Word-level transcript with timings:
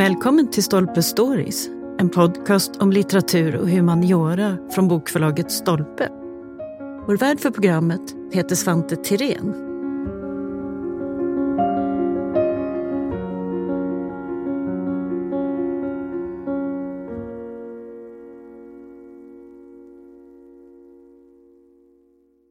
Välkommen 0.00 0.50
till 0.50 0.62
Stolpe 0.62 1.02
Stories, 1.02 1.68
en 1.98 2.10
podcast 2.10 2.76
om 2.76 2.92
litteratur 2.92 3.56
och 3.56 3.68
humaniora 3.68 4.56
från 4.74 4.88
bokförlaget 4.88 5.52
Stolpe. 5.52 6.08
Vår 7.06 7.16
värd 7.16 7.40
för 7.40 7.50
programmet 7.50 8.00
heter 8.32 8.56
Svante 8.56 8.96
Tirén. 8.96 9.54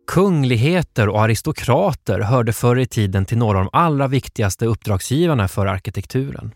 Kungligheter 0.07 1.09
och 1.09 1.21
aristokrater 1.21 2.19
hörde 2.19 2.53
förr 2.53 2.79
i 2.79 2.85
tiden 2.85 3.25
till 3.25 3.37
några 3.37 3.57
av 3.57 3.63
de 3.63 3.69
allra 3.73 4.07
viktigaste 4.07 4.65
uppdragsgivarna 4.65 5.47
för 5.47 5.65
arkitekturen. 5.65 6.51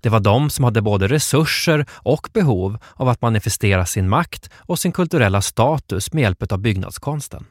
Det 0.00 0.08
var 0.08 0.20
de 0.20 0.50
som 0.50 0.64
hade 0.64 0.82
både 0.82 1.08
resurser 1.08 1.86
och 1.92 2.28
behov 2.32 2.78
av 2.94 3.08
att 3.08 3.22
manifestera 3.22 3.86
sin 3.86 4.08
makt 4.08 4.50
och 4.56 4.78
sin 4.78 4.92
kulturella 4.92 5.42
status 5.42 6.12
med 6.12 6.22
hjälp 6.22 6.52
av 6.52 6.58
byggnadskonsten. 6.58 7.44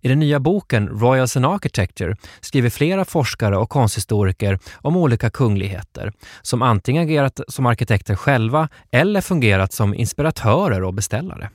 I 0.00 0.08
den 0.08 0.18
nya 0.18 0.40
boken 0.40 0.88
Royals 0.88 1.36
and 1.36 1.46
Architecture 1.46 2.16
skriver 2.40 2.70
flera 2.70 3.04
forskare 3.04 3.56
och 3.56 3.70
konsthistoriker 3.70 4.58
om 4.74 4.96
olika 4.96 5.30
kungligheter 5.30 6.12
som 6.42 6.62
antingen 6.62 7.02
agerat 7.02 7.40
som 7.48 7.66
arkitekter 7.66 8.14
själva 8.14 8.68
eller 8.90 9.20
fungerat 9.20 9.72
som 9.72 9.94
inspiratörer 9.94 10.82
och 10.82 10.94
beställare. 10.94 11.50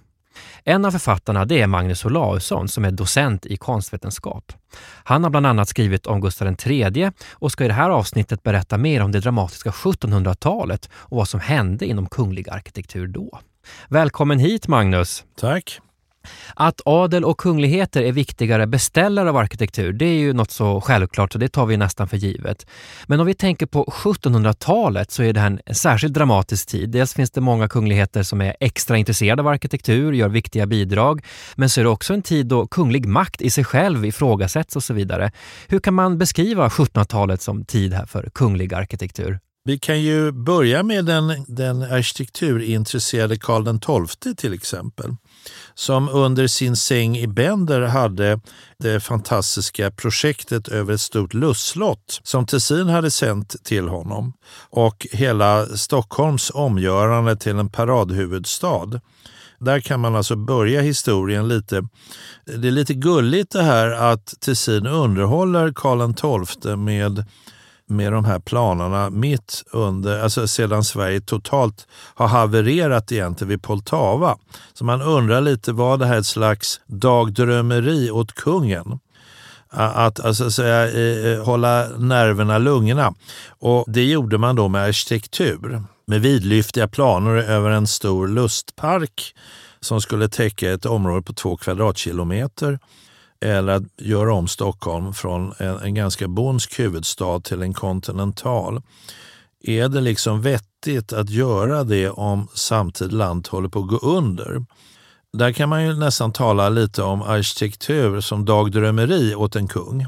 En 0.64 0.86
av 0.86 0.92
författarna 0.92 1.46
det 1.46 1.62
är 1.62 1.68
Magnus 1.68 2.06
Olausson 2.06 2.68
som 2.68 2.86
är 2.86 2.92
docent 2.92 3.46
i 3.46 3.58
konstvetenskap. 3.58 4.54
Han 5.04 5.24
har 5.24 5.32
bland 5.32 5.46
annat 5.46 5.70
skrivit 5.70 6.08
om 6.08 6.22
Gustav 6.22 6.56
III 6.66 7.12
och 7.30 7.52
ska 7.52 7.66
i 7.66 7.68
det 7.68 7.74
här 7.74 7.90
avsnittet 7.90 8.44
berätta 8.44 8.78
mer 8.78 9.02
om 9.02 9.12
det 9.12 9.20
dramatiska 9.20 9.70
1700-talet 9.70 10.90
och 10.94 11.18
vad 11.18 11.28
som 11.28 11.40
hände 11.40 11.86
inom 11.86 12.10
kunglig 12.10 12.50
arkitektur 12.50 13.08
då. 13.08 13.40
Välkommen 13.90 14.40
hit 14.40 14.68
Magnus! 14.68 15.24
Tack! 15.40 15.82
Att 16.56 16.82
adel 16.86 17.26
och 17.26 17.38
kungligheter 17.38 18.02
är 18.02 18.12
viktigare 18.12 18.68
beställare 18.68 19.30
av 19.30 19.38
arkitektur, 19.38 19.94
det 19.94 20.06
är 20.06 20.20
ju 20.20 20.34
något 20.34 20.52
så 20.52 20.82
självklart 20.82 21.34
så 21.34 21.38
det 21.38 21.50
tar 21.50 21.66
vi 21.66 21.78
nästan 21.78 22.08
för 22.08 22.18
givet. 22.18 22.66
Men 23.06 23.20
om 23.20 23.26
vi 23.26 23.34
tänker 23.34 23.66
på 23.66 23.86
1700-talet 23.86 25.12
så 25.12 25.24
är 25.24 25.34
det 25.34 25.40
här 25.40 25.60
en 25.66 25.76
särskilt 25.76 26.14
dramatisk 26.14 26.68
tid. 26.68 26.90
Dels 26.90 27.14
finns 27.14 27.32
det 27.32 27.42
många 27.42 27.68
kungligheter 27.68 28.24
som 28.24 28.42
är 28.42 28.56
extra 28.60 28.98
intresserade 28.98 29.42
av 29.42 29.48
arkitektur, 29.48 30.14
gör 30.14 30.30
viktiga 30.30 30.66
bidrag. 30.66 31.26
Men 31.56 31.70
så 31.70 31.80
är 31.80 31.84
det 31.84 31.90
också 31.90 32.14
en 32.14 32.22
tid 32.22 32.46
då 32.46 32.68
kunglig 32.68 33.06
makt 33.06 33.42
i 33.42 33.50
sig 33.50 33.64
själv 33.64 34.06
ifrågasätts 34.06 34.76
och 34.76 34.84
så 34.84 34.94
vidare. 34.94 35.32
Hur 35.68 35.80
kan 35.80 35.94
man 35.94 36.18
beskriva 36.18 36.68
1700-talet 36.68 37.42
som 37.42 37.66
tid 37.66 37.94
här 37.94 38.06
för 38.06 38.30
kunglig 38.34 38.74
arkitektur? 38.74 39.40
Vi 39.64 39.80
kan 39.80 40.02
ju 40.02 40.32
börja 40.32 40.84
med 40.84 41.06
den, 41.06 41.46
den 41.48 41.82
arkitekturintresserade 41.82 43.38
Karl 43.38 44.06
XII 44.24 44.36
till 44.36 44.54
exempel 44.54 45.16
som 45.74 46.10
under 46.10 46.48
sin 46.48 46.76
säng 46.76 47.18
i 47.18 47.28
Bender 47.28 47.82
hade 47.82 48.40
det 48.80 49.00
fantastiska 49.00 49.92
projektet 49.92 50.68
över 50.68 50.94
ett 50.94 51.02
stort 51.02 51.34
lustslott 51.34 52.20
som 52.24 52.46
Tessin 52.46 52.88
hade 52.88 53.12
sänt 53.12 53.56
till 53.64 53.88
honom 53.88 54.34
och 54.70 55.08
hela 55.12 55.66
Stockholms 55.66 56.52
omgörande 56.54 57.36
till 57.36 57.60
en 57.60 57.70
paradhuvudstad. 57.70 59.02
Där 59.60 59.80
kan 59.80 60.00
man 60.00 60.16
alltså 60.16 60.36
börja 60.36 60.82
historien 60.82 61.48
lite. 61.48 61.88
Det 62.46 62.68
är 62.68 62.72
lite 62.72 62.94
gulligt 62.94 63.52
det 63.52 63.64
här 63.64 63.92
att 63.92 64.34
Tessin 64.40 64.88
underhåller 64.88 65.72
Karl 65.76 66.14
XII 66.54 66.76
med 66.76 67.26
med 67.92 68.14
de 68.14 68.26
här 68.26 68.40
planerna 68.40 69.10
mitt 69.10 69.64
under, 69.72 70.24
alltså 70.24 70.48
sedan 70.48 70.84
Sverige 70.84 71.22
totalt 71.22 71.88
har 72.16 72.28
havererat 72.28 73.12
egentligen 73.12 73.50
vid 73.50 73.62
Poltava. 73.62 74.38
Så 74.74 74.86
man 74.86 75.02
undrar 75.02 75.42
lite, 75.42 75.72
var 75.72 75.98
det 75.98 76.06
här 76.06 76.18
ett 76.18 76.26
slags 76.26 76.82
dagdrömmeri 76.86 78.12
åt 78.12 78.36
kungen? 78.36 79.00
Att 79.74 80.20
alltså, 80.20 80.52
säga, 80.52 80.92
eh, 80.92 81.32
eh, 81.32 81.44
hålla 81.44 81.88
nerverna 81.98 82.58
lugna. 82.58 83.14
Och 83.60 83.86
det 83.88 84.04
gjorde 84.04 84.38
man 84.38 84.56
då 84.56 84.68
med 84.68 84.84
arkitektur. 84.84 85.84
Med 86.06 86.22
vidlyftiga 86.22 86.88
planer 86.88 87.36
över 87.36 87.70
en 87.70 87.88
stor 87.88 88.28
lustpark 88.28 89.36
som 89.80 90.02
skulle 90.02 90.30
täcka 90.30 90.72
ett 90.72 90.86
område 90.86 91.22
på 91.22 91.34
två 91.34 91.58
kvadratkilometer 91.58 92.80
eller 93.42 93.74
att 93.74 93.84
göra 93.98 94.34
om 94.34 94.48
Stockholm 94.48 95.14
från 95.14 95.54
en, 95.58 95.78
en 95.78 95.96
ganska 95.96 96.28
bondsk 96.28 96.80
huvudstad 96.80 97.40
till 97.40 97.62
en 97.62 97.74
kontinental. 97.74 98.82
Är 99.64 99.90
det 99.90 100.02
liksom 100.02 100.42
vettigt 100.42 101.14
att 101.14 101.30
göra 101.30 101.84
det 101.84 102.10
om 102.10 102.48
samtidigt 102.54 103.14
landet 103.14 103.48
håller 103.48 103.70
på 103.70 103.80
att 103.80 103.88
gå 103.88 103.98
under? 103.98 104.66
Där 105.34 105.52
kan 105.52 105.70
man 105.70 105.86
ju 105.86 105.94
nästan 105.94 106.34
tala 106.34 106.70
lite 106.70 107.04
om 107.04 107.22
arkitektur 107.22 108.22
som 108.22 108.46
dagdrömmeri 108.46 109.36
åt 109.36 109.56
en 109.56 109.68
kung. 109.68 110.06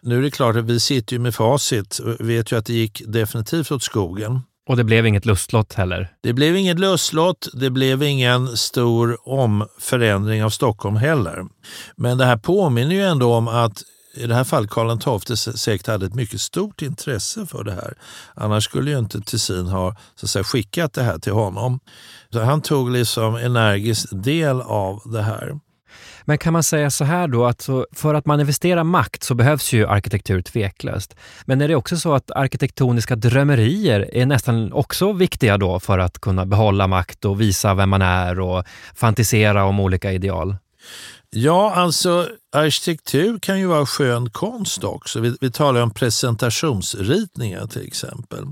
Nu 0.00 0.18
är 0.18 0.22
det 0.22 0.30
klart 0.30 0.56
att 0.56 0.64
vi 0.64 0.80
sitter 0.80 1.12
ju 1.12 1.20
med 1.20 1.34
facit 1.34 1.98
och 1.98 2.28
vet 2.28 2.52
ju 2.52 2.58
att 2.58 2.66
det 2.66 2.72
gick 2.72 3.02
definitivt 3.06 3.72
åt 3.72 3.82
skogen. 3.82 4.40
Och 4.70 4.76
det 4.76 4.84
blev 4.84 5.06
inget 5.06 5.26
lustlott 5.26 5.72
heller? 5.72 6.12
Det 6.22 6.32
blev 6.32 6.56
inget 6.56 6.78
lustlott. 6.78 7.48
Det 7.52 7.70
blev 7.70 8.02
ingen 8.02 8.56
stor 8.56 9.28
omförändring 9.28 10.44
av 10.44 10.50
Stockholm 10.50 10.96
heller. 10.96 11.44
Men 11.96 12.18
det 12.18 12.24
här 12.24 12.36
påminner 12.36 12.94
ju 12.94 13.02
ändå 13.02 13.34
om 13.34 13.48
att 13.48 13.82
i 14.14 14.26
det 14.26 14.34
här 14.34 14.44
fallet 14.44 14.70
Karl 14.70 15.24
XII 15.24 15.36
säkert 15.36 15.86
hade 15.86 16.06
ett 16.06 16.14
mycket 16.14 16.40
stort 16.40 16.82
intresse 16.82 17.46
för 17.46 17.64
det 17.64 17.72
här. 17.72 17.94
Annars 18.34 18.64
skulle 18.64 18.90
ju 18.90 18.98
inte 18.98 19.20
Tessin 19.20 19.66
ha 19.66 19.96
så 20.14 20.26
att 20.26 20.30
säga, 20.30 20.44
skickat 20.44 20.92
det 20.92 21.02
här 21.02 21.18
till 21.18 21.32
honom. 21.32 21.80
Så 22.32 22.40
han 22.40 22.62
tog 22.62 22.90
liksom 22.90 23.36
energiskt 23.36 24.08
del 24.10 24.60
av 24.60 25.02
det 25.04 25.22
här. 25.22 25.52
Men 26.30 26.38
kan 26.38 26.52
man 26.52 26.62
säga 26.62 26.90
så 26.90 27.04
här 27.04 27.28
då, 27.28 27.46
att 27.46 27.68
för 27.92 28.14
att 28.14 28.26
manifestera 28.26 28.84
makt 28.84 29.22
så 29.22 29.34
behövs 29.34 29.72
ju 29.72 29.86
arkitektur 29.86 30.42
tveklöst. 30.42 31.16
Men 31.44 31.60
är 31.60 31.68
det 31.68 31.74
också 31.74 31.96
så 31.96 32.14
att 32.14 32.30
arkitektoniska 32.30 33.16
drömmerier 33.16 34.10
är 34.12 34.26
nästan 34.26 34.72
också 34.72 35.12
viktiga 35.12 35.58
då 35.58 35.80
för 35.80 35.98
att 35.98 36.18
kunna 36.18 36.46
behålla 36.46 36.86
makt 36.86 37.24
och 37.24 37.40
visa 37.40 37.74
vem 37.74 37.90
man 37.90 38.02
är 38.02 38.40
och 38.40 38.64
fantisera 38.94 39.64
om 39.64 39.80
olika 39.80 40.12
ideal? 40.12 40.56
Ja, 41.30 41.74
alltså 41.74 42.28
arkitektur 42.52 43.38
kan 43.38 43.58
ju 43.58 43.66
vara 43.66 43.86
skön 43.86 44.30
konst 44.30 44.84
också. 44.84 45.20
Vi, 45.20 45.36
vi 45.40 45.50
talar 45.50 45.82
om 45.82 45.90
presentationsritningar 45.90 47.66
till 47.66 47.86
exempel. 47.86 48.44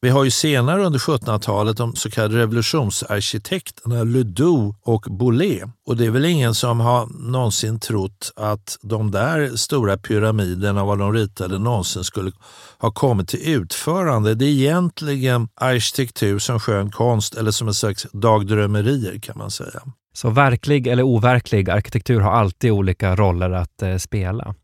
Vi 0.00 0.08
har 0.08 0.24
ju 0.24 0.30
senare 0.30 0.84
under 0.84 0.98
1700-talet 0.98 1.76
de 1.76 1.96
så 1.96 2.10
kallade 2.10 2.38
revolutionsarkitekterna 2.38 4.04
Ledoux 4.04 4.78
och 4.82 5.06
Boulez. 5.10 5.62
Och 5.86 5.96
det 5.96 6.06
är 6.06 6.10
väl 6.10 6.24
ingen 6.24 6.54
som 6.54 6.80
har 6.80 7.06
någonsin 7.30 7.80
trott 7.80 8.32
att 8.36 8.78
de 8.82 9.10
där 9.10 9.56
stora 9.56 9.96
pyramiderna, 9.96 10.84
vad 10.84 10.98
de 10.98 11.12
ritade, 11.12 11.58
någonsin 11.58 12.04
skulle 12.04 12.32
ha 12.78 12.90
kommit 12.90 13.28
till 13.28 13.48
utförande. 13.54 14.34
Det 14.34 14.44
är 14.44 14.48
egentligen 14.48 15.48
arkitektur 15.54 16.38
som 16.38 16.60
skön 16.60 16.90
konst 16.90 17.34
eller 17.34 17.50
som 17.50 17.68
en 17.68 17.74
slags 17.74 18.06
dagdrömmerier 18.12 19.18
kan 19.18 19.38
man 19.38 19.50
säga. 19.50 19.82
Så 20.12 20.30
verklig 20.30 20.86
eller 20.86 21.02
overklig 21.02 21.70
arkitektur 21.70 22.20
har 22.20 22.32
alltid 22.32 22.70
olika 22.70 23.16
roller 23.16 23.50
att 23.50 23.82
eh, 23.82 23.96
spela. 23.96 24.54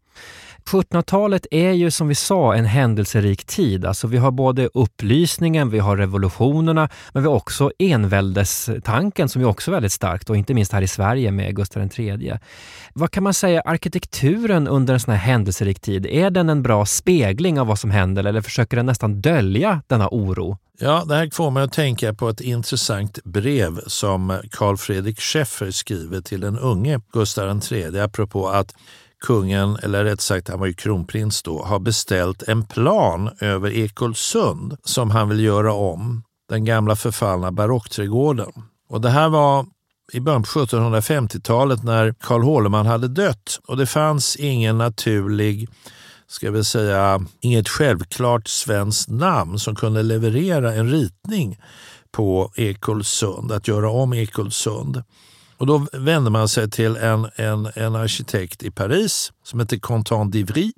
1700-talet 0.70 1.47
är 1.50 1.72
ju 1.72 1.91
som 1.91 2.08
vi 2.08 2.14
sa 2.14 2.54
en 2.54 2.64
händelserik 2.64 3.44
tid. 3.44 3.84
Alltså 3.84 4.06
vi 4.06 4.16
har 4.16 4.30
både 4.30 4.69
upplysningen, 4.75 5.70
vi 5.70 5.78
har 5.78 5.97
revolutionerna, 5.97 6.88
men 7.12 7.22
vi 7.22 7.28
har 7.28 7.36
också 7.36 7.72
enväldestanken 7.78 9.28
som 9.28 9.42
är 9.42 9.47
också 9.47 9.70
väldigt 9.70 9.92
starkt 9.92 10.30
och 10.30 10.36
inte 10.36 10.54
minst 10.54 10.72
här 10.72 10.82
i 10.82 10.88
Sverige 10.88 11.30
med 11.30 11.56
Gustav 11.56 11.91
III. 11.98 12.38
Vad 12.94 13.10
kan 13.10 13.22
man 13.22 13.34
säga, 13.34 13.60
arkitekturen 13.60 14.69
under 14.69 14.94
en 14.94 15.00
sån 15.00 15.14
här 15.14 15.20
händelserik 15.20 15.80
tid, 15.80 16.06
är 16.06 16.30
den 16.30 16.48
en 16.48 16.62
bra 16.62 16.86
spegling 16.86 17.60
av 17.60 17.66
vad 17.66 17.78
som 17.78 17.90
händer 17.90 18.25
eller 18.25 18.40
försöker 18.40 18.76
den 18.76 18.87
nästan 18.87 19.20
dölja 19.20 19.82
denna 19.87 20.08
oro? 20.11 20.58
Ja, 20.78 21.05
det 21.08 21.14
här 21.14 21.31
får 21.32 21.50
mig 21.50 21.62
att 21.62 21.72
tänka 21.72 22.14
på 22.14 22.28
ett 22.28 22.40
intressant 22.40 23.19
brev 23.25 23.81
som 23.87 24.40
Carl 24.50 24.76
Fredrik 24.76 25.20
Scheffer 25.20 25.70
skriver 25.70 26.20
till 26.20 26.40
den 26.40 26.58
unge 26.58 27.00
Gustav 27.12 27.61
III 27.72 28.00
apropå 28.00 28.49
att 28.49 28.75
kungen, 29.25 29.76
eller 29.82 30.05
rätt 30.05 30.21
sagt 30.21 30.49
han 30.49 30.61
var 30.61 30.67
ju 30.67 30.75
kronprins 30.75 31.43
då, 31.43 31.62
har 31.62 31.79
beställt 31.79 32.43
en 32.43 32.67
plan 32.67 33.31
över 33.41 33.71
Ekolsund 33.71 34.76
som 34.85 35.11
han 35.11 35.29
vill 35.29 35.41
göra 35.41 35.73
om. 35.73 36.23
Den 36.49 36.65
gamla 36.65 36.97
förfallna 36.97 37.53
barockträdgården. 37.53 38.53
Och 38.88 39.00
det 39.00 39.11
här 39.11 39.29
var 39.29 39.67
i 40.12 40.21
början 40.21 40.43
på 40.43 40.49
1750-talet 40.49 41.82
när 41.82 42.15
Karl 42.21 42.43
Hårleman 42.43 42.87
hade 42.87 43.09
dött 43.09 43.61
och 43.67 43.76
det 43.76 43.87
fanns 43.87 44.37
ingen 44.37 44.79
naturlig 44.79 45.69
ska 46.26 46.50
vi 46.50 46.65
säga, 46.65 47.26
inget 47.41 47.69
självklart 47.69 48.49
svenskt 48.49 49.09
namn 49.09 49.59
som 49.59 49.75
kunde 49.75 50.03
leverera 50.03 50.75
en 50.75 50.91
ritning 50.91 51.59
på 52.12 52.53
Ekolsund, 52.56 53.53
att 53.53 53.69
göra 53.69 53.91
om 53.91 54.12
Ekolsund. 54.12 55.03
Och 55.64 55.69
då 55.69 55.87
vände 55.93 56.31
man 56.31 56.49
sig 56.49 56.70
till 56.70 56.96
en, 56.96 57.28
en, 57.37 57.69
en 57.75 57.94
arkitekt 57.94 58.62
i 58.62 58.70
Paris 58.70 59.32
som 59.44 59.61
heter 59.61 59.78
Contant 59.78 60.34
d'Ivry. 60.34 60.72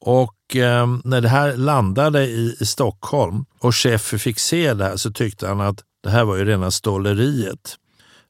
Och 0.00 0.56
eh, 0.56 0.86
när 1.04 1.20
det 1.20 1.28
här 1.28 1.56
landade 1.56 2.26
i, 2.26 2.56
i 2.60 2.66
Stockholm 2.66 3.44
och 3.60 3.74
Schäffer 3.74 4.18
fick 4.18 4.38
se 4.38 4.74
det 4.74 4.84
här 4.84 4.96
så 4.96 5.10
tyckte 5.10 5.48
han 5.48 5.60
att 5.60 5.80
det 6.02 6.10
här 6.10 6.24
var 6.24 6.36
ju 6.36 6.44
rena 6.44 6.70
ståleriet. 6.70 7.76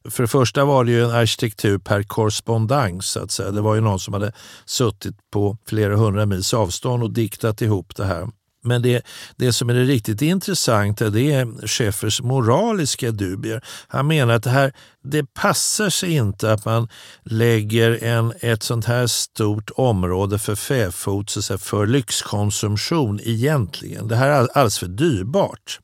För 0.09 0.23
det 0.23 0.27
första 0.27 0.65
var 0.65 0.83
det 0.83 0.91
ju 0.91 1.03
en 1.03 1.11
arkitektur 1.11 1.77
per 1.77 2.03
korrespondens. 2.03 3.05
Så 3.07 3.23
att 3.23 3.31
säga. 3.31 3.51
Det 3.51 3.61
var 3.61 3.75
ju 3.75 3.81
någon 3.81 3.99
som 3.99 4.13
hade 4.13 4.31
suttit 4.65 5.15
på 5.31 5.57
flera 5.67 5.95
hundra 5.95 6.25
mils 6.25 6.53
avstånd 6.53 7.03
och 7.03 7.11
diktat 7.11 7.61
ihop 7.61 7.95
det 7.95 8.05
här. 8.05 8.27
Men 8.65 8.81
det, 8.81 9.05
det 9.35 9.53
som 9.53 9.69
är 9.69 9.73
det 9.73 9.83
riktigt 9.83 10.21
intressanta 10.21 11.09
det 11.09 11.31
är 11.31 11.67
Schäffers 11.67 12.21
moraliska 12.21 13.11
dubier. 13.11 13.63
Han 13.87 14.07
menar 14.07 14.33
att 14.33 14.43
det 14.43 14.49
här 14.49 14.73
det 15.03 15.33
passar 15.33 15.89
sig 15.89 16.11
inte 16.13 16.53
att 16.53 16.65
man 16.65 16.87
lägger 17.23 18.03
en, 18.03 18.33
ett 18.39 18.63
sånt 18.63 18.85
här 18.85 19.07
stort 19.07 19.71
område 19.75 20.39
för 20.39 20.55
fäfot 20.55 21.29
så 21.29 21.57
för 21.57 21.87
lyxkonsumtion 21.87 23.19
egentligen. 23.23 24.07
Det 24.07 24.15
här 24.15 24.27
är 24.27 24.33
alldeles 24.39 24.79
för 24.79 24.87
dyrbart. 24.87 25.79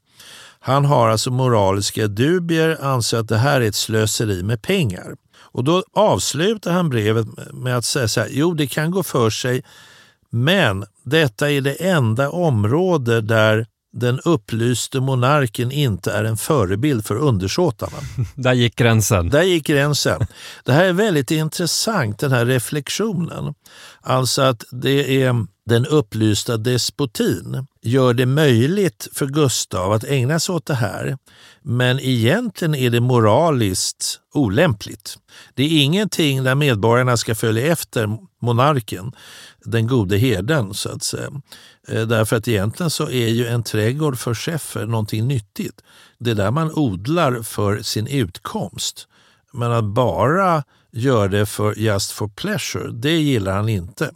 Han 0.59 0.85
har 0.85 1.09
alltså 1.09 1.31
moraliska 1.31 2.07
dubier, 2.07 2.77
anser 2.81 3.17
att 3.17 3.27
det 3.27 3.37
här 3.37 3.61
är 3.61 3.65
ett 3.65 3.75
slöseri 3.75 4.43
med 4.43 4.61
pengar. 4.61 5.15
Och 5.53 5.63
då 5.63 5.83
avslutar 5.93 6.71
han 6.71 6.89
brevet 6.89 7.27
med 7.53 7.77
att 7.77 7.85
säga 7.85 8.07
så 8.07 8.19
här, 8.19 8.29
jo 8.31 8.53
det 8.53 8.67
kan 8.67 8.91
gå 8.91 9.03
för 9.03 9.29
sig, 9.29 9.63
men 10.31 10.85
detta 11.03 11.51
är 11.51 11.61
det 11.61 11.73
enda 11.73 12.29
område 12.29 13.21
där 13.21 13.65
den 13.93 14.19
upplyste 14.19 14.99
monarken 14.99 15.71
inte 15.71 16.11
är 16.11 16.23
en 16.23 16.37
förebild 16.37 17.05
för 17.05 17.15
undersåtarna. 17.15 17.97
Där 18.35 18.53
gick 18.53 18.75
gränsen. 18.75 19.29
Där 19.29 19.43
gick 19.43 19.67
gränsen. 19.67 20.27
Det 20.63 20.73
här 20.73 20.85
är 20.85 20.93
väldigt 20.93 21.31
intressant, 21.31 22.19
den 22.19 22.31
här 22.31 22.45
reflektionen. 22.45 23.53
Alltså 24.01 24.41
att 24.41 24.63
det 24.71 25.23
är 25.23 25.45
den 25.65 25.85
upplysta 25.85 26.57
despotin 26.57 27.67
gör 27.81 28.13
det 28.13 28.25
möjligt 28.25 29.07
för 29.13 29.25
Gustav 29.25 29.91
att 29.91 30.03
ägna 30.03 30.39
sig 30.39 30.55
åt 30.55 30.65
det 30.65 30.73
här. 30.73 31.17
Men 31.61 31.99
egentligen 31.99 32.75
är 32.75 32.89
det 32.89 32.99
moraliskt 32.99 34.19
olämpligt. 34.33 35.17
Det 35.53 35.63
är 35.63 35.83
ingenting 35.83 36.43
där 36.43 36.55
medborgarna 36.55 37.17
ska 37.17 37.35
följa 37.35 37.67
efter 37.67 38.17
monarken, 38.41 39.11
den 39.65 39.87
gode 39.87 40.17
herden 40.17 40.73
så 40.73 40.89
att 40.89 41.03
säga. 41.03 41.31
Eh, 41.87 42.01
därför 42.01 42.35
att 42.35 42.47
egentligen 42.47 42.89
så 42.89 43.09
är 43.09 43.27
ju 43.27 43.47
en 43.47 43.63
trädgård 43.63 44.17
för 44.17 44.33
chefer 44.33 44.85
någonting 44.85 45.27
nyttigt. 45.27 45.81
Det 46.19 46.31
är 46.31 46.35
där 46.35 46.51
man 46.51 46.71
odlar 46.71 47.41
för 47.43 47.81
sin 47.81 48.07
utkomst. 48.07 49.07
Men 49.53 49.71
att 49.71 49.85
bara 49.85 50.63
göra 50.91 51.27
det 51.27 51.45
för 51.45 51.79
just 51.79 52.11
for 52.11 52.27
pleasure, 52.27 52.91
det 52.91 53.17
gillar 53.17 53.55
han 53.55 53.69
inte. 53.69 54.11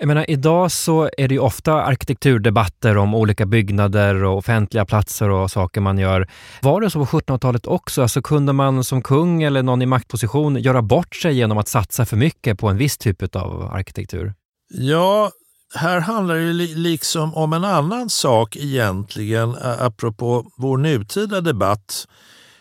Jag 0.00 0.08
menar, 0.08 0.30
idag 0.30 0.72
så 0.72 1.10
är 1.18 1.28
det 1.28 1.34
ju 1.34 1.40
ofta 1.40 1.72
arkitekturdebatter 1.72 2.96
om 2.96 3.14
olika 3.14 3.46
byggnader 3.46 4.24
och 4.24 4.38
offentliga 4.38 4.84
platser 4.84 5.30
och 5.30 5.50
saker 5.50 5.80
man 5.80 5.98
gör. 5.98 6.28
Var 6.62 6.80
det 6.80 6.90
så 6.90 7.06
på 7.06 7.18
1700-talet 7.18 7.66
också? 7.66 8.02
Alltså 8.02 8.22
kunde 8.22 8.52
man 8.52 8.84
som 8.84 9.02
kung 9.02 9.42
eller 9.42 9.62
någon 9.62 9.82
i 9.82 9.86
maktposition 9.86 10.56
göra 10.56 10.82
bort 10.82 11.14
sig 11.14 11.34
genom 11.34 11.58
att 11.58 11.68
satsa 11.68 12.06
för 12.06 12.16
mycket 12.16 12.58
på 12.58 12.68
en 12.68 12.76
viss 12.76 12.98
typ 12.98 13.36
av 13.36 13.62
arkitektur? 13.72 14.34
Ja, 14.68 15.30
här 15.74 16.00
handlar 16.00 16.34
det 16.34 16.52
liksom 16.74 17.34
om 17.34 17.52
en 17.52 17.64
annan 17.64 18.10
sak 18.10 18.56
egentligen, 18.56 19.56
apropå 19.62 20.50
vår 20.56 20.78
nutida 20.78 21.40
debatt. 21.40 22.08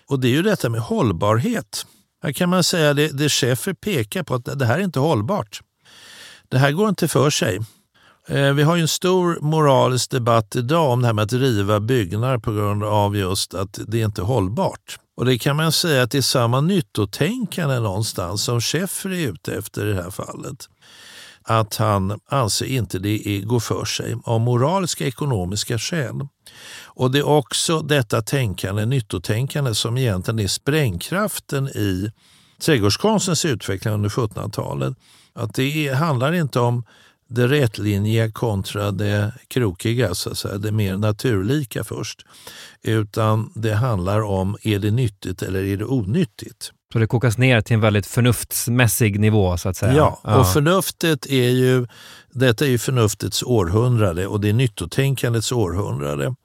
Och 0.09 0.19
det 0.19 0.27
är 0.27 0.31
ju 0.31 0.41
detta 0.41 0.69
med 0.69 0.81
hållbarhet. 0.81 1.85
Här 2.23 2.31
kan 2.31 2.49
man 2.49 2.63
säga 2.63 2.93
det, 2.93 3.07
det 3.07 3.29
chefer 3.29 3.73
pekar 3.73 4.23
på, 4.23 4.35
att 4.35 4.59
det 4.59 4.65
här 4.65 4.79
är 4.79 4.83
inte 4.83 4.99
hållbart. 4.99 5.61
Det 6.49 6.57
här 6.57 6.71
går 6.71 6.89
inte 6.89 7.07
för 7.07 7.29
sig. 7.29 7.59
Eh, 8.27 8.53
vi 8.53 8.63
har 8.63 8.75
ju 8.75 8.81
en 8.81 8.87
stor 8.87 9.39
moralisk 9.41 10.11
debatt 10.11 10.55
idag 10.55 10.91
om 10.91 11.01
det 11.01 11.07
här 11.07 11.13
med 11.13 11.23
att 11.23 11.33
riva 11.33 11.79
byggnader 11.79 12.37
på 12.37 12.51
grund 12.51 12.83
av 12.83 13.17
just 13.17 13.53
att 13.53 13.79
det 13.87 13.99
inte 13.99 14.21
är 14.21 14.25
hållbart. 14.25 14.99
Och 15.17 15.25
det 15.25 15.37
kan 15.37 15.55
man 15.55 15.71
säga 15.71 16.03
att 16.03 16.11
det 16.11 16.17
är 16.17 16.21
samma 16.21 16.61
nyttotänkande 16.61 17.79
någonstans 17.79 18.43
som 18.43 18.61
Scheffer 18.61 19.09
är 19.09 19.27
ute 19.27 19.55
efter 19.55 19.85
i 19.85 19.93
det 19.93 20.03
här 20.03 20.11
fallet. 20.11 20.69
Att 21.49 21.75
han 21.75 22.19
anser 22.25 22.65
inte 22.65 22.99
det 22.99 23.41
går 23.45 23.59
för 23.59 23.85
sig 23.85 24.15
av 24.23 24.41
moraliska 24.41 25.05
ekonomiska 25.05 25.79
skäl. 25.79 26.27
Och 26.85 27.11
det 27.11 27.19
är 27.19 27.27
också 27.27 27.79
detta 27.79 28.21
tänkande, 28.21 28.85
nyttotänkande, 28.85 29.75
som 29.75 29.97
egentligen 29.97 30.39
är 30.39 30.47
sprängkraften 30.47 31.67
i 31.67 32.11
trädgårdskonstens 32.59 33.45
utveckling 33.45 33.93
under 33.93 34.09
1700-talet. 34.09 34.97
Att 35.33 35.53
det 35.53 35.93
handlar 35.93 36.33
inte 36.33 36.59
om 36.59 36.83
det 37.29 37.47
rätlinjiga 37.47 38.31
kontra 38.31 38.91
det 38.91 39.33
krokiga, 39.47 40.15
så 40.15 40.29
att 40.29 40.37
säga, 40.37 40.57
det 40.57 40.71
mer 40.71 40.97
naturlika 40.97 41.83
först. 41.83 42.25
Utan 42.81 43.51
det 43.55 43.73
handlar 43.73 44.21
om, 44.21 44.57
är 44.61 44.79
det 44.79 44.91
nyttigt 44.91 45.41
eller 45.41 45.63
är 45.63 45.77
det 45.77 45.85
onyttigt? 45.85 46.71
Så 46.93 46.99
det 46.99 47.07
kokas 47.07 47.37
ner 47.37 47.61
till 47.61 47.73
en 47.73 47.81
väldigt 47.81 48.05
förnuftsmässig 48.05 49.19
nivå 49.19 49.57
så 49.57 49.69
att 49.69 49.77
säga? 49.77 49.93
Ja, 49.93 50.19
och 50.23 50.31
ja. 50.31 50.43
förnuftet 50.43 51.25
är 51.25 51.49
ju, 51.49 51.87
detta 52.31 52.65
är 52.65 52.69
ju 52.69 52.77
förnuftets 52.77 53.43
århundrade 53.43 54.27
och 54.27 54.41
det 54.41 54.49
är 54.49 54.53
nyttotänkandets 54.53 55.51
århundrade. 55.51 56.35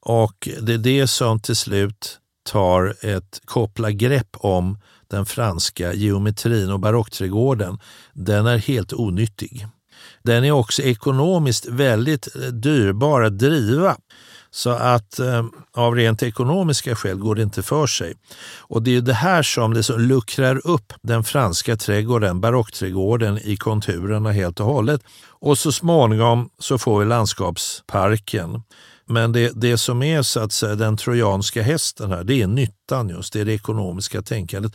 Och 0.00 0.48
det 0.60 0.74
är 0.74 0.78
det 0.78 1.06
som 1.06 1.40
till 1.40 1.56
slut 1.56 2.18
tar 2.50 2.94
ett 3.00 3.40
koppla 3.44 3.90
grepp 3.90 4.28
om 4.32 4.78
den 5.10 5.26
franska 5.26 5.92
geometrin 5.92 6.70
och 6.70 6.80
barockträdgården, 6.80 7.78
den 8.12 8.46
är 8.46 8.58
helt 8.58 8.92
onyttig. 8.92 9.66
Den 10.22 10.44
är 10.44 10.50
också 10.50 10.82
ekonomiskt 10.82 11.66
väldigt 11.66 12.36
eh, 12.36 12.40
dyrbar 12.42 13.22
att 13.22 13.38
driva. 13.38 13.96
Så 14.54 14.70
att 14.70 15.18
eh, 15.18 15.44
av 15.72 15.94
rent 15.94 16.22
ekonomiska 16.22 16.96
skäl 16.96 17.18
går 17.18 17.34
det 17.34 17.42
inte 17.42 17.62
för 17.62 17.86
sig. 17.86 18.14
Och 18.58 18.82
det 18.82 18.96
är 18.96 19.00
det 19.00 19.14
här 19.14 19.42
som 19.42 19.72
liksom 19.72 20.00
luckrar 20.00 20.66
upp 20.66 20.92
den 21.02 21.24
franska 21.24 21.76
trädgården, 21.76 22.40
barockträdgården 22.40 23.38
i 23.38 23.56
konturerna 23.56 24.32
helt 24.32 24.60
och 24.60 24.66
hållet. 24.66 25.02
Och 25.28 25.58
så 25.58 25.72
småningom 25.72 26.50
så 26.58 26.78
får 26.78 27.00
vi 27.00 27.04
landskapsparken. 27.04 28.62
Men 29.06 29.32
det, 29.32 29.52
det 29.54 29.78
som 29.78 30.02
är 30.02 30.22
så 30.22 30.40
att 30.40 30.52
säga 30.52 30.74
den 30.74 30.96
trojanska 30.96 31.62
hästen 31.62 32.10
här, 32.10 32.24
det 32.24 32.42
är 32.42 32.46
nyttan 32.46 33.08
just, 33.08 33.32
det 33.32 33.40
är 33.40 33.44
det 33.44 33.52
ekonomiska 33.52 34.22
tänkandet. 34.22 34.72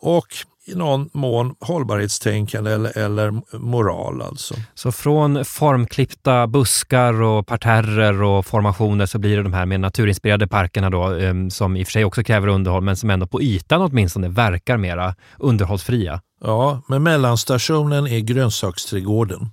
Och 0.00 0.26
i 0.64 0.74
någon 0.74 1.10
mån 1.12 1.54
hållbarhetstänkande 1.60 2.72
eller, 2.72 2.98
eller 2.98 3.58
moral. 3.58 4.22
Alltså. 4.22 4.54
Så 4.74 4.92
från 4.92 5.44
formklippta 5.44 6.46
buskar 6.46 7.22
och 7.22 7.46
parterrer 7.46 8.22
och 8.22 8.46
formationer 8.46 9.06
så 9.06 9.18
blir 9.18 9.36
det 9.36 9.42
de 9.42 9.52
här 9.52 9.66
mer 9.66 9.78
naturinspirerade 9.78 10.46
parkerna 10.46 10.90
då, 10.90 11.08
som 11.50 11.76
i 11.76 11.82
och 11.82 11.86
för 11.86 11.92
sig 11.92 12.04
också 12.04 12.24
kräver 12.24 12.48
underhåll 12.48 12.82
men 12.82 12.96
som 12.96 13.10
ändå 13.10 13.26
på 13.26 13.42
ytan 13.42 13.82
åtminstone 13.82 14.28
verkar 14.28 14.76
mera 14.76 15.14
underhållsfria. 15.38 16.20
Ja, 16.44 16.82
men 16.88 17.02
mellanstationen 17.02 18.06
är 18.06 18.20
grönsaksträdgården. 18.20 19.50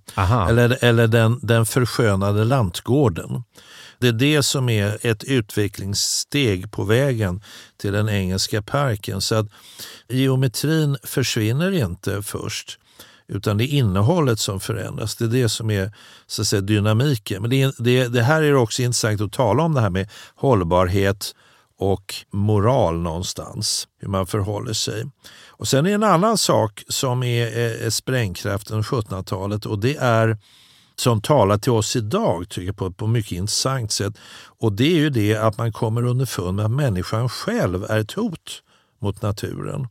Eller, 0.50 0.84
eller 0.84 1.08
den, 1.08 1.40
den 1.42 1.66
förskönade 1.66 2.44
lantgården. 2.44 3.44
Det 4.00 4.08
är 4.08 4.12
det 4.12 4.44
som 4.44 4.70
är 4.70 4.98
ett 5.02 5.24
utvecklingssteg 5.24 6.72
på 6.72 6.84
vägen 6.84 7.44
till 7.78 7.94
den 7.94 8.10
engelska 8.10 8.62
parken. 8.62 9.22
Så 9.22 9.36
att 9.36 9.48
geometrin 10.08 10.98
försvinner 11.04 11.72
inte 11.72 12.24
först 12.24 12.80
utan 13.30 13.58
det 13.58 13.64
är 13.64 13.74
innehållet 13.74 14.40
som 14.40 14.60
förändras. 14.60 15.16
Det 15.16 15.26
är 15.26 15.30
det 15.30 15.50
som 15.50 15.72
är 15.72 15.92
så 16.28 16.42
att 16.42 16.48
säga, 16.48 16.62
dynamiken. 16.62 17.42
Men 17.42 17.50
det, 17.50 17.76
det, 17.78 18.08
det 18.08 18.24
här 18.24 18.42
är 18.42 18.56
också 18.56 18.82
intressant 18.82 19.22
att 19.22 19.32
tala 19.32 19.64
om 19.64 19.74
det 19.74 19.82
här 19.82 19.90
med 19.90 20.10
hållbarhet 20.36 21.36
och 21.78 22.16
moral 22.32 23.00
någonstans, 23.00 23.88
hur 24.00 24.08
man 24.08 24.28
förhåller 24.28 24.74
sig. 24.74 25.06
Och 25.48 25.68
Sen 25.68 25.86
är 25.86 25.90
det 25.90 25.96
en 25.96 26.04
annan 26.04 26.38
sak 26.38 26.84
som 26.88 27.24
är, 27.24 27.58
eh, 27.58 27.86
är 27.86 27.90
sprängkraften 27.90 28.84
1700-talet 28.84 29.66
och 29.66 29.80
det 29.80 29.96
är 29.96 30.38
som 31.00 31.22
talar 31.22 31.58
till 31.58 31.72
oss 31.72 31.96
idag 31.96 32.50
tycker 32.50 32.68
jag, 32.68 32.78
på 32.78 32.86
ett 32.86 32.98
på 32.98 33.08
mycket 33.08 33.32
intressant 33.32 33.92
sätt. 33.92 34.14
Och 34.60 34.74
det 34.74 34.92
är 34.92 34.98
ju 34.98 35.10
det 35.10 35.36
att 35.36 35.58
man 35.58 35.74
kommer 35.74 36.06
underfund 36.06 36.56
med 36.56 36.66
att 36.66 36.72
människan 36.72 37.30
själv 37.30 37.86
är 37.90 38.00
ett 38.00 38.12
hot 38.12 38.64
mot 39.02 39.22
naturen. 39.22 39.88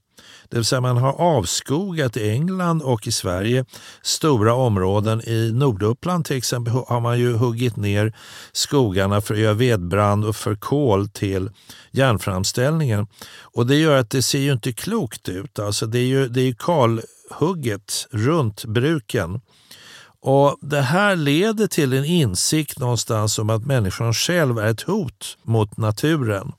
Det 0.49 0.57
vill 0.57 0.65
säga 0.65 0.81
man 0.81 0.97
har 0.97 1.13
avskogat 1.13 2.17
i 2.17 2.31
England 2.31 2.83
och 2.83 3.07
i 3.07 3.13
Sverige 3.13 3.65
stora 4.03 4.55
områden. 4.55 5.29
I 5.29 5.53
Norduppland 5.53 6.25
till 6.25 6.37
exempel 6.37 6.73
har 6.73 7.01
man 7.01 7.19
ju 7.19 7.33
huggit 7.33 7.77
ner 7.77 8.13
skogarna 8.53 9.21
för 9.21 9.35
att 9.35 9.41
göra 9.41 9.55
vedbrand 9.55 10.25
och 10.25 10.37
för 10.37 10.55
kol 10.55 11.09
till 11.09 11.51
järnframställningen. 11.91 13.07
Och 13.41 13.67
det 13.67 13.77
gör 13.77 13.97
att 13.97 14.11
det 14.11 14.23
ser 14.23 14.39
ju 14.39 14.53
inte 14.53 14.73
klokt 14.73 15.29
ut. 15.29 15.59
Alltså 15.59 15.87
det 15.87 15.99
är 15.99 16.07
ju, 16.07 16.29
det 16.29 16.41
är 16.41 16.45
ju 16.45 16.55
kalhugget 16.55 18.07
runt 18.11 18.65
bruken 18.65 19.41
och 20.31 20.57
Det 20.61 20.81
här 20.81 21.17
leder 21.17 21.67
till 21.67 21.93
en 21.93 22.05
insikt 22.05 22.79
någonstans 22.79 23.39
om 23.39 23.51
att 23.51 23.67
människan 23.67 24.15
själv 24.15 24.59
är 24.59 24.67
ett 24.67 24.83
hot 24.83 25.39
mot 25.43 25.77
naturen. 25.77 26.53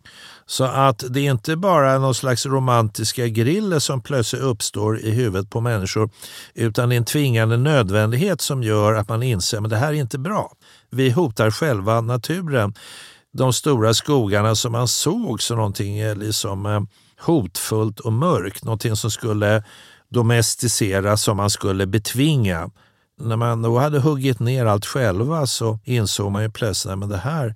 Så 0.46 0.64
att 0.64 1.04
det 1.10 1.20
är 1.20 1.32
inte 1.32 1.56
bara 1.56 1.98
någon 1.98 2.16
slags 2.16 2.46
romantiska 2.46 3.28
griller 3.28 3.80
som 3.80 4.02
plötsligt 4.02 4.42
uppstår 4.42 5.00
i 5.00 5.12
huvudet 5.12 5.50
på 5.50 5.62
människor 5.62 6.10
utan 6.54 6.90
det 6.90 6.96
är 6.96 6.98
en 6.98 7.06
tvingande 7.06 7.58
nödvändighet 7.58 8.42
som 8.42 8.64
gör 8.64 8.94
att 8.94 9.10
man 9.10 9.24
inser 9.24 9.58
att 9.58 9.70
det 9.70 9.78
här 9.78 9.90
är 9.90 9.94
inte 9.94 10.20
bra. 10.20 10.52
Vi 10.90 11.10
hotar 11.10 11.52
själva 11.52 12.02
naturen. 12.02 12.74
De 13.34 13.54
stora 13.54 13.94
skogarna 13.94 14.56
som 14.56 14.72
man 14.72 14.88
såg 14.88 15.42
som 15.42 15.58
någonting 15.58 16.00
eh, 16.00 16.16
liksom 16.16 16.66
eh, 16.66 16.82
hotfullt 17.20 18.00
och 18.00 18.14
mörkt, 18.14 18.64
någonting 18.64 18.96
som 18.96 19.12
skulle 19.12 19.64
domesticeras, 20.10 21.24
som 21.24 21.38
man 21.38 21.50
skulle 21.50 21.88
betvinga. 21.88 22.70
När 23.20 23.36
man 23.36 23.62
då 23.62 23.80
hade 23.80 24.00
huggit 24.00 24.40
ner 24.40 24.66
allt 24.66 24.86
själva 24.86 25.48
så 25.48 25.80
insåg 25.84 26.32
man 26.32 26.44
ju 26.44 26.50
plötsligt 26.50 27.04
att 27.04 27.10
det 27.10 27.18
här 27.18 27.56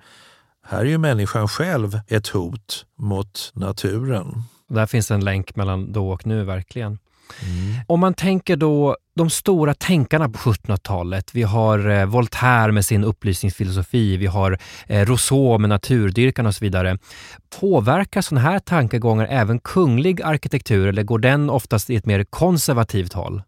här 0.66 0.80
är 0.80 0.86
ju 0.86 0.98
människan 0.98 1.48
själv 1.48 2.00
ett 2.08 2.28
hot 2.28 2.86
mot 2.98 3.52
naturen. 3.56 4.44
Där 4.70 4.86
finns 4.86 5.12
en 5.12 5.26
länk 5.26 5.56
mellan 5.56 5.92
då 5.92 6.10
och 6.10 6.28
nu 6.28 6.44
verkligen. 6.44 7.00
Mm. 7.42 7.82
Om 7.88 8.00
man 8.00 8.14
tänker 8.14 8.56
då 8.56 8.98
de 9.16 9.30
stora 9.30 9.74
tänkarna 9.74 10.30
på 10.30 10.38
1700-talet. 10.38 11.36
Vi 11.36 11.44
har 11.44 11.90
eh, 11.90 12.06
Voltaire 12.06 12.72
med 12.72 12.86
sin 12.86 13.04
upplysningsfilosofi, 13.04 14.18
vi 14.18 14.26
har 14.26 14.58
eh, 14.88 15.06
Rousseau 15.06 15.58
med 15.58 15.70
naturdyrkan 15.70 16.46
och 16.46 16.56
så 16.56 16.66
vidare. 16.66 16.98
Påverkar 17.60 18.22
sådana 18.22 18.50
här 18.50 18.60
tankegångar 18.60 19.28
även 19.30 19.60
kunglig 19.60 20.22
arkitektur 20.22 20.88
eller 20.88 21.04
går 21.04 21.20
den 21.20 21.50
oftast 21.50 21.90
i 21.90 21.96
ett 21.96 22.06
mer 22.06 22.24
konservativt 22.24 23.14
håll? 23.14 23.42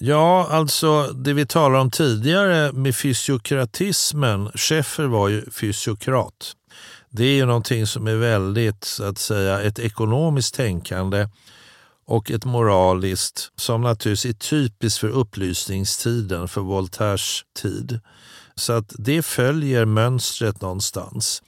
Ja, 0.00 0.48
alltså 0.50 1.02
det 1.02 1.32
vi 1.32 1.46
talade 1.46 1.80
om 1.80 1.90
tidigare 1.90 2.72
med 2.72 2.96
fysiokratismen. 2.96 4.50
Scheffer 4.54 5.06
var 5.06 5.28
ju 5.28 5.50
fysiokrat. 5.50 6.52
Det 7.10 7.24
är 7.24 7.34
ju 7.34 7.46
någonting 7.46 7.86
som 7.86 8.06
är 8.06 8.14
väldigt, 8.14 8.84
så 8.84 9.04
att 9.04 9.18
säga, 9.18 9.60
ett 9.60 9.78
ekonomiskt 9.78 10.54
tänkande 10.54 11.28
och 12.06 12.30
ett 12.30 12.44
moraliskt 12.44 13.52
som 13.56 13.80
naturligtvis 13.80 14.34
är 14.34 14.38
typiskt 14.38 15.00
för 15.00 15.08
upplysningstiden, 15.08 16.48
för 16.48 16.60
Voltaires 16.60 17.44
tid. 17.60 18.00
Så 18.54 18.72
att 18.72 18.92
det 18.98 19.22
följer 19.22 19.84
mönstret 19.84 20.60
någonstans. 20.60 21.42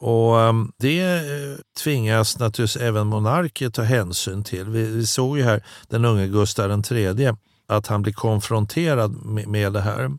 Och 0.00 0.40
ehm, 0.40 0.72
Det 0.78 1.00
eh, 1.00 1.58
tvingas 1.82 2.38
naturligtvis 2.38 2.82
även 2.82 3.06
monarker 3.06 3.70
ta 3.70 3.82
hänsyn 3.82 4.44
till. 4.44 4.64
Vi, 4.64 4.82
vi 4.82 5.06
såg 5.06 5.38
ju 5.38 5.44
här 5.44 5.64
den 5.88 6.04
unge 6.04 6.26
Gustav 6.26 6.82
III 6.90 7.34
att 7.68 7.86
han 7.86 8.02
blir 8.02 8.12
konfronterad 8.12 9.24
med, 9.24 9.48
med 9.48 9.72
det 9.72 9.80
här. 9.80 10.10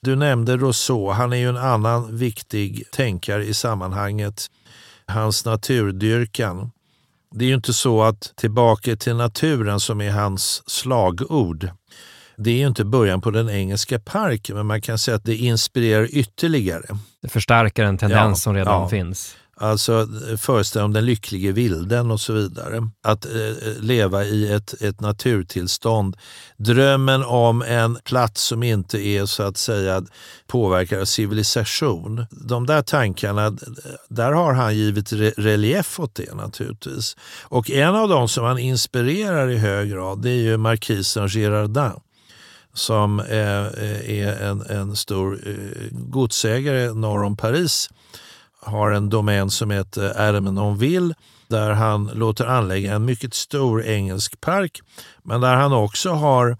Du 0.00 0.16
nämnde 0.16 0.56
Rousseau, 0.56 1.10
han 1.10 1.32
är 1.32 1.36
ju 1.36 1.48
en 1.48 1.56
annan 1.56 2.16
viktig 2.16 2.84
tänkare 2.92 3.44
i 3.44 3.54
sammanhanget. 3.54 4.46
Hans 5.06 5.44
naturdyrkan. 5.44 6.70
Det 7.30 7.44
är 7.44 7.48
ju 7.48 7.54
inte 7.54 7.72
så 7.72 8.02
att 8.02 8.32
tillbaka 8.36 8.96
till 8.96 9.16
naturen 9.16 9.80
som 9.80 10.00
är 10.00 10.10
hans 10.10 10.62
slagord. 10.70 11.68
Det 12.36 12.50
är 12.50 12.54
ju 12.54 12.66
inte 12.66 12.84
början 12.84 13.20
på 13.20 13.30
den 13.30 13.50
engelska 13.50 13.98
parken, 13.98 14.56
men 14.56 14.66
man 14.66 14.80
kan 14.80 14.98
säga 14.98 15.16
att 15.16 15.24
det 15.24 15.36
inspirerar 15.36 16.08
ytterligare. 16.10 16.98
Det 17.22 17.28
förstärker 17.28 17.84
en 17.84 17.98
tendens 17.98 18.38
ja, 18.38 18.42
som 18.42 18.54
redan 18.54 18.82
ja. 18.82 18.88
finns. 18.88 19.36
Alltså 19.56 20.08
föreställningen 20.38 20.84
om 20.84 20.92
den 20.92 21.06
lycklige 21.06 21.52
vilden 21.52 22.10
och 22.10 22.20
så 22.20 22.32
vidare. 22.32 22.88
Att 23.02 23.24
eh, 23.26 23.32
leva 23.80 24.24
i 24.24 24.52
ett, 24.52 24.82
ett 24.82 25.00
naturtillstånd. 25.00 26.16
Drömmen 26.56 27.24
om 27.24 27.62
en 27.62 27.98
plats 28.04 28.42
som 28.42 28.62
inte 28.62 28.98
är 28.98 29.26
så 29.26 29.42
att 29.42 29.56
säga 29.56 30.02
påverkad 30.46 31.00
av 31.00 31.04
civilisation. 31.04 32.26
De 32.30 32.66
där 32.66 32.82
tankarna, 32.82 33.56
där 34.08 34.32
har 34.32 34.52
han 34.52 34.76
givit 34.76 35.12
re 35.12 35.32
relief 35.36 36.00
åt 36.00 36.14
det 36.14 36.34
naturligtvis. 36.34 37.16
Och 37.42 37.70
en 37.70 37.94
av 37.94 38.08
dem 38.08 38.28
som 38.28 38.44
han 38.44 38.58
inspirerar 38.58 39.50
i 39.50 39.56
hög 39.56 39.90
grad 39.90 40.22
det 40.22 40.30
är 40.30 40.42
ju 40.42 40.56
markisen 40.56 41.28
Girardin 41.28 42.00
som 42.74 43.20
är, 43.20 43.78
är 44.10 44.42
en, 44.42 44.60
en 44.60 44.96
stor 44.96 45.48
eh, 45.48 45.88
godsägare 45.90 46.92
norr 46.92 47.22
om 47.22 47.36
Paris 47.36 47.90
har 48.64 48.90
en 48.90 49.10
domän 49.10 49.50
som 49.50 49.70
heter 49.70 50.02
Ermenonville 50.02 51.14
där 51.48 51.70
han 51.70 52.10
låter 52.14 52.46
anlägga 52.46 52.94
en 52.94 53.04
mycket 53.04 53.34
stor 53.34 53.84
engelsk 53.84 54.40
park 54.40 54.80
men 55.22 55.40
där 55.40 55.54
han 55.54 55.72
också 55.72 56.10
har 56.10 56.56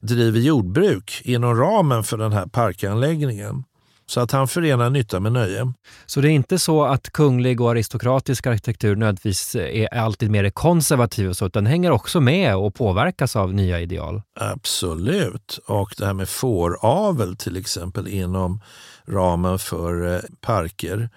driver 0.00 0.40
jordbruk 0.40 1.22
inom 1.24 1.56
ramen 1.56 2.04
för 2.04 2.18
den 2.18 2.32
här 2.32 2.46
parkanläggningen. 2.46 3.64
Så 4.08 4.20
att 4.20 4.32
han 4.32 4.48
förenar 4.48 4.90
nytta 4.90 5.20
med 5.20 5.32
nöje. 5.32 5.72
Så 6.06 6.20
det 6.20 6.28
är 6.28 6.32
inte 6.32 6.58
så 6.58 6.84
att 6.84 7.12
kunglig 7.12 7.60
och 7.60 7.70
aristokratisk 7.70 8.46
arkitektur 8.46 8.96
nödvändigtvis 8.96 9.54
är 9.54 9.94
alltid 9.94 10.30
mer 10.30 10.50
konservativ 10.50 11.28
och 11.28 11.36
så, 11.36 11.46
utan 11.46 11.64
den 11.64 11.70
hänger 11.70 11.90
också 11.90 12.20
med 12.20 12.56
och 12.56 12.74
påverkas 12.74 13.36
av 13.36 13.54
nya 13.54 13.80
ideal? 13.80 14.22
Absolut. 14.40 15.58
Och 15.66 15.94
det 15.98 16.06
här 16.06 16.12
med 16.12 16.28
fåravel 16.28 17.36
till 17.36 17.56
exempel 17.56 18.08
inom 18.08 18.60
ramen 19.08 19.58
för 19.58 20.14
eh, 20.14 20.20
parker 20.40 21.08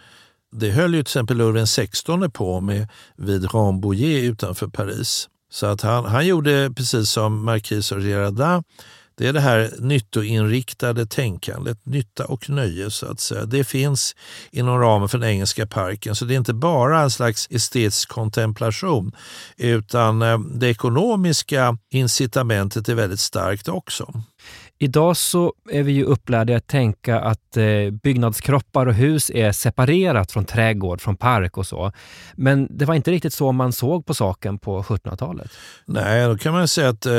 det 0.52 0.72
höll 0.72 0.96
ju 0.96 1.04
till 1.04 1.10
exempel 1.10 1.38
Lurven 1.38 1.66
XVI 1.66 2.30
på 2.30 2.62
med 2.62 2.88
vid 3.16 3.54
Rambouillet 3.54 4.24
utanför 4.24 4.68
Paris. 4.68 5.30
Så 5.52 5.66
att 5.66 5.82
han, 5.82 6.06
han 6.06 6.28
gjorde 6.28 6.72
precis 6.76 7.10
som 7.10 7.46
Marquis 7.46 7.92
och 7.92 8.02
Girardin. 8.02 8.64
Det 9.20 9.28
är 9.28 9.34
det 9.34 9.40
här 9.40 9.72
nyttoinriktade 9.80 11.06
tänkandet, 11.06 11.86
nytta 11.86 12.26
och 12.26 12.50
nöje 12.50 12.92
så 12.92 13.06
att 13.06 13.20
säga. 13.20 13.46
Det 13.46 13.64
finns 13.64 14.16
inom 14.52 14.80
ramen 14.80 15.10
för 15.10 15.18
den 15.18 15.30
engelska 15.30 15.68
parken. 15.68 16.16
Så 16.16 16.26
det 16.26 16.34
är 16.34 16.38
inte 16.38 16.54
bara 16.54 17.02
en 17.02 17.12
slags 17.12 17.48
estetisk 17.50 18.10
kontemplation 18.10 19.12
utan 19.58 20.22
eh, 20.22 20.40
det 20.40 20.68
ekonomiska 20.68 21.78
incitamentet 21.92 22.90
är 22.90 22.96
väldigt 22.96 23.20
starkt 23.20 23.68
också. 23.68 24.24
Idag 24.82 25.18
så 25.18 25.54
är 25.72 25.84
vi 25.84 25.92
ju 25.92 26.04
upplärda 26.04 26.56
att 26.56 26.68
tänka 26.68 27.20
att 27.20 27.58
eh, 27.58 27.90
byggnadskroppar 28.04 28.86
och 28.86 28.94
hus 28.94 29.32
är 29.34 29.52
separerat 29.52 30.32
från 30.32 30.46
trädgård, 30.46 31.02
från 31.02 31.18
park 31.18 31.58
och 31.58 31.68
så. 31.68 31.92
Men 32.36 32.78
det 32.78 32.86
var 32.86 32.96
inte 32.96 33.12
riktigt 33.12 33.34
så 33.34 33.52
man 33.52 33.74
såg 33.74 34.06
på 34.06 34.14
saken 34.14 34.58
på 34.58 34.84
1700-talet. 34.84 35.52
Nej, 35.86 36.28
då 36.28 36.38
kan 36.38 36.54
man 36.54 36.68
säga 36.68 36.90
att 36.90 37.06
eh, 37.06 37.14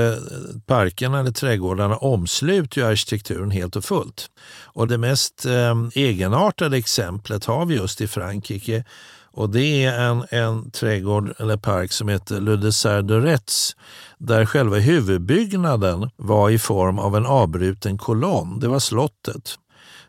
parkerna 0.67 1.21
eller 1.21 1.31
trädgårdarna 1.31 1.97
omsluter 1.97 2.81
ju 2.81 2.87
arkitekturen 2.87 3.51
helt 3.51 3.77
och 3.77 3.85
fullt. 3.85 4.27
Och 4.65 4.89
det 4.89 4.99
mest 4.99 5.47
eh, 5.47 5.75
egenartade 5.95 6.77
exemplet 6.77 7.45
har 7.45 7.67
vi 7.67 7.75
just 7.75 8.01
i 8.01 8.07
Frankrike 8.07 8.85
och 9.33 9.51
det 9.51 9.85
är 9.85 10.01
en, 10.01 10.25
en 10.31 10.71
trädgård 10.71 11.35
eller 11.39 11.57
park 11.57 11.93
som 11.93 12.09
heter 12.09 12.41
Le 12.41 12.57
Dessert 12.57 13.09
de 13.09 13.21
Retz 13.21 13.77
där 14.19 14.47
själva 14.47 14.79
huvudbyggnaden 14.79 16.11
var 16.17 16.51
i 16.51 16.59
form 16.59 16.99
av 16.99 17.17
en 17.17 17.27
avbruten 17.27 17.99
kolonn. 17.99 18.61
Det 18.61 18.69
var 18.69 18.79
slottet. 18.79 19.59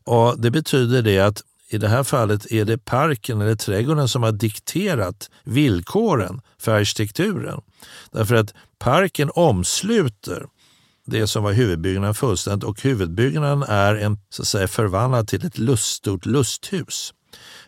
Och 0.03 0.39
Det 0.39 0.51
betyder 0.51 1.01
det 1.01 1.19
att 1.19 1.41
i 1.69 1.77
det 1.77 1.87
här 1.87 2.03
fallet 2.03 2.51
är 2.51 2.65
det 2.65 2.77
parken 2.77 3.41
eller 3.41 3.55
trädgården 3.55 4.07
som 4.07 4.23
har 4.23 4.31
dikterat 4.31 5.29
villkoren 5.43 6.41
för 6.57 6.71
arkitekturen. 6.71 7.61
Därför 8.11 8.35
att 8.35 8.53
parken 8.79 9.31
omsluter 9.33 10.45
det 11.05 11.27
som 11.27 11.43
var 11.43 11.53
huvudbyggnaden 11.53 12.15
fullständigt 12.15 12.63
och 12.63 12.81
huvudbyggnaden 12.81 13.63
är 13.63 13.95
en, 13.95 14.17
så 14.29 14.41
att 14.41 14.47
säga, 14.47 14.67
förvandlad 14.67 15.27
till 15.27 15.45
ett 15.45 15.57
lust, 15.57 15.95
stort 15.95 16.25
lusthus. 16.25 17.13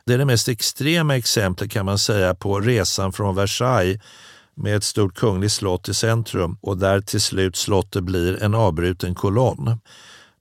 Det 0.06 0.14
är 0.14 0.18
det 0.18 0.26
mest 0.26 0.48
extrema 0.48 1.16
exemplet 1.18 1.72
kan 1.72 1.86
man 1.86 2.00
säga 2.00 2.36
på 2.36 2.60
resan 2.60 3.14
från 3.14 3.36
Versailles 3.36 4.02
med 4.56 4.76
ett 4.76 4.84
stort 4.84 5.16
kungligt 5.16 5.54
slott 5.54 5.90
i 5.90 5.94
centrum 5.94 6.58
och 6.62 6.78
där 6.78 7.02
till 7.02 7.22
slut 7.22 7.56
slottet 7.56 8.04
blir 8.04 8.44
en 8.44 8.56
avbruten 8.56 9.16
kolonn. 9.16 9.80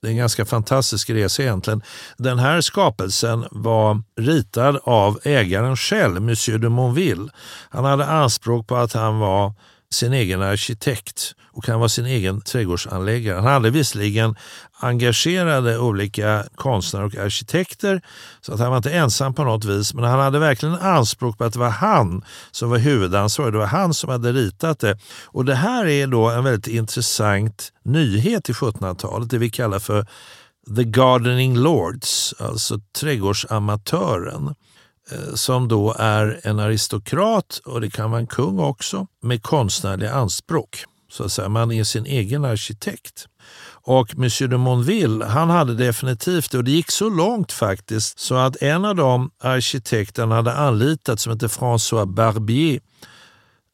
Det 0.01 0.07
är 0.07 0.11
en 0.11 0.17
ganska 0.17 0.45
fantastisk 0.45 1.09
resa 1.09 1.43
egentligen. 1.43 1.81
Den 2.17 2.39
här 2.39 2.61
skapelsen 2.61 3.45
var 3.51 4.01
ritad 4.15 4.79
av 4.83 5.19
ägaren 5.23 5.77
själv, 5.77 6.21
Monsieur 6.21 6.59
de 6.59 6.69
Monville. 6.69 7.29
Han 7.69 7.85
hade 7.85 8.05
anspråk 8.05 8.67
på 8.67 8.75
att 8.75 8.93
han 8.93 9.19
var 9.19 9.53
sin 9.93 10.13
egen 10.13 10.41
arkitekt 10.41 11.35
och 11.51 11.67
han 11.67 11.79
var 11.79 11.87
sin 11.87 12.05
egen 12.05 12.41
trädgårdsanläggare. 12.41 13.35
Han 13.35 13.53
hade 13.53 13.69
visserligen 13.69 14.35
engagerade 14.79 15.79
olika 15.79 16.43
konstnärer 16.55 17.05
och 17.05 17.15
arkitekter 17.15 18.01
så 18.41 18.53
att 18.53 18.59
han 18.59 18.69
var 18.69 18.77
inte 18.77 18.91
ensam 18.91 19.33
på 19.33 19.43
något 19.43 19.65
vis 19.65 19.93
men 19.93 20.03
han 20.03 20.19
hade 20.19 20.39
verkligen 20.39 20.75
anspråk 20.75 21.37
på 21.37 21.43
att 21.43 21.53
det 21.53 21.59
var 21.59 21.69
han 21.69 22.25
som 22.51 22.69
var 22.69 22.77
huvudansvarig. 22.77 23.53
Det 23.53 23.59
var 23.59 23.65
han 23.65 23.93
som 23.93 24.09
hade 24.09 24.31
ritat 24.31 24.79
det. 24.79 24.97
Och 25.25 25.45
det 25.45 25.55
här 25.55 25.85
är 25.87 26.07
då 26.07 26.29
en 26.29 26.43
väldigt 26.43 26.67
intressant 26.67 27.71
nyhet 27.83 28.49
i 28.49 28.53
1700-talet, 28.53 29.29
det 29.29 29.37
vi 29.37 29.49
kallar 29.49 29.79
för 29.79 30.07
The 30.75 30.83
Gardening 30.83 31.57
Lords, 31.57 32.33
alltså 32.39 32.79
trädgårdsamatören. 32.99 34.55
Eh, 35.11 35.35
som 35.35 35.67
då 35.67 35.95
är 35.99 36.39
en 36.43 36.59
aristokrat, 36.59 37.61
och 37.65 37.81
det 37.81 37.89
kan 37.89 38.11
vara 38.11 38.21
en 38.21 38.27
kung 38.27 38.59
också, 38.59 39.07
med 39.21 39.43
konstnärliga 39.43 40.13
anspråk. 40.13 40.85
Så 41.11 41.23
att 41.23 41.31
säga. 41.31 41.49
Man 41.49 41.71
är 41.71 41.83
sin 41.83 42.05
egen 42.05 42.45
arkitekt. 42.45 43.27
Och 43.85 44.17
Monsieur 44.17 44.51
de 44.51 44.61
Monville, 44.61 45.25
han 45.25 45.49
hade 45.49 45.75
definitivt 45.75 46.51
det 46.51 46.57
och 46.57 46.63
det 46.63 46.71
gick 46.71 46.91
så 46.91 47.09
långt 47.09 47.51
faktiskt 47.51 48.19
så 48.19 48.35
att 48.35 48.61
en 48.61 48.85
av 48.85 48.95
de 48.95 49.31
arkitekterna 49.39 50.35
hade 50.35 50.53
anlitat 50.53 51.19
som 51.19 51.33
heter 51.33 51.47
François 51.47 52.05
Barbier 52.05 52.79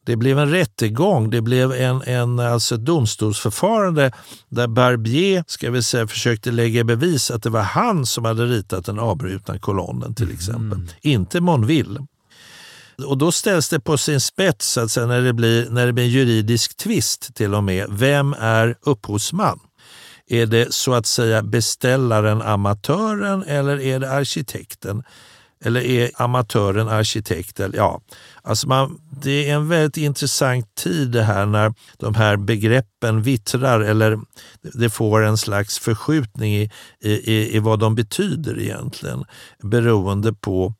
det 0.06 0.16
blev 0.16 0.38
en 0.38 0.50
rättegång, 0.50 1.30
det 1.30 1.40
blev 1.40 1.72
en, 1.72 2.02
en, 2.02 2.38
alltså 2.38 2.74
ett 2.74 2.84
domstolsförfarande 2.84 4.12
där 4.48 4.66
Barbier 4.66 5.44
ska 5.46 5.70
vi 5.70 5.82
säga, 5.82 6.06
försökte 6.06 6.50
lägga 6.50 6.84
bevis 6.84 7.30
att 7.30 7.42
det 7.42 7.50
var 7.50 7.62
han 7.62 8.06
som 8.06 8.24
hade 8.24 8.46
ritat 8.46 8.84
den 8.84 8.98
avbrutna 8.98 9.58
kolonnen 9.58 10.14
till 10.14 10.32
exempel, 10.32 10.78
mm. 10.78 10.88
inte 11.00 11.40
Monville. 11.40 12.06
Och 13.06 13.18
då 13.18 13.32
ställs 13.32 13.68
det 13.68 13.80
på 13.80 13.98
sin 13.98 14.20
spets 14.20 14.78
att 14.78 14.90
säga, 14.90 15.06
när, 15.06 15.20
det 15.20 15.32
blir, 15.32 15.70
när 15.70 15.86
det 15.86 15.92
blir 15.92 16.04
en 16.04 16.10
juridisk 16.10 16.76
tvist 16.76 17.34
till 17.34 17.54
och 17.54 17.64
med. 17.64 17.86
Vem 17.90 18.34
är 18.38 18.76
upphovsman? 18.82 19.60
Är 20.26 20.46
det 20.46 20.74
så 20.74 20.94
att 20.94 21.06
säga 21.06 21.42
beställaren, 21.42 22.42
amatören 22.42 23.42
eller 23.42 23.80
är 23.80 24.00
det 24.00 24.12
arkitekten? 24.12 25.02
Eller 25.64 25.80
är 25.80 26.10
amatören 26.14 26.88
arkitekt? 26.88 27.60
Ja, 27.74 28.00
alltså 28.42 28.68
man, 28.68 29.00
det 29.22 29.50
är 29.50 29.54
en 29.54 29.68
väldigt 29.68 29.96
intressant 29.96 30.74
tid 30.74 31.10
det 31.10 31.22
här 31.22 31.46
när 31.46 31.74
de 31.96 32.14
här 32.14 32.36
begreppen 32.36 33.22
vittrar 33.22 33.80
eller 33.80 34.18
det 34.62 34.90
får 34.90 35.22
en 35.22 35.36
slags 35.36 35.78
förskjutning 35.78 36.54
i, 36.54 36.70
i, 37.00 37.56
i 37.56 37.58
vad 37.58 37.78
de 37.78 37.94
betyder 37.94 38.60
egentligen 38.60 39.24
beroende 39.62 40.32
på 40.32 40.74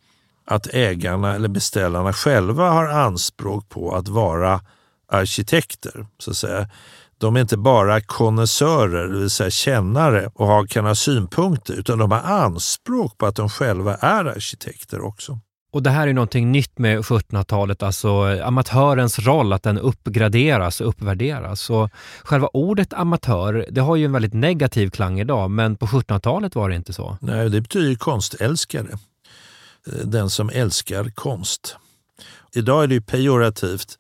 att 0.47 0.67
ägarna 0.67 1.35
eller 1.35 1.49
beställarna 1.49 2.13
själva 2.13 2.71
har 2.71 2.87
anspråk 2.87 3.69
på 3.69 3.95
att 3.95 4.09
vara 4.09 4.61
arkitekter. 5.09 6.07
så 6.19 6.31
att 6.31 6.37
säga. 6.37 6.69
De 7.21 7.37
är 7.37 7.41
inte 7.41 7.57
bara 7.57 8.01
konnässörer, 8.01 9.09
det 9.09 9.19
vill 9.19 9.31
säga 9.31 9.51
kännare 9.51 10.31
och 10.35 10.47
har, 10.47 10.67
kan 10.67 10.85
ha 10.85 10.95
synpunkter, 10.95 11.75
utan 11.75 11.99
de 11.99 12.11
har 12.11 12.21
anspråk 12.21 13.19
på 13.19 13.27
att 13.27 13.37
de 13.37 13.49
själva 13.49 13.95
är 13.95 14.25
arkitekter 14.25 15.01
också. 15.01 15.39
Och 15.73 15.83
det 15.83 15.91
här 15.91 16.09
är 16.09 16.13
någonting 16.13 16.53
nytt 16.53 16.79
med 16.79 16.99
1700-talet, 16.99 17.83
alltså 17.83 18.41
amatörens 18.43 19.19
roll, 19.19 19.53
att 19.53 19.63
den 19.63 19.79
uppgraderas 19.79 20.81
och 20.81 20.89
uppvärderas. 20.89 21.71
Och 21.71 21.91
själva 22.23 22.49
ordet 22.53 22.93
amatör, 22.93 23.67
det 23.71 23.81
har 23.81 23.97
ju 23.97 24.05
en 24.05 24.13
väldigt 24.13 24.35
negativ 24.35 24.91
klang 24.91 25.21
idag, 25.21 25.51
men 25.51 25.77
på 25.77 25.87
1700-talet 25.87 26.55
var 26.55 26.69
det 26.69 26.77
inte 26.77 26.93
så. 26.93 27.19
Nej, 27.21 27.51
det 27.51 27.61
betyder 27.61 27.95
konstälskare. 27.95 28.99
Den 30.05 30.31
som 30.31 30.51
älskar 30.51 31.11
konst. 31.15 31.77
Idag 32.55 32.83
är 32.83 32.87
det 32.87 32.95
ju 32.95 33.03
pejorativt 33.03 33.99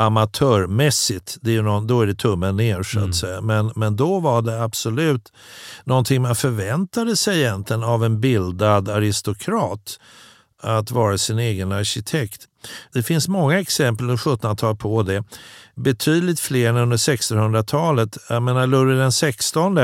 amatörmässigt, 0.00 1.36
det 1.40 1.56
är 1.56 1.62
någon, 1.62 1.86
då 1.86 2.00
är 2.00 2.06
det 2.06 2.14
tummen 2.14 2.56
ner 2.56 2.82
så 2.82 2.98
att 2.98 3.02
mm. 3.02 3.12
säga. 3.12 3.40
Men, 3.40 3.72
men 3.76 3.96
då 3.96 4.20
var 4.20 4.42
det 4.42 4.62
absolut 4.62 5.32
någonting 5.84 6.22
man 6.22 6.36
förväntade 6.36 7.16
sig 7.16 7.40
egentligen 7.40 7.82
av 7.82 8.04
en 8.04 8.20
bildad 8.20 8.88
aristokrat 8.88 9.98
att 10.62 10.90
vara 10.90 11.18
sin 11.18 11.38
egen 11.38 11.72
arkitekt. 11.72 12.46
Det 12.92 13.02
finns 13.02 13.28
många 13.28 13.60
exempel 13.60 14.04
under 14.10 14.16
1700-talet 14.16 14.78
på 14.78 15.02
det. 15.02 15.24
Betydligt 15.82 16.40
fler 16.40 16.68
än 16.68 16.76
under 16.76 16.96
1600-talet. 16.96 18.18
Jag 18.28 18.42
menar 18.42 18.66
Ludvig 18.66 18.96
den 18.96 19.12
16 19.12 19.78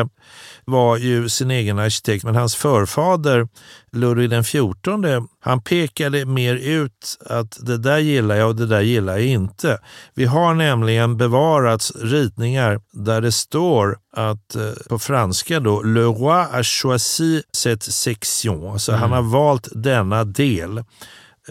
var 0.65 0.97
ju 0.97 1.29
sin 1.29 1.51
egen 1.51 1.79
arkitekt, 1.79 2.25
men 2.25 2.35
hans 2.35 2.57
förfader 2.57 3.49
Ludvig 3.93 4.31
den 4.31 4.45
XIV, 4.45 5.27
han 5.41 5.61
pekade 5.63 6.27
mer 6.27 6.55
ut 6.55 7.19
att 7.27 7.59
det 7.67 7.79
där 7.79 7.99
gillar 7.99 8.37
jag 8.37 8.49
och 8.49 8.57
det 8.57 8.67
där 8.67 8.81
gillar 8.81 9.13
jag 9.13 9.27
inte. 9.27 9.79
Vi 10.15 10.25
har 10.25 10.55
nämligen 10.55 11.17
bevarat 11.17 11.91
ritningar 11.95 12.81
där 12.93 13.21
det 13.21 13.33
står 13.33 13.99
att 14.17 14.57
eh, 14.57 14.71
på 14.89 14.99
franska 14.99 15.61
då, 15.61 15.83
Le 15.83 16.01
roi 16.01 16.47
a 16.53 16.63
choisi 16.63 17.43
cette 17.53 17.93
section, 17.93 18.71
alltså 18.71 18.93
mm. 18.93 19.03
han 19.03 19.13
har 19.13 19.23
valt 19.23 19.69
denna 19.73 20.25
del. 20.25 20.85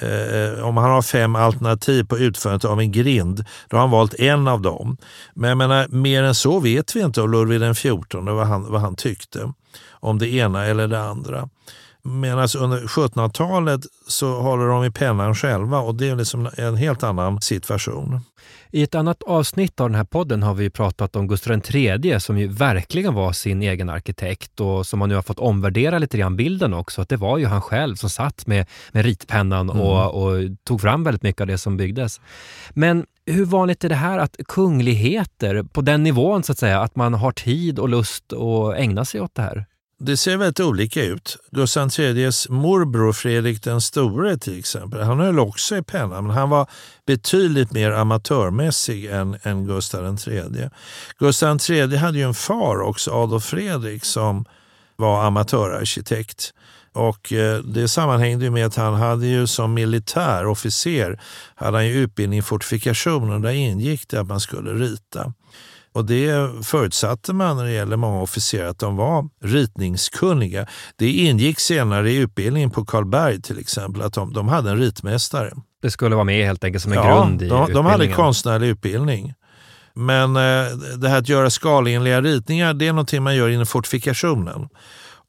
Eh, 0.01 0.67
om 0.67 0.77
han 0.77 0.91
har 0.91 1.01
fem 1.01 1.35
alternativ 1.35 2.03
på 2.03 2.17
utförandet 2.17 2.65
av 2.65 2.79
en 2.79 2.91
grind, 2.91 3.45
då 3.69 3.77
har 3.77 3.81
han 3.81 3.91
valt 3.91 4.13
en 4.13 4.47
av 4.47 4.61
dem. 4.61 4.97
Men 5.33 5.47
jag 5.49 5.57
menar, 5.57 5.87
mer 5.87 6.23
än 6.23 6.35
så 6.35 6.59
vet 6.59 6.95
vi 6.95 7.01
inte 7.01 7.21
om 7.21 7.31
Ludvig 7.31 7.75
XIV 7.75 7.99
vad 8.11 8.47
han, 8.47 8.71
vad 8.71 8.81
han 8.81 8.95
tyckte 8.95 9.53
om 9.89 10.19
det 10.19 10.29
ena 10.29 10.65
eller 10.65 10.87
det 10.87 11.01
andra. 11.01 11.49
Medan 12.07 12.47
under 12.57 12.79
1700-talet 12.79 13.81
så 14.07 14.41
håller 14.41 14.67
de 14.67 14.85
i 14.85 14.91
pennan 14.91 15.35
själva 15.35 15.79
och 15.79 15.95
det 15.95 16.09
är 16.09 16.15
liksom 16.15 16.49
en 16.57 16.75
helt 16.75 17.03
annan 17.03 17.41
situation. 17.41 18.19
I 18.71 18.83
ett 18.83 18.95
annat 18.95 19.23
avsnitt 19.23 19.79
av 19.79 19.89
den 19.89 19.95
här 19.95 20.03
podden 20.03 20.43
har 20.43 20.53
vi 20.53 20.69
pratat 20.69 21.15
om 21.15 21.27
Gustav 21.27 21.61
III 21.73 22.19
som 22.19 22.37
ju 22.37 22.47
verkligen 22.47 23.13
var 23.13 23.31
sin 23.31 23.61
egen 23.61 23.89
arkitekt 23.89 24.59
och 24.59 24.87
som 24.87 24.99
man 24.99 25.09
nu 25.09 25.15
har 25.15 25.21
fått 25.21 25.39
omvärdera 25.39 25.99
lite 25.99 26.17
grann 26.17 26.35
bilden 26.35 26.73
också. 26.73 27.01
Att 27.01 27.09
det 27.09 27.17
var 27.17 27.37
ju 27.37 27.45
han 27.45 27.61
själv 27.61 27.95
som 27.95 28.09
satt 28.09 28.47
med, 28.47 28.65
med 28.91 29.05
ritpennan 29.05 29.69
mm. 29.69 29.81
och, 29.81 30.23
och 30.23 30.41
tog 30.63 30.81
fram 30.81 31.03
väldigt 31.03 31.23
mycket 31.23 31.41
av 31.41 31.47
det 31.47 31.57
som 31.57 31.77
byggdes. 31.77 32.21
Men 32.69 33.05
hur 33.25 33.45
vanligt 33.45 33.83
är 33.83 33.89
det 33.89 33.95
här 33.95 34.19
att 34.19 34.37
kungligheter 34.47 35.63
på 35.63 35.81
den 35.81 36.03
nivån 36.03 36.43
så 36.43 36.51
att 36.51 36.57
säga, 36.57 36.81
att 36.81 36.95
man 36.95 37.13
har 37.13 37.31
tid 37.31 37.79
och 37.79 37.89
lust 37.89 38.33
att 38.33 38.75
ägna 38.75 39.05
sig 39.05 39.21
åt 39.21 39.35
det 39.35 39.41
här? 39.41 39.65
Det 39.97 40.17
ser 40.17 40.37
väldigt 40.37 40.59
olika 40.59 41.03
ut. 41.03 41.37
Gustav 41.51 41.89
IIIs 41.99 42.49
morbror 42.49 43.13
Fredrik 43.13 43.63
den 43.63 43.81
store 43.81 44.37
till 44.37 44.59
exempel, 44.59 45.01
han 45.01 45.19
höll 45.19 45.39
också 45.39 45.77
i 45.77 45.81
pennan 45.81 46.27
men 46.27 46.35
han 46.35 46.49
var 46.49 46.69
betydligt 47.05 47.71
mer 47.71 47.91
amatörmässig 47.91 49.05
än, 49.05 49.37
än 49.43 49.65
Gustav 49.65 50.17
III. 50.27 50.69
Gustav 51.19 51.59
III 51.69 51.95
hade 51.95 52.17
ju 52.17 52.23
en 52.23 52.33
far 52.33 52.81
också, 52.81 53.11
Adolf 53.11 53.43
Fredrik, 53.43 54.05
som 54.05 54.45
var 54.95 55.23
amatörarkitekt. 55.23 56.53
Och 56.93 57.33
eh, 57.33 57.59
det 57.59 57.87
sammanhängde 57.87 58.49
med 58.49 58.65
att 58.65 58.75
han 58.75 58.93
hade 58.93 59.27
ju 59.27 59.47
som 59.47 59.73
militärofficer 59.73 61.19
hade 61.55 61.77
han 61.77 61.87
ju 61.87 61.93
utbildning 61.93 62.39
i 62.39 62.41
fortifikation 62.41 63.31
och 63.31 63.41
där 63.41 63.51
ingick 63.51 64.07
det 64.07 64.19
att 64.19 64.27
man 64.27 64.39
skulle 64.39 64.73
rita. 64.73 65.33
Och 65.95 66.05
det 66.05 66.51
förutsatte 66.65 67.33
man 67.33 67.57
när 67.57 67.63
det 67.63 67.71
gäller 67.71 67.97
många 67.97 68.21
officerare 68.21 68.69
att 68.69 68.79
de 68.79 68.95
var 68.95 69.29
ritningskunniga. 69.43 70.67
Det 70.95 71.11
ingick 71.11 71.59
senare 71.59 72.11
i 72.11 72.15
utbildningen 72.15 72.69
på 72.69 72.85
Karlberg 72.85 73.41
till 73.41 73.59
exempel 73.59 74.01
att 74.01 74.13
de, 74.13 74.33
de 74.33 74.47
hade 74.47 74.69
en 74.69 74.77
ritmästare. 74.77 75.51
Det 75.81 75.91
skulle 75.91 76.15
vara 76.15 76.23
med 76.23 76.45
helt 76.45 76.63
enkelt 76.63 76.83
som 76.83 76.91
en 76.91 76.97
ja, 76.97 77.15
grund 77.15 77.41
i 77.41 77.47
de, 77.47 77.73
de 77.73 77.85
hade 77.85 78.07
konstnärlig 78.07 78.67
utbildning. 78.67 79.33
Men 79.93 80.35
eh, 80.35 80.65
det 80.97 81.09
här 81.09 81.17
att 81.17 81.29
göra 81.29 81.49
skalenliga 81.49 82.21
ritningar, 82.21 82.73
det 82.73 82.87
är 82.87 82.93
någonting 82.93 83.23
man 83.23 83.35
gör 83.35 83.49
inom 83.49 83.65
fortifikationen. 83.65 84.69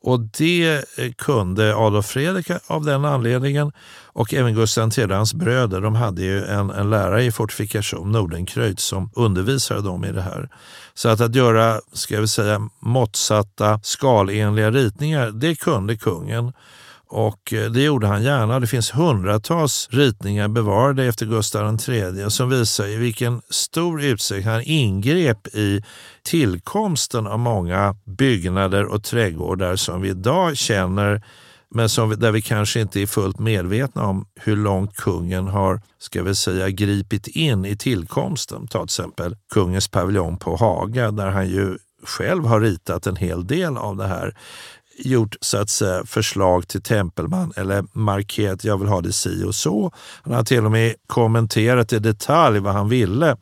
Och 0.07 0.21
det 0.21 0.85
eh, 0.99 1.13
kunde 1.13 1.77
Adolf 1.77 2.07
Fredrik 2.07 2.51
av 2.67 2.85
den 2.85 3.05
anledningen 3.05 3.73
och 4.07 4.35
även 4.35 4.55
Gustav 4.55 4.99
III 4.99 5.13
hans 5.13 5.35
bröder. 5.35 5.81
De 5.81 5.95
hade 5.95 6.23
ju 6.23 6.45
en, 6.45 6.71
en 6.71 6.91
lärare 6.91 7.25
i 7.25 7.33
fortifikation, 7.33 8.13
Nordenkreutz, 8.13 8.85
som 8.85 9.11
undervisade 9.15 9.83
dem 9.83 10.05
i 10.05 10.13
det 10.13 10.23
här. 10.23 10.49
Så 10.95 11.09
att, 11.09 11.21
att 11.21 11.35
göra 11.35 11.81
ska 11.93 12.21
vi 12.21 12.29
säga, 12.29 12.69
måttsatta 12.79 13.81
skalenliga 13.83 14.71
ritningar, 14.71 15.31
det 15.31 15.55
kunde 15.55 15.97
kungen. 15.97 16.53
Och 17.09 17.53
eh, 17.53 17.71
det 17.71 17.83
gjorde 17.83 18.07
han 18.07 18.23
gärna. 18.23 18.61
Det 18.61 18.67
finns 18.67 18.95
hundratals 18.95 19.89
ritningar 19.91 20.49
bevarade 20.49 21.05
efter 21.05 21.27
Gustav 21.27 21.79
III 21.89 22.31
som 22.31 22.51
visar 22.51 22.87
i 22.87 22.97
vilken 22.97 23.43
stor 23.51 24.03
utsträckning 24.03 24.53
han 24.53 24.63
ingrep 24.63 25.47
i 25.47 25.83
tillkomsten 26.23 27.27
av 27.27 27.39
många 27.39 27.97
byggnader 28.05 28.85
och 28.85 29.05
trädgårdar 29.05 29.77
som 29.77 30.01
vi 30.01 30.09
idag 30.09 30.57
känner 30.57 31.23
men 31.71 31.89
som 31.89 32.11
vi, 32.11 32.17
där 32.17 32.33
vi 32.33 32.43
kanske 32.43 32.81
inte 32.81 33.01
är 33.01 33.07
fullt 33.07 33.39
medvetna 33.39 34.07
om 34.07 34.27
hur 34.41 34.57
långt 34.57 34.97
kungen 34.97 35.47
har 35.47 35.81
ska 35.99 36.23
vi 36.23 36.35
säga, 36.35 36.71
gripit 36.71 37.27
in 37.27 37.65
i 37.65 37.77
tillkomsten. 37.77 38.67
Ta 38.67 38.79
till 38.79 38.85
exempel 38.85 39.37
kungens 39.53 39.89
paviljong 39.89 40.37
på 40.37 40.57
Haga 40.57 41.11
där 41.11 41.31
han 41.31 41.49
ju 41.49 41.79
själv 42.05 42.45
har 42.45 42.61
ritat 42.61 43.07
en 43.07 43.17
hel 43.17 43.47
del 43.47 43.77
av 43.77 43.97
det 43.97 44.07
här 44.07 44.37
gjort 44.99 45.37
så 45.41 45.59
att 45.59 45.71
säga, 45.71 46.05
förslag 46.07 46.69
till 46.69 46.83
Tempelman 46.83 47.53
eller 47.57 47.85
markerat 47.93 48.65
jag 48.65 48.79
vill 48.79 48.89
ha 48.89 49.01
det 49.01 49.13
si 49.13 49.45
och 49.45 49.55
så. 49.55 49.93
Han 50.23 50.35
har 50.35 50.45
till 50.45 50.65
och 50.65 50.71
med 50.71 50.95
kommenterat 51.07 51.93
i 51.93 51.99
detalj 51.99 52.59
vad 52.59 52.75
han 52.75 52.89
ville. 52.89 53.37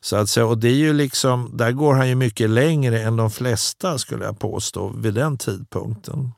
Så 0.00 0.16
att 0.16 0.28
säga, 0.28 0.46
och 0.46 0.58
det 0.58 0.68
är 0.68 0.74
ju 0.74 0.92
liksom, 0.92 1.50
där 1.54 1.72
går 1.72 1.94
han 1.94 2.08
ju 2.08 2.14
mycket 2.14 2.50
längre 2.50 3.00
än 3.02 3.16
de 3.16 3.30
flesta 3.30 3.98
skulle 3.98 4.24
jag 4.24 4.38
påstå 4.38 4.92
vid 4.96 5.14
den 5.14 5.38
tidpunkten. 5.38 6.32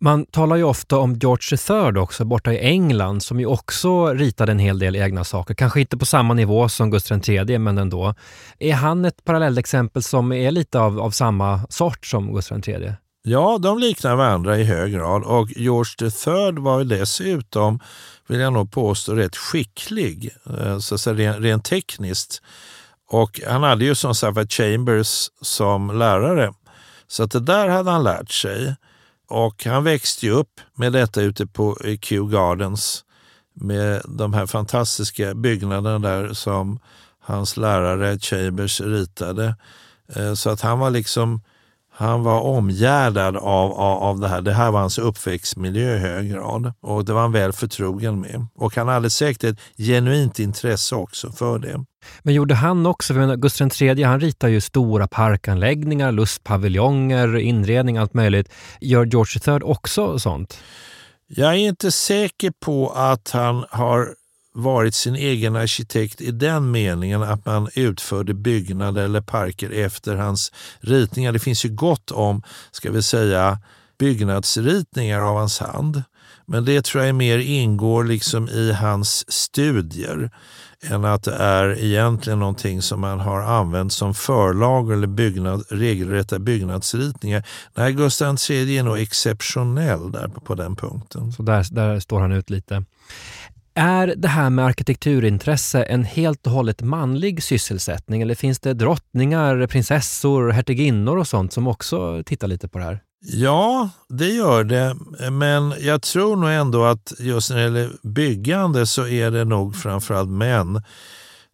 Man 0.00 0.26
talar 0.26 0.56
ju 0.56 0.64
ofta 0.64 0.98
om 0.98 1.14
George 1.14 1.58
III 1.70 1.98
också 1.98 2.24
borta 2.24 2.52
i 2.52 2.58
England 2.58 3.22
som 3.22 3.40
ju 3.40 3.46
också 3.46 4.14
ritade 4.14 4.52
en 4.52 4.58
hel 4.58 4.78
del 4.78 4.96
egna 4.96 5.24
saker. 5.24 5.54
Kanske 5.54 5.80
inte 5.80 5.96
på 5.96 6.06
samma 6.06 6.34
nivå 6.34 6.68
som 6.68 6.90
Gustav 6.90 7.20
III 7.28 7.58
men 7.58 7.78
ändå. 7.78 8.14
Är 8.58 8.74
han 8.74 9.04
ett 9.04 9.24
parallellexempel 9.24 10.02
som 10.02 10.32
är 10.32 10.50
lite 10.50 10.80
av, 10.80 11.00
av 11.00 11.10
samma 11.10 11.66
sort 11.68 12.06
som 12.06 12.34
Gustav 12.34 12.68
III? 12.68 12.92
Ja, 13.22 13.58
de 13.58 13.78
liknar 13.78 14.16
varandra 14.16 14.58
i 14.58 14.64
hög 14.64 14.92
grad 14.92 15.22
och 15.24 15.50
George 15.56 16.06
III 16.06 16.52
var 16.52 16.78
ju 16.78 16.84
dessutom, 16.84 17.80
vill 18.26 18.40
jag 18.40 18.52
nog 18.52 18.72
påstå, 18.72 19.14
rätt 19.14 19.36
skicklig 19.36 20.36
eh, 20.60 20.78
så 20.78 20.94
att 20.94 21.00
säga, 21.00 21.40
rent, 21.40 21.64
tekniskt. 21.64 22.42
Och 23.10 23.40
han 23.46 23.62
hade 23.62 23.84
ju 23.84 23.94
som 23.94 24.14
sagt 24.14 24.52
Chambers 24.52 25.30
som 25.40 25.98
lärare 25.98 26.52
Så 27.08 27.22
att 27.22 27.30
det 27.30 27.40
där 27.40 27.68
hade 27.68 27.90
han 27.90 28.04
lärt 28.04 28.30
sig. 28.30 28.76
Och 29.28 29.64
han 29.64 29.84
växte 29.84 30.26
ju 30.26 30.32
upp 30.32 30.60
med 30.74 30.92
detta 30.92 31.22
ute 31.22 31.46
på 31.46 31.76
Kew 32.00 32.36
Gardens 32.36 33.04
med 33.54 34.02
de 34.04 34.32
här 34.32 34.46
fantastiska 34.46 35.34
byggnaderna 35.34 35.98
där 35.98 36.32
som 36.32 36.78
hans 37.20 37.56
lärare 37.56 38.18
Chambers 38.18 38.80
ritade. 38.80 39.56
Eh, 40.14 40.34
så 40.34 40.50
att 40.50 40.60
han 40.60 40.78
var 40.78 40.90
liksom 40.90 41.40
han 41.98 42.22
var 42.22 42.40
omgärdad 42.40 43.36
av, 43.36 43.72
av, 43.72 44.02
av 44.02 44.20
det 44.20 44.28
här. 44.28 44.40
Det 44.40 44.52
här 44.52 44.70
var 44.70 44.80
hans 44.80 44.98
uppväxtmiljö 44.98 45.96
i 45.96 45.98
hög 45.98 46.30
grad 46.30 46.72
och 46.80 47.04
det 47.04 47.12
var 47.12 47.20
han 47.20 47.32
väl 47.32 47.52
förtrogen 47.52 48.20
med. 48.20 48.46
Och 48.54 48.76
han 48.76 48.88
hade 48.88 49.10
säkert 49.10 49.44
ett 49.44 49.58
genuint 49.76 50.38
intresse 50.38 50.94
också 50.94 51.32
för 51.32 51.58
det. 51.58 51.84
Men 52.22 52.34
gjorde 52.34 52.54
han 52.54 52.86
också, 52.86 53.14
för 53.14 53.36
Gustav 53.36 53.70
III 53.80 54.02
han 54.02 54.20
ritar 54.20 54.48
ju 54.48 54.60
stora 54.60 55.08
parkanläggningar, 55.08 56.12
lustpaviljonger, 56.12 57.36
inredning, 57.36 57.98
allt 57.98 58.14
möjligt. 58.14 58.52
Gör 58.80 59.04
George 59.04 59.54
III 59.54 59.60
också 59.62 60.18
sånt? 60.18 60.58
Jag 61.26 61.50
är 61.50 61.58
inte 61.58 61.90
säker 61.90 62.52
på 62.64 62.90
att 62.90 63.30
han 63.30 63.64
har 63.70 64.08
varit 64.58 64.94
sin 64.94 65.16
egen 65.16 65.56
arkitekt 65.56 66.20
i 66.20 66.30
den 66.30 66.70
meningen 66.70 67.22
att 67.22 67.46
man 67.46 67.68
utförde 67.74 68.34
byggnader 68.34 69.04
eller 69.04 69.20
parker 69.20 69.70
efter 69.70 70.16
hans 70.16 70.52
ritningar. 70.80 71.32
Det 71.32 71.38
finns 71.38 71.64
ju 71.64 71.68
gott 71.68 72.10
om, 72.10 72.42
ska 72.70 72.90
vi 72.90 73.02
säga, 73.02 73.58
byggnadsritningar 73.98 75.20
av 75.20 75.36
hans 75.36 75.58
hand. 75.58 76.02
Men 76.46 76.64
det 76.64 76.84
tror 76.84 77.04
jag 77.04 77.14
mer 77.14 77.38
ingår 77.38 78.04
liksom 78.04 78.48
i 78.48 78.72
hans 78.72 79.32
studier 79.32 80.30
än 80.82 81.04
att 81.04 81.22
det 81.22 81.34
är 81.34 81.84
egentligen 81.84 82.38
någonting 82.38 82.82
som 82.82 83.00
man 83.00 83.20
har 83.20 83.40
använt 83.40 83.92
som 83.92 84.14
förlag 84.14 84.92
eller 84.92 85.06
byggnad, 85.06 85.64
regelrätta 85.70 86.38
byggnadsritningar. 86.38 87.44
Nej, 87.74 87.92
Gustav 87.92 88.36
III 88.50 88.78
är 88.78 88.82
nog 88.82 88.98
exceptionell 88.98 90.12
där 90.12 90.28
på, 90.28 90.40
på 90.40 90.54
den 90.54 90.76
punkten. 90.76 91.32
Så 91.32 91.42
där, 91.42 91.66
där 91.70 92.00
står 92.00 92.20
han 92.20 92.32
ut 92.32 92.50
lite. 92.50 92.84
Är 93.80 94.14
det 94.16 94.28
här 94.28 94.50
med 94.50 94.64
arkitekturintresse 94.64 95.82
en 95.82 96.04
helt 96.04 96.46
och 96.46 96.52
hållet 96.52 96.82
manlig 96.82 97.42
sysselsättning 97.42 98.22
eller 98.22 98.34
finns 98.34 98.60
det 98.60 98.74
drottningar, 98.74 99.66
prinsessor, 99.66 100.50
hertiginnor 100.50 101.16
och 101.16 101.28
sånt 101.28 101.52
som 101.52 101.66
också 101.66 102.22
tittar 102.26 102.48
lite 102.48 102.68
på 102.68 102.78
det 102.78 102.84
här? 102.84 103.00
Ja, 103.20 103.90
det 104.08 104.28
gör 104.28 104.64
det. 104.64 104.96
Men 105.30 105.74
jag 105.80 106.02
tror 106.02 106.36
nog 106.36 106.50
ändå 106.50 106.84
att 106.84 107.12
just 107.18 107.50
när 107.50 107.56
det 107.56 107.62
gäller 107.62 107.90
byggande 108.02 108.86
så 108.86 109.06
är 109.06 109.30
det 109.30 109.44
nog 109.44 109.76
framförallt 109.76 110.30
män 110.30 110.82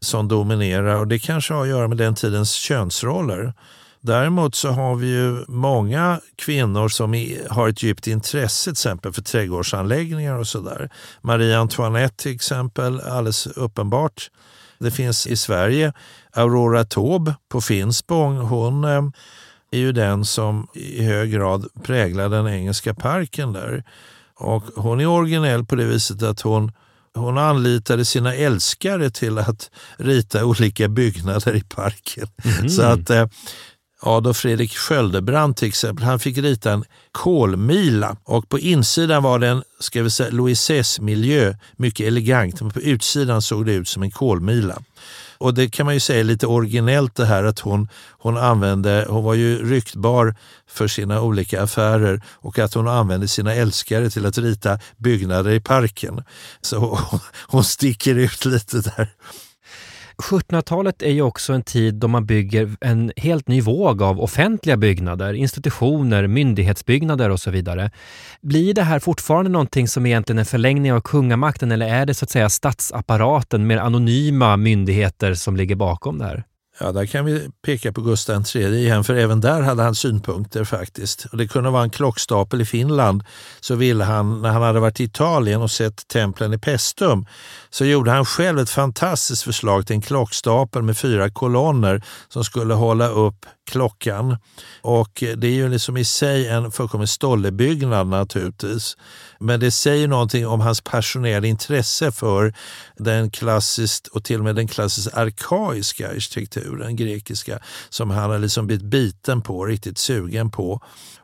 som 0.01 0.29
dominerar 0.29 0.97
och 0.97 1.09
det 1.09 1.19
kanske 1.19 1.55
har 1.55 1.63
att 1.63 1.69
göra 1.69 1.89
med 1.89 1.99
den 1.99 2.15
tidens 2.15 2.53
könsroller. 2.53 3.55
Däremot 4.07 4.55
så 4.55 4.69
har 4.69 4.97
vi 4.97 5.07
ju 5.07 5.45
många 5.49 6.21
kvinnor 6.37 6.89
som 6.89 7.37
har 7.51 7.69
ett 7.69 7.83
djupt 7.83 8.07
intresse 8.07 8.65
till 8.65 8.73
exempel 8.73 9.13
för 9.13 9.23
trädgårdsanläggningar 9.23 10.39
och 10.39 10.47
sådär. 10.47 10.91
Marie 11.23 11.59
Antoinette 11.59 12.23
till 12.23 12.35
exempel, 12.35 13.01
alldeles 13.01 13.47
uppenbart. 13.47 14.31
Det 14.79 14.91
finns 14.91 15.27
i 15.27 15.37
Sverige 15.37 15.93
Aurora 16.33 16.85
Taube 16.85 17.35
på 17.49 17.61
Finspång. 17.61 18.37
Hon 18.37 18.85
eh, 18.85 19.03
är 19.71 19.79
ju 19.79 19.93
den 19.93 20.25
som 20.25 20.69
i 20.75 21.05
hög 21.05 21.33
grad 21.33 21.67
präglar 21.83 22.29
den 22.29 22.49
engelska 22.49 22.95
parken 22.95 23.53
där. 23.53 23.85
Och 24.35 24.65
hon 24.77 25.01
är 25.01 25.07
originell 25.07 25.65
på 25.65 25.77
det 25.77 25.85
viset 25.85 26.23
att 26.23 26.41
hon 26.41 26.73
hon 27.15 27.39
anlitade 27.39 28.05
sina 28.05 28.35
älskare 28.35 29.11
till 29.11 29.39
att 29.39 29.71
rita 29.97 30.45
olika 30.45 30.89
byggnader 30.89 31.57
i 31.57 31.63
parken. 31.63 32.29
Mm. 32.45 32.69
Så 32.69 32.83
att 32.83 33.11
eh, 33.11 33.27
Adolf 34.07 34.37
Fredrik 34.37 34.77
Sköldebrand 34.77 35.57
till 35.57 35.69
exempel, 35.69 36.05
han 36.05 36.19
fick 36.19 36.39
rita 36.39 36.73
en 36.73 36.85
kolmila 37.13 38.17
och 38.25 38.49
på 38.49 38.59
insidan 38.59 39.23
var 39.23 39.39
det 39.39 39.49
en 39.49 39.63
ska 39.79 40.03
vi 40.03 40.11
säga, 40.11 40.31
Louis 40.31 41.01
miljö 41.01 41.55
mycket 41.77 42.07
elegant, 42.07 42.61
men 42.61 42.71
på 42.71 42.81
utsidan 42.81 43.43
såg 43.43 43.67
det 43.67 43.73
ut 43.73 43.89
som 43.89 44.03
en 44.03 44.11
kolmila. 44.11 44.79
Och 45.39 45.55
det 45.55 45.69
kan 45.69 45.87
man 45.87 45.95
ju 45.95 46.01
säga 46.01 46.21
är 46.21 46.25
lite 46.25 46.47
originellt 46.47 47.15
det 47.15 47.27
här 47.27 47.45
att 47.45 47.59
hon, 47.59 47.89
hon 48.11 48.37
använde, 48.37 49.07
hon 49.09 49.25
var 49.25 49.35
ju 49.35 49.71
ryktbar 49.71 50.35
för 50.69 50.89
sina 50.89 51.21
olika 51.21 51.63
affärer 51.63 52.23
och 52.29 52.59
att 52.59 52.75
hon 52.75 52.89
använde 52.89 53.29
sina 53.29 53.55
älskare 53.55 54.11
till 54.11 54.27
att 54.27 54.39
rita 54.39 54.79
byggnader 54.97 55.51
i 55.51 55.61
parken. 55.61 56.23
Så 56.61 56.79
hon, 56.79 57.21
hon 57.47 57.65
sticker 57.65 58.15
ut 58.15 58.45
lite 58.45 58.81
där. 58.81 59.09
1700-talet 60.17 61.03
är 61.03 61.11
ju 61.11 61.23
också 61.23 61.53
en 61.53 61.63
tid 61.63 61.95
då 61.95 62.09
man 62.09 62.27
bygger 62.27 62.77
en 62.81 63.13
helt 63.17 63.49
ny 63.49 63.61
våg 63.61 64.03
av 64.03 64.21
offentliga 64.21 64.77
byggnader, 64.77 65.35
institutioner, 65.35 66.27
myndighetsbyggnader 66.27 67.31
och 67.31 67.41
så 67.41 67.51
vidare. 67.51 67.91
Blir 68.41 68.75
det 68.75 68.83
här 68.83 68.99
fortfarande 68.99 69.51
någonting 69.51 69.89
som 69.89 70.07
egentligen 70.07 70.39
är 70.39 70.43
en 70.43 70.47
förlängning 70.47 70.93
av 70.93 71.01
kungamakten 71.01 71.73
eller 71.73 71.87
är 71.87 72.07
det 72.07 72.15
så 72.15 72.25
att 72.25 72.31
säga 72.31 72.49
statsapparaten, 72.49 73.67
mer 73.67 73.79
anonyma 73.79 74.57
myndigheter 74.57 75.35
som 75.35 75.57
ligger 75.57 75.77
bakom 75.77 76.19
det 76.19 76.25
här? 76.25 76.45
Ja, 76.81 76.93
där 76.93 77.07
kan 77.07 77.25
vi 77.25 77.51
peka 77.63 77.93
på 77.93 78.01
Gustav 78.01 78.45
III 78.55 78.79
igen, 78.79 79.05
för 79.05 79.15
även 79.15 79.41
där 79.41 79.63
hade 79.63 79.83
han 79.83 79.95
synpunkter 79.95 80.65
faktiskt. 80.65 81.25
Och 81.25 81.39
det 81.39 81.49
kunde 81.49 81.71
vara 81.71 81.83
en 81.83 81.91
klockstapel 81.91 82.61
i 82.61 82.65
Finland, 82.65 83.25
så 83.61 83.75
ville 83.75 84.05
han, 84.05 84.43
när 84.43 84.51
han 84.51 84.63
hade 84.63 84.81
varit 84.81 85.01
i 85.01 85.05
Italien 85.05 85.63
och 85.63 85.71
sett 85.71 86.09
templen 86.09 86.55
i 86.55 86.59
Pestum, 86.59 87.27
så 87.71 87.85
gjorde 87.85 88.11
han 88.11 88.25
själv 88.25 88.59
ett 88.59 88.71
fantastiskt 88.71 89.43
förslag 89.43 89.87
till 89.87 89.95
en 89.97 90.03
klockstapel 90.03 90.83
med 90.83 90.97
fyra 90.99 91.31
kolonner 91.31 92.03
som 92.29 92.45
skulle 92.45 92.75
hålla 92.75 93.09
upp 93.09 93.47
klockan. 93.65 94.37
Och 94.83 95.25
det 95.37 95.47
är 95.47 95.53
ju 95.53 95.69
liksom 95.69 95.97
i 95.97 96.05
sig 96.05 96.49
en 96.49 96.73
fullkomlig 96.73 97.09
stollebyggnad 97.09 98.07
naturligtvis. 98.07 98.97
Men 99.41 99.61
det 99.61 99.71
säger 99.71 100.09
någonting 100.09 100.47
om 100.47 100.61
hans 100.61 100.81
passionerade 100.81 101.49
intresse 101.49 102.13
för 102.13 102.55
den 102.97 103.31
klassiskt 103.31 104.07
och 104.07 104.25
till 104.25 104.39
och 104.39 104.45
med 104.45 104.57
den 104.57 104.69
klassiskt 104.69 105.15
arkaiska 105.15 106.09
arkitekturen, 106.09 106.97
grekiska, 106.97 107.59
som 107.89 108.11
han 108.11 108.31
har 108.31 108.39
liksom 108.39 108.67
blivit 108.67 108.85
biten 108.85 109.43
på, 109.43 109.65
riktigt 109.65 109.99
sugen 109.99 110.51
på. 110.51 110.81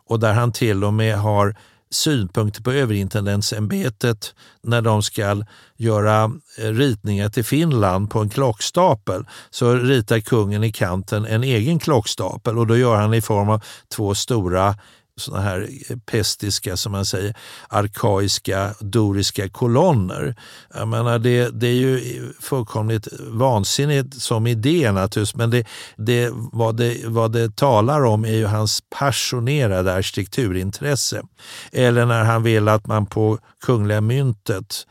Och 0.07 0.21
där 0.21 0.33
han 0.33 0.53
till 0.53 0.85
och 0.85 0.95
med 0.95 1.19
har 1.19 1.57
synpunkter 1.91 2.63
på 2.63 2.73
överintendentsämbetet 2.73 4.35
när 4.63 4.83
de 4.83 5.03
ska 5.03 5.43
göra 5.77 6.25
eh, 6.59 6.65
ritningar 6.65 7.29
till 7.29 7.45
Finland 7.45 8.11
på 8.11 8.21
en 8.21 8.29
klockstapel. 8.29 9.25
Så 9.51 9.75
ritar 9.75 10.21
kungen 10.21 10.65
i 10.65 10.73
kanten 10.73 11.27
en 11.27 11.45
egen 11.45 11.79
klockstapel 11.79 12.59
och 12.59 12.67
då 12.67 12.77
gör 12.77 12.97
han 12.97 13.15
i 13.15 13.21
form 13.21 13.49
av 13.49 13.65
två 13.89 14.15
stora 14.15 14.75
såna 15.21 15.41
här 15.41 15.69
eh, 15.89 15.97
pestiska, 15.97 16.77
som 16.77 16.93
man 16.93 17.07
säger, 17.07 17.35
arkaiska, 17.69 18.75
doriska 18.81 19.49
kolonner. 19.49 20.35
Jag 20.75 20.89
menar, 20.89 21.19
det, 21.19 21.49
det 21.61 21.67
är 21.67 21.75
ju 21.75 22.25
fullkomligt 22.41 23.09
vansinnigt 23.21 24.23
som 24.23 24.47
idé 24.47 24.93
naturligtvis, 24.93 25.35
men 25.35 25.51
det, 25.51 25.67
det, 25.97 26.31
vad, 26.33 26.77
det, 26.77 27.01
vad 27.05 27.33
det 27.33 27.57
talar 27.57 28.05
om 28.05 28.25
är 28.25 28.37
ju 28.37 28.47
hans 28.47 28.83
passionerade 28.99 29.95
arkitekturintresse. 29.95 31.23
Eller 31.73 32.07
när 32.07 32.25
han 32.25 32.43
vill 32.43 32.69
att 32.69 32.87
man 32.87 33.07
på 33.07 33.39
Kungliga 33.65 34.01
myntet 34.01 34.87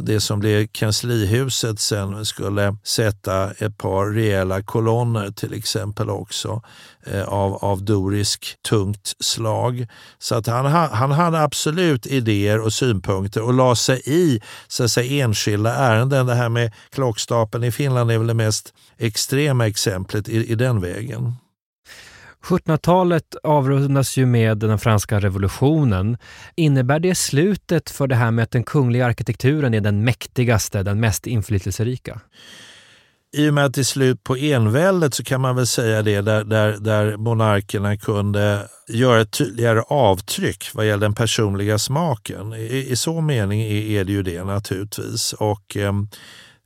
det 0.00 0.20
som 0.20 0.40
blev 0.40 0.66
kanslihuset 0.66 1.80
sen 1.80 2.24
skulle 2.24 2.76
sätta 2.84 3.50
ett 3.50 3.78
par 3.78 4.06
rejäla 4.06 4.62
kolonner 4.62 5.30
till 5.30 5.54
exempel 5.54 6.10
också 6.10 6.62
eh, 7.06 7.24
av, 7.24 7.54
av 7.54 7.84
dorisk 7.84 8.56
tungt 8.68 9.14
slag. 9.20 9.86
Så 10.18 10.34
att 10.34 10.46
han, 10.46 10.66
han 10.92 11.10
hade 11.10 11.42
absolut 11.42 12.06
idéer 12.06 12.60
och 12.60 12.72
synpunkter 12.72 13.42
och 13.42 13.54
la 13.54 13.76
sig 13.76 14.02
i 14.06 14.40
så 14.68 14.84
att 14.84 14.90
säga, 14.90 15.24
enskilda 15.24 15.74
ärenden. 15.74 16.26
Det 16.26 16.34
här 16.34 16.48
med 16.48 16.72
klockstapeln 16.90 17.64
i 17.64 17.72
Finland 17.72 18.10
är 18.10 18.18
väl 18.18 18.26
det 18.26 18.34
mest 18.34 18.74
extrema 18.98 19.66
exemplet 19.66 20.28
i, 20.28 20.52
i 20.52 20.54
den 20.54 20.80
vägen. 20.80 21.34
1700-talet 22.46 23.36
avrundas 23.42 24.16
ju 24.16 24.26
med 24.26 24.58
den 24.58 24.78
franska 24.78 25.20
revolutionen. 25.20 26.16
Innebär 26.54 27.00
det 27.00 27.14
slutet 27.14 27.90
för 27.90 28.06
det 28.06 28.14
här 28.14 28.30
med 28.30 28.42
att 28.42 28.50
den 28.50 28.64
kungliga 28.64 29.06
arkitekturen 29.06 29.74
är 29.74 29.80
den 29.80 30.04
mäktigaste, 30.04 30.82
den 30.82 31.00
mest 31.00 31.26
inflytelserika? 31.26 32.20
I 33.32 33.50
och 33.50 33.54
med 33.54 33.64
att 33.64 33.74
det 33.74 33.80
är 33.80 33.84
slut 33.84 34.24
på 34.24 34.36
enväldet 34.36 35.14
så 35.14 35.24
kan 35.24 35.40
man 35.40 35.56
väl 35.56 35.66
säga 35.66 36.02
det, 36.02 36.20
där, 36.20 36.44
där, 36.44 36.76
där 36.80 37.16
monarkerna 37.16 37.96
kunde 37.96 38.68
göra 38.88 39.20
ett 39.20 39.32
tydligare 39.32 39.80
avtryck 39.80 40.70
vad 40.74 40.86
gäller 40.86 41.06
den 41.06 41.14
personliga 41.14 41.78
smaken. 41.78 42.52
I, 42.52 42.86
i 42.90 42.96
så 42.96 43.20
mening 43.20 43.60
är, 43.60 44.00
är 44.00 44.04
det 44.04 44.12
ju 44.12 44.22
det 44.22 44.44
naturligtvis. 44.44 45.32
Och... 45.32 45.76
Eh, 45.76 45.92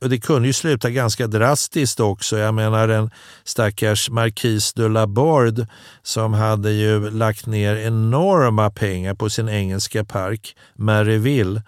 och 0.01 0.09
det 0.09 0.19
kunde 0.19 0.47
ju 0.47 0.53
sluta 0.53 0.89
ganska 0.89 1.27
drastiskt 1.27 1.99
också. 1.99 2.37
Jag 2.37 2.53
menar 2.53 2.89
en 2.89 3.11
stackars 3.43 4.09
Marquis 4.09 4.73
de 4.73 4.89
Laborde 4.89 5.67
som 6.03 6.33
hade 6.33 6.71
ju 6.71 7.09
lagt 7.09 7.45
ner 7.45 7.75
enorma 7.75 8.69
pengar 8.69 9.13
på 9.13 9.29
sin 9.29 9.49
engelska 9.49 10.05
park 10.05 10.55
Maryville 10.75 11.61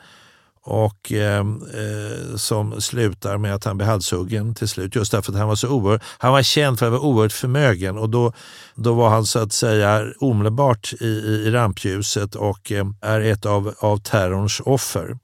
och 0.66 1.12
ehm, 1.12 1.64
eh, 1.74 2.36
som 2.36 2.82
slutar 2.82 3.38
med 3.38 3.56
att 3.56 3.64
han 3.64 3.78
blir 3.78 3.88
halshuggen 3.88 4.56
till 4.56 4.68
slut. 4.68 4.96
Just 4.96 5.12
därför 5.12 5.32
att 5.32 5.38
han 5.38 5.48
var 5.48 5.56
så 5.56 5.70
oerhört, 5.70 6.02
han 6.18 6.32
var 6.32 6.44
känd 6.44 6.80
för 6.80 6.86
att 6.86 6.92
vara 6.92 7.02
oerhört 7.02 7.32
förmögen 7.32 7.98
och 7.98 8.10
då, 8.10 8.34
då 8.76 8.94
var 8.94 9.10
han 9.10 9.26
så 9.26 9.40
att 9.40 9.54
säga 9.54 10.06
omedelbart 10.20 10.94
i, 11.02 11.06
i, 11.06 11.44
i 11.48 11.52
rampljuset 11.52 12.36
och 12.36 12.72
eh, 12.72 12.86
är 13.02 13.22
ett 13.22 13.46
av, 13.46 13.74
av 13.80 13.98
terrorns 13.98 14.62
offer. 14.66 15.18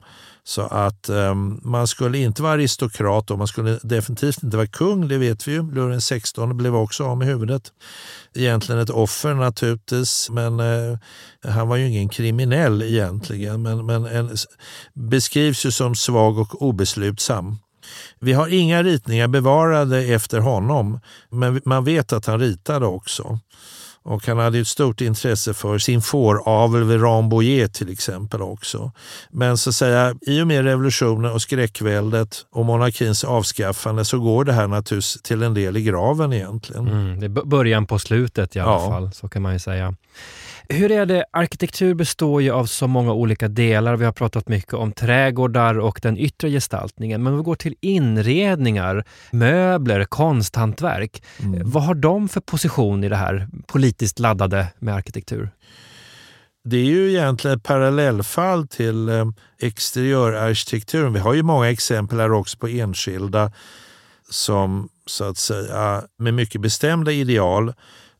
Så 0.44 0.62
att 0.62 1.10
um, 1.10 1.62
man 1.64 1.88
skulle 1.88 2.18
inte 2.18 2.42
vara 2.42 2.54
aristokrat 2.54 3.32
och 3.32 3.38
man 3.38 3.48
skulle 3.48 3.80
definitivt 3.84 4.44
inte 4.44 4.58
vara 4.58 4.68
kung, 4.68 5.08
det 5.08 5.18
vet 5.18 5.48
vi 5.48 5.52
ju. 5.52 5.72
Luren 5.72 6.00
XVI 6.00 6.54
blev 6.54 6.76
också 6.76 7.04
av 7.04 7.18
med 7.18 7.28
huvudet. 7.28 7.64
Egentligen 8.36 8.82
ett 8.82 8.90
offer 8.90 9.34
naturligtvis, 9.34 10.30
men 10.30 10.60
uh, 10.60 10.98
han 11.44 11.68
var 11.68 11.76
ju 11.76 11.88
ingen 11.88 12.10
kriminell 12.10 12.82
egentligen. 12.82 13.62
Men, 13.62 13.86
men 13.86 14.06
en, 14.06 14.38
beskrivs 14.94 15.66
ju 15.66 15.72
som 15.72 15.96
svag 15.96 16.40
och 16.40 16.62
obeslutsam. 16.62 17.58
Vi 18.20 18.34
har 18.34 18.48
inga 18.48 18.84
ritningar 18.84 19.28
bevarade 19.28 20.00
efter 20.04 20.40
honom, 20.40 21.00
men 21.30 21.62
man 21.66 21.84
vet 21.84 22.14
att 22.14 22.26
han 22.26 22.40
ritade 22.40 22.86
också. 22.86 23.40
Och 24.04 24.28
han 24.28 24.38
hade 24.38 24.60
ett 24.60 24.68
stort 24.68 25.02
intresse 25.02 25.54
för 25.54 25.78
sin 25.78 26.02
fåravel 26.02 26.84
vid 26.84 27.04
Rambouillet 27.04 27.74
till 27.74 27.92
exempel 27.92 28.42
också. 28.42 28.92
Men 29.30 29.58
så 29.58 29.70
att 29.70 29.76
säga, 29.76 30.16
i 30.22 30.42
och 30.42 30.48
med 30.48 30.64
revolutionen 30.64 31.32
och 31.32 31.42
skräckväldet 31.42 32.46
och 32.52 32.66
monarkins 32.66 33.24
avskaffande 33.24 34.06
så 34.06 34.20
går 34.20 34.44
det 34.44 34.54
här 34.54 34.68
naturligtvis 34.68 35.22
till 35.22 35.44
en 35.44 35.54
del 35.54 35.78
i 35.78 35.82
graven 35.82 36.34
egentligen. 36.34 36.88
Mm, 36.88 37.20
det 37.20 37.26
är 37.26 37.46
början 37.46 37.86
på 37.86 38.00
slutet 38.00 38.56
i 38.56 38.60
alla 38.60 38.72
ja. 38.72 38.90
fall, 38.90 39.14
så 39.14 39.28
kan 39.28 39.42
man 39.42 39.54
ju 39.54 39.60
säga. 39.60 39.96
Hur 40.74 40.92
är 40.92 41.06
det? 41.06 41.26
Arkitektur 41.32 41.94
består 41.94 42.42
ju 42.42 42.52
av 42.52 42.66
så 42.66 42.88
många 42.88 43.14
olika 43.14 43.48
delar. 43.48 43.96
Vi 43.96 44.06
har 44.06 44.12
pratat 44.12 44.48
mycket 44.48 44.74
om 44.74 44.92
trädgårdar 44.92 45.80
och 45.80 46.00
den 46.04 46.18
yttre 46.18 46.50
gestaltningen. 46.50 47.24
Men 47.24 47.34
om 47.34 47.40
vi 47.40 47.44
går 47.44 47.56
till 47.56 47.76
inredningar, 47.82 49.06
möbler, 49.32 50.06
konsthantverk. 50.06 51.24
Mm. 51.40 51.62
Vad 51.72 51.84
har 51.84 51.96
de 51.96 52.30
för 52.30 52.42
position 52.42 53.04
i 53.04 53.10
det 53.10 53.16
här 53.16 53.48
politiskt 53.68 54.20
laddade 54.20 54.68
med 54.80 54.96
arkitektur? 54.96 55.50
Det 56.64 56.78
är 56.78 56.86
ju 56.86 57.10
egentligen 57.10 57.58
ett 57.58 57.64
parallellfall 57.64 58.68
till 58.68 59.10
eh, 59.10 59.26
exteriörarkitekturen. 59.60 61.14
Vi 61.14 61.20
har 61.20 61.34
ju 61.34 61.44
många 61.44 61.70
exempel 61.70 62.20
här 62.20 62.32
också 62.32 62.58
på 62.58 62.68
enskilda 62.68 63.52
som 64.30 64.90
så 65.06 65.24
att 65.24 65.38
säga 65.38 66.04
med 66.18 66.34
mycket 66.34 66.62
bestämda 66.62 67.12
ideal 67.12 67.74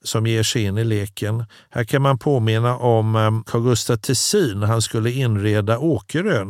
som 0.04 0.28
ger 0.28 0.44
sig 0.44 0.64
in 0.64 0.78
i 0.78 0.84
leken. 0.84 1.46
Här 1.70 1.84
kan 1.84 2.02
man 2.02 2.18
påminna 2.18 2.78
om 2.78 3.16
um, 3.16 3.44
Carl 3.44 3.62
Gustaf 3.62 4.00
Tessin 4.00 4.64
han 4.64 4.82
skulle 4.82 5.12
inreda 5.12 5.80
Åkerö 5.80 6.46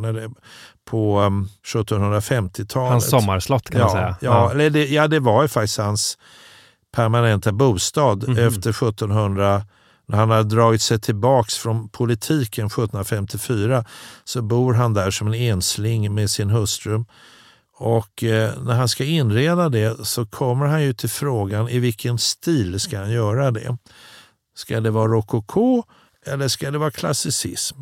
på 0.90 1.20
um, 1.20 1.48
1750-talet. 1.66 2.90
Hans 2.90 3.10
sommarslott 3.10 3.70
kan 3.70 3.80
ja, 3.80 3.86
man 3.86 3.94
säga. 3.94 4.16
Ja, 4.20 4.52
ja. 4.54 4.70
Det, 4.70 4.84
ja, 4.84 5.08
det 5.08 5.20
var 5.20 5.42
ju 5.42 5.48
faktiskt 5.48 5.78
hans 5.78 6.18
permanenta 6.92 7.52
bostad 7.52 8.24
mm 8.24 8.36
-hmm. 8.36 8.48
efter 8.48 8.70
1700 8.70 9.62
när 10.06 10.18
han 10.18 10.30
hade 10.30 10.54
dragit 10.56 10.82
sig 10.82 11.00
tillbaks 11.00 11.58
från 11.58 11.88
politiken 11.88 12.66
1754 12.66 13.84
så 14.24 14.42
bor 14.42 14.74
han 14.74 14.94
där 14.94 15.10
som 15.10 15.26
en 15.26 15.34
ensling 15.34 16.14
med 16.14 16.30
sin 16.30 16.50
hustru. 16.50 17.04
Och 17.80 18.24
eh, 18.24 18.62
när 18.62 18.74
han 18.74 18.88
ska 18.88 19.04
inreda 19.04 19.68
det 19.68 20.06
så 20.06 20.26
kommer 20.26 20.66
han 20.66 20.82
ju 20.82 20.92
till 20.92 21.08
frågan 21.08 21.68
i 21.68 21.78
vilken 21.78 22.18
stil 22.18 22.80
ska 22.80 22.98
han 22.98 23.10
göra 23.10 23.50
det? 23.50 23.76
Ska 24.54 24.80
det 24.80 24.90
vara 24.90 25.12
rokoko 25.12 25.82
eller 26.26 26.48
ska 26.48 26.70
det 26.70 26.78
vara 26.78 26.90
klassicism? 26.90 27.76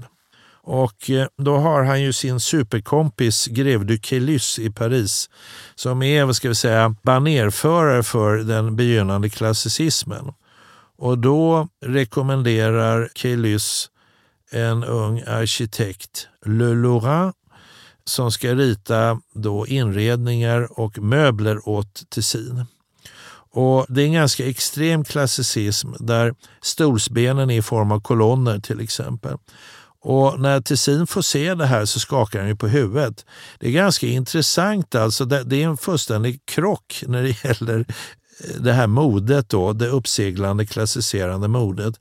Och 0.53 1.11
eh, 1.11 1.27
då 1.39 1.57
har 1.57 1.83
han 1.83 2.03
ju 2.03 2.13
sin 2.13 2.41
superkompis 2.41 3.47
Greve 3.47 3.85
du 3.85 3.99
Caylus 3.99 4.59
i 4.59 4.71
Paris 4.71 5.31
som 5.75 6.03
är 6.03 6.25
vad 6.25 6.37
ska 6.37 6.49
vi 6.49 6.55
säga, 6.55 6.95
banerförare 7.03 8.03
för 8.03 8.37
den 8.37 8.77
begynnande 8.77 9.31
klassicismen. 9.31 10.33
Och 10.99 11.19
då 11.19 11.69
rekommenderar 11.85 13.09
Caylus 13.15 13.91
en 14.51 14.85
ung 14.85 15.23
arkitekt, 15.27 16.29
Le 16.47 16.75
Laurent, 16.75 17.35
som 18.09 18.33
ska 18.33 18.55
rita 18.55 19.21
då 19.35 19.67
inredningar 19.67 20.81
och 20.81 20.99
möbler 20.99 21.69
åt 21.69 22.03
Tessin. 22.11 22.67
Och 23.51 23.87
det 23.89 24.03
är 24.03 24.07
en 24.07 24.13
ganska 24.13 24.47
extrem 24.47 25.05
klassicism 25.05 25.89
där 25.99 26.35
stolsbenen 26.61 27.51
är 27.51 27.59
i 27.59 27.63
form 27.63 27.93
av 27.93 28.01
kolonner 28.01 28.59
till 28.59 28.81
exempel. 28.81 29.37
Och 30.01 30.41
när 30.41 30.61
Tessin 30.61 31.07
får 31.07 31.23
se 31.23 31.55
det 31.55 31.67
här 31.67 31.85
så 31.85 32.01
skakar 32.01 32.39
han 32.39 32.49
ju 32.49 32.57
på 32.57 32.69
huvudet. 32.69 33.27
Det 33.59 33.69
är 33.69 33.73
ganska 33.73 34.07
intressant 34.07 34.95
alltså. 34.95 35.25
Det 35.25 35.63
är 35.63 35.69
en 35.69 35.77
fullständig 35.77 36.41
krock 36.45 37.05
när 37.07 37.23
det 37.23 37.45
gäller 37.45 37.79
eh, 37.79 38.61
det 38.61 38.73
här 38.73 38.87
modet 38.87 39.49
då, 39.49 39.73
det 39.73 39.89
uppseglande 39.89 40.67
klassiserande 40.67 41.49
modet 41.49 41.95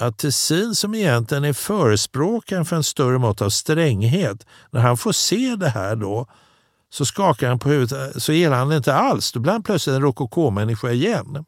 att 0.00 0.18
Tessin 0.18 0.74
som 0.74 0.94
egentligen 0.94 1.44
är 1.44 1.52
förespråkaren 1.52 2.64
för 2.64 2.76
en 2.76 2.84
större 2.84 3.18
mått 3.18 3.42
av 3.42 3.50
stränghet, 3.50 4.46
när 4.70 4.80
han 4.80 4.96
får 4.96 5.12
se 5.12 5.56
det 5.56 5.68
här 5.68 5.96
då 5.96 6.26
så 6.90 7.04
skakar 7.04 7.48
han 7.48 7.58
på 7.58 7.68
huvudet, 7.68 8.14
eh, 8.14 8.18
så 8.18 8.32
gillar 8.32 8.56
han 8.56 8.68
det 8.68 8.76
inte 8.76 8.94
alls. 8.94 9.32
Då 9.32 9.40
blir 9.40 9.52
han 9.52 9.62
plötsligt 9.62 9.96
en 9.96 10.02
rokoko-människa 10.02 10.90
igen. 10.90 11.44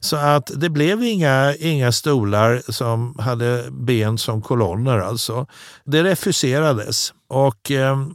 Så 0.00 0.16
att 0.16 0.50
det 0.54 0.70
blev 0.70 1.02
inga, 1.02 1.54
inga 1.54 1.92
stolar 1.92 2.62
som 2.72 3.16
hade 3.18 3.64
ben 3.70 4.18
som 4.18 4.42
kolonner 4.42 4.98
alltså. 4.98 5.46
Det 5.84 6.04
refuserades. 6.04 7.12
Och 7.28 7.70
eh, 7.70 8.06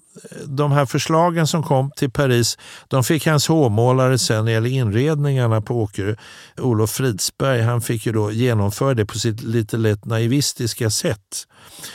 de 0.46 0.72
här 0.72 0.86
förslagen 0.86 1.48
som 1.48 1.64
kom 1.64 1.92
till 1.92 2.12
Paris, 2.12 2.58
de 2.88 3.04
fick 3.04 3.28
hans 3.28 3.48
hovmålare 3.48 4.20
sen 4.20 4.38
när 4.38 4.46
det 4.46 4.52
gäller 4.52 4.70
inredningarna 4.70 5.62
på 5.62 5.82
Åkerö, 5.82 6.16
Olof 6.58 6.92
Fridsberg, 6.92 7.62
han 7.62 7.82
fick 7.82 8.06
ju 8.06 8.12
då 8.12 8.32
genomföra 8.32 8.94
det 8.94 9.06
på 9.06 9.20
sitt 9.20 9.44
lite 9.44 9.78
lätt 9.78 10.06
naivistiska 10.06 10.90
sätt. 10.90 11.48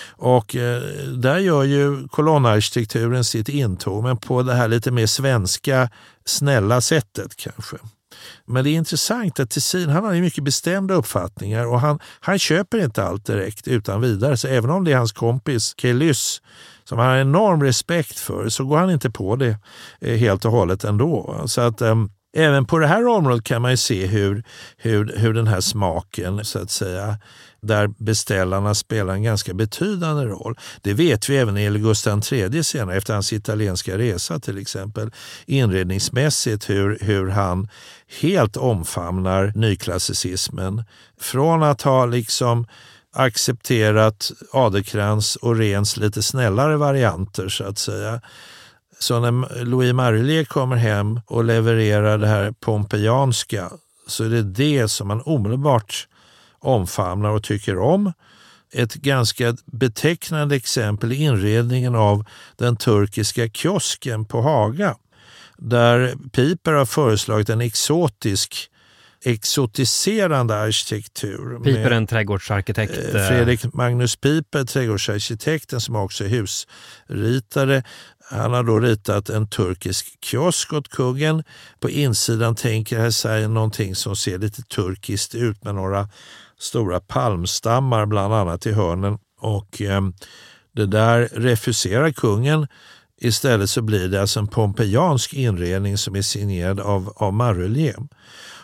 Och 0.09 0.57
eh, 0.57 0.83
där 1.17 1.39
gör 1.39 1.63
ju 1.63 2.09
kolonnarkitekturen 2.09 3.25
sitt 3.25 3.49
intåg, 3.49 4.03
men 4.03 4.17
på 4.17 4.43
det 4.43 4.55
här 4.55 4.69
lite 4.69 4.91
mer 4.91 5.07
svenska, 5.07 5.91
snälla 6.25 6.81
sättet 6.81 7.37
kanske. 7.37 7.77
Men 8.47 8.65
det 8.65 8.71
är 8.71 8.75
intressant 8.75 9.41
att 9.41 9.51
Tessin 9.51 9.89
han 9.89 10.05
har 10.05 10.15
mycket 10.15 10.45
bestämda 10.45 10.95
uppfattningar 10.95 11.67
och 11.67 11.81
han, 11.81 11.99
han 12.21 12.39
köper 12.39 12.85
inte 12.85 13.05
allt 13.05 13.27
direkt 13.27 13.69
utan 13.69 14.01
vidare. 14.01 14.37
Så 14.37 14.49
även 14.49 14.71
om 14.71 14.85
det 14.85 14.93
är 14.93 14.97
hans 14.97 15.13
kompis 15.13 15.75
Kelys 15.77 16.43
som 16.85 16.99
han 16.99 17.09
har 17.09 17.17
enorm 17.17 17.63
respekt 17.63 18.19
för 18.19 18.49
så 18.49 18.65
går 18.65 18.77
han 18.77 18.91
inte 18.91 19.11
på 19.11 19.37
det 19.37 19.57
eh, 20.01 20.17
helt 20.17 20.45
och 20.45 20.53
hållet 20.53 20.85
ändå. 20.85 21.43
Så 21.47 21.61
att 21.61 21.81
äm, 21.81 22.11
Även 22.33 22.65
på 22.67 22.79
det 22.79 22.87
här 22.87 23.07
området 23.07 23.45
kan 23.45 23.63
man 23.63 23.77
se 23.77 24.07
hur, 24.07 24.45
hur, 24.77 25.17
hur 25.17 25.35
den 25.35 25.47
här 25.47 25.61
smaken, 25.61 26.45
så 26.45 26.59
att 26.59 26.71
säga, 26.71 27.19
där 27.63 27.89
beställarna 27.99 28.75
spelar 28.75 29.15
en 29.15 29.23
ganska 29.23 29.55
betydande 29.55 30.25
roll. 30.25 30.59
Det 30.83 30.95
vet 30.95 31.29
vi 31.29 31.37
även 31.37 31.55
när 31.55 31.61
det 31.61 31.65
gäller 31.65 31.79
Gustav 31.79 32.23
III 32.33 32.65
senare, 32.65 32.97
efter 32.97 33.15
hans 33.15 33.33
italienska 33.33 33.99
resa 33.99 34.41
till 34.41 34.59
exempel. 34.59 35.11
Inredningsmässigt 35.47 36.71
hur, 36.71 36.99
hur 37.01 37.29
han 37.29 37.69
helt 38.21 38.57
omfamnar 38.57 39.53
nyklassicismen. 39.55 40.85
Från 41.21 41.63
att 41.63 41.83
ha 41.83 42.07
liksom 42.07 42.67
accepterat 43.13 44.33
Adelkrans 44.53 45.37
och 45.37 45.57
Rens 45.57 45.97
lite 45.97 46.23
snällare 46.23 46.77
varianter 46.77 47.49
så 47.49 47.65
att 47.65 47.79
säga. 47.79 48.21
Så 48.99 49.21
när 49.21 49.65
Louis 49.65 49.93
Marillier 49.93 50.45
kommer 50.45 50.77
hem 50.77 51.21
och 51.27 51.45
levererar 51.45 52.19
det 52.19 52.27
här 52.27 52.53
pompejanska 52.61 53.71
så 54.07 54.25
är 54.25 54.29
det 54.29 54.43
det 54.43 54.89
som 54.89 55.09
man 55.09 55.23
omedelbart 55.25 56.09
omfamnar 56.61 57.31
och 57.31 57.43
tycker 57.43 57.79
om. 57.79 58.13
Ett 58.73 58.95
ganska 58.95 59.57
betecknande 59.65 60.57
exempel 60.57 61.13
är 61.13 61.17
inredningen 61.17 61.95
av 61.95 62.25
den 62.57 62.77
turkiska 62.77 63.49
kiosken 63.49 64.25
på 64.25 64.41
Haga 64.41 64.97
där 65.61 66.15
Piper 66.33 66.73
har 66.73 66.87
föreslagit 66.87 67.49
en 67.49 67.61
exotisk 67.61 68.71
exotiserande 69.25 70.57
arkitektur. 70.57 71.59
Piper, 71.65 71.91
en 71.91 72.07
trädgårdsarkitekt. 72.07 72.99
Eh, 72.99 73.29
Fredrik 73.29 73.75
Magnus 73.75 74.17
Piper, 74.17 74.65
trädgårdsarkitekten 74.65 75.81
som 75.81 75.97
också 75.97 76.25
är 76.25 76.29
husritare. 76.29 77.83
Han 78.31 78.53
har 78.53 78.63
då 78.63 78.81
ritat 78.81 79.31
en 79.31 79.49
turkisk 79.49 80.25
kiosk 80.25 80.73
åt 80.73 80.89
kungen. 80.89 81.43
På 81.81 81.91
insidan 81.91 82.55
tänker 82.55 82.99
här 82.99 83.11
sig 83.11 83.49
någonting 83.49 83.95
som 83.95 84.17
ser 84.17 84.39
lite 84.39 84.63
turkiskt 84.63 85.35
ut 85.35 85.65
med 85.65 85.75
några 85.75 86.09
stora 86.59 87.01
palmstammar 87.01 88.07
bland 88.07 88.35
annat 88.35 88.67
i 88.67 88.73
hörnen. 88.73 89.19
Och 89.41 89.83
eh, 89.83 90.01
det 90.73 90.87
där 90.87 91.29
refuserar 91.33 92.11
kungen. 92.11 92.67
Istället 93.21 93.71
så 93.71 93.83
blir 93.83 94.09
det 94.09 94.21
alltså 94.21 94.41
en 94.41 94.47
pompejansk 94.47 95.35
inredning 95.35 95.99
som 95.99 96.17
är 96.17 96.23
signerad 96.23 96.81
av, 96.81 97.13
av 97.17 97.33
Marrelier. 97.33 97.97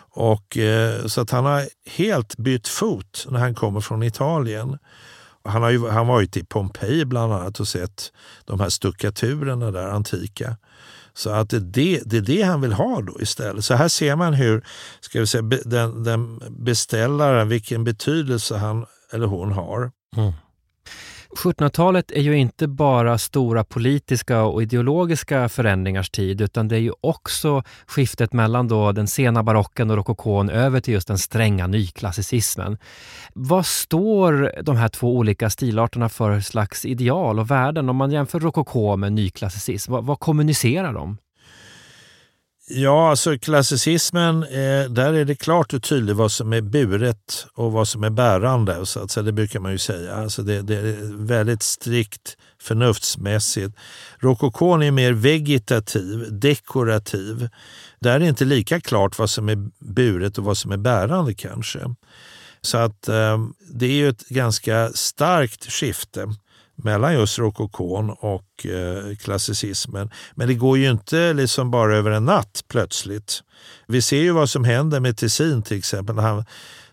Och, 0.09 0.57
eh, 0.57 1.05
så 1.05 1.21
att 1.21 1.31
han 1.31 1.45
har 1.45 1.69
helt 1.89 2.37
bytt 2.37 2.67
fot 2.67 3.25
när 3.29 3.39
han 3.39 3.55
kommer 3.55 3.81
från 3.81 4.03
Italien. 4.03 4.77
Han 5.47 5.61
har 5.61 5.69
ju 5.69 5.87
han 5.87 6.07
varit 6.07 6.37
i 6.37 6.43
Pompeji 6.45 7.05
bland 7.05 7.33
annat 7.33 7.59
och 7.59 7.67
sett 7.67 8.11
de 8.45 8.59
här 8.59 8.69
stuckaturerna 8.69 9.71
där, 9.71 9.87
antika. 9.87 10.57
Så 11.13 11.29
att 11.29 11.49
det 11.49 11.57
är 11.57 11.61
det, 11.61 12.01
det 12.05 12.17
är 12.17 12.21
det 12.21 12.41
han 12.41 12.61
vill 12.61 12.73
ha 12.73 13.01
då 13.01 13.21
istället. 13.21 13.65
Så 13.65 13.73
här 13.73 13.87
ser 13.87 14.15
man 14.15 14.33
hur 14.33 14.65
ska 14.99 15.19
vi 15.19 15.27
säga, 15.27 15.41
den, 15.65 16.03
den 16.03 16.41
beställaren, 16.49 17.49
vilken 17.49 17.83
betydelse 17.83 18.57
han 18.57 18.85
eller 19.13 19.27
hon 19.27 19.51
har. 19.51 19.91
Mm. 20.15 20.33
1700-talet 21.29 22.11
är 22.11 22.21
ju 22.21 22.37
inte 22.37 22.67
bara 22.67 23.17
stora 23.17 23.63
politiska 23.63 24.43
och 24.43 24.61
ideologiska 24.61 25.49
förändringars 25.49 26.09
tid 26.09 26.41
utan 26.41 26.67
det 26.67 26.75
är 26.75 26.79
ju 26.79 26.91
också 27.01 27.63
skiftet 27.87 28.33
mellan 28.33 28.67
då 28.67 28.91
den 28.91 29.07
sena 29.07 29.43
barocken 29.43 29.89
och 29.89 29.95
rokokon 29.95 30.49
över 30.49 30.79
till 30.79 30.93
just 30.93 31.07
den 31.07 31.17
stränga 31.17 31.67
nyklassicismen. 31.67 32.77
Vad 33.33 33.65
står 33.65 34.61
de 34.63 34.75
här 34.75 34.87
två 34.87 35.17
olika 35.17 35.49
stilarterna 35.49 36.09
för 36.09 36.39
slags 36.39 36.85
ideal 36.85 37.39
och 37.39 37.51
värden 37.51 37.89
om 37.89 37.95
man 37.95 38.11
jämför 38.11 38.39
rokoko 38.39 38.95
med 38.95 39.13
nyklassicism? 39.13 39.91
Vad, 39.91 40.05
vad 40.05 40.19
kommunicerar 40.19 40.93
de? 40.93 41.17
Ja, 42.69 43.09
alltså 43.09 43.37
klassicismen, 43.37 44.43
eh, 44.43 44.89
där 44.89 45.13
är 45.13 45.25
det 45.25 45.35
klart 45.35 45.73
och 45.73 45.83
tydligt 45.83 46.15
vad 46.15 46.31
som 46.31 46.53
är 46.53 46.61
buret 46.61 47.47
och 47.53 47.71
vad 47.71 47.87
som 47.87 48.03
är 48.03 48.09
bärande. 48.09 48.85
Så 48.85 48.99
att, 48.99 49.11
så 49.11 49.21
det 49.21 49.31
brukar 49.31 49.59
man 49.59 49.71
ju 49.71 49.77
säga. 49.77 50.15
Alltså 50.15 50.41
det, 50.41 50.61
det 50.61 50.75
är 50.75 51.25
väldigt 51.25 51.63
strikt 51.63 52.37
förnuftsmässigt. 52.61 53.77
Rokokon 54.19 54.83
är 54.83 54.91
mer 54.91 55.13
vegetativ, 55.13 56.39
dekorativ. 56.39 57.49
Där 57.99 58.15
är 58.15 58.19
det 58.19 58.27
inte 58.27 58.45
lika 58.45 58.81
klart 58.81 59.19
vad 59.19 59.29
som 59.29 59.49
är 59.49 59.69
buret 59.79 60.37
och 60.37 60.43
vad 60.43 60.57
som 60.57 60.71
är 60.71 60.77
bärande 60.77 61.33
kanske. 61.33 61.79
Så 62.61 62.77
att 62.77 63.07
eh, 63.07 63.37
det 63.73 63.85
är 63.85 63.95
ju 63.95 64.09
ett 64.09 64.29
ganska 64.29 64.89
starkt 64.93 65.71
skifte 65.71 66.33
mellan 66.83 67.13
just 67.13 67.39
rokokon 67.39 68.09
och 68.09 68.65
eh, 68.65 69.15
klassicismen. 69.15 70.09
Men 70.35 70.47
det 70.47 70.53
går 70.53 70.77
ju 70.77 70.89
inte 70.89 71.33
liksom 71.33 71.71
bara 71.71 71.95
över 71.95 72.11
en 72.11 72.25
natt 72.25 72.63
plötsligt. 72.67 73.43
Vi 73.87 74.01
ser 74.01 74.21
ju 74.21 74.31
vad 74.31 74.49
som 74.49 74.63
händer 74.63 74.99
med 74.99 75.17
Tessin 75.17 75.63
till 75.63 75.77
exempel. 75.77 76.17
Han, 76.17 76.45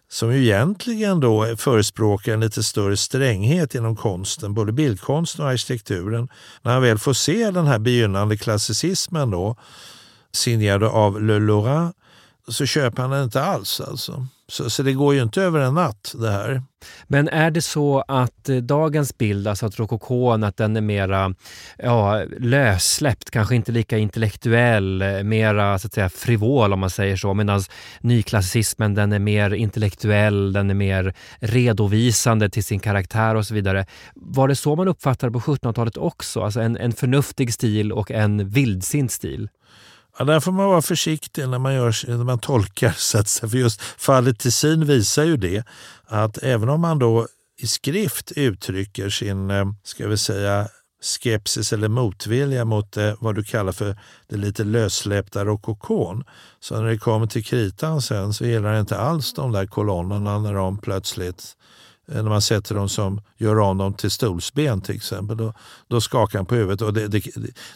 som 0.09 0.33
ju 0.33 0.43
egentligen 0.43 1.21
då 1.21 1.57
förespråkar 1.57 2.33
en 2.33 2.41
lite 2.41 2.63
större 2.63 2.97
stränghet 2.97 3.75
inom 3.75 3.97
konsten, 3.97 4.55
både 4.55 4.73
bildkonsten 4.73 5.45
och 5.45 5.51
arkitekturen. 5.51 6.29
När 6.63 6.73
han 6.73 6.83
väl 6.83 6.99
får 6.99 7.13
se 7.13 7.51
den 7.51 7.67
här 7.67 7.79
begynnande 7.79 8.37
klassicismen 8.37 9.31
då, 9.31 9.57
signerad 10.33 10.85
av 10.85 11.23
Le 11.23 11.39
Laurent, 11.39 11.97
så 12.49 12.67
köper 12.67 13.03
han 13.03 13.11
den 13.11 13.25
inte 13.25 13.43
alls. 13.43 13.81
Alltså. 13.81 14.27
Så, 14.49 14.71
så, 14.71 14.83
det 14.83 14.93
går 14.93 15.15
ju 15.15 15.23
inte 15.23 15.43
över 15.43 15.61
en 15.61 15.75
natt 15.75 16.15
det 16.19 16.31
här. 16.31 16.63
Men 17.07 17.29
är 17.29 17.51
det 17.51 17.63
så 17.63 18.05
att 18.09 18.49
eh, 18.49 18.57
dagens 18.57 19.19
bild, 19.19 19.49
alltså 19.49 19.67
att 19.67 19.79
rokokon, 19.79 20.45
att 20.45 20.57
den 20.57 20.77
är 20.77 20.81
mera 20.81 21.35
ja, 21.79 22.25
lössläppt, 22.39 23.31
kanske 23.31 23.55
inte 23.55 23.73
lika 23.73 23.99
intellektuell, 23.99 25.03
eh, 25.03 25.23
mera 25.23 25.79
så 25.79 25.87
att 25.87 25.95
säga 25.95 26.09
frivol 26.09 26.73
om 26.73 26.81
man 26.81 26.91
säger 26.91 27.17
så, 27.17 27.35
medan 27.35 27.63
nyklassicismen 28.01 28.95
den 28.95 29.13
är 29.13 29.19
mer 29.19 29.55
intellektuell, 29.55 30.53
den 30.53 30.71
är 30.71 30.75
mer 30.75 31.15
redovisande 31.39 32.51
till 32.51 32.65
sin 32.65 32.81
karaktär 32.81 33.35
och 33.35 33.47
så 33.47 33.55
vidare. 33.55 33.87
Var 34.15 34.49
det 34.49 34.57
så 34.57 34.77
man 34.77 34.89
uppfattade 34.89 35.33
på 35.33 35.41
1700-talet 35.41 35.97
också? 35.97 36.43
Alltså 36.43 36.61
en, 36.61 36.77
en 36.77 36.93
förnuftig 36.93 37.55
stil 37.55 37.93
och 37.93 38.11
en 38.11 38.49
vildsint 38.49 39.13
stil? 39.13 39.49
Ja, 40.19 40.25
där 40.25 40.41
får 40.41 40.53
man 40.53 40.67
vara 40.67 40.83
försiktig 40.83 41.49
när 41.49 41.59
man, 41.59 41.75
gör, 41.75 42.17
när 42.17 42.25
man 42.25 42.39
tolkar. 42.39 42.93
Så 42.97 43.19
att, 43.19 43.31
för 43.31 43.59
just 43.59 43.81
fallet 43.81 44.39
Tessin 44.39 44.85
visar 44.85 45.25
ju 45.25 45.37
det 45.37 45.65
att 46.07 46.39
även 46.39 46.69
om 46.69 46.81
man 46.81 46.99
då 46.99 47.29
i 47.59 47.67
skrift 47.67 48.33
uttrycker 48.33 49.11
sin, 49.11 49.51
eh, 49.51 49.65
ska 49.83 50.09
vi 50.09 50.17
säga, 50.17 50.69
skepsis 51.03 51.73
eller 51.73 51.89
motvilja 51.89 52.65
mot 52.65 52.93
det, 52.93 53.17
vad 53.21 53.35
du 53.35 53.45
kallar 53.45 53.73
för 53.73 53.99
det 54.29 54.37
lite 54.37 54.65
lössläppta 54.65 55.45
rokokon. 55.45 56.25
Så 56.61 56.81
när 56.81 56.91
det 56.91 56.99
kommer 56.99 57.27
till 57.27 57.45
kritan 57.45 58.03
sen 58.03 58.35
så 58.35 58.45
gillar 58.45 58.73
det 58.73 58.81
inte 58.81 58.99
alls 58.99 59.33
de 59.33 59.53
där 59.53 59.67
kolonnerna 59.67 60.39
när 60.39 60.55
de 60.55 60.79
plötsligt 60.79 61.57
Eh, 61.64 61.64
Eh, 62.09 62.15
när 62.15 62.31
man 62.31 62.43
sätter 62.43 62.75
dem 62.75 62.89
som 62.89 63.21
gör 63.37 63.59
om 63.59 63.79
dem 63.79 63.95
till 63.95 64.11
stolsben 64.11 64.81
till 64.81 64.95
exempel, 64.95 65.37
då, 65.37 65.53
då 65.89 66.01
skakar 66.01 66.39
han 66.39 66.47
på 66.47 66.55
huvudet. 66.55 66.83
Och 66.83 66.95
det, 66.95 67.09
det, 67.09 67.25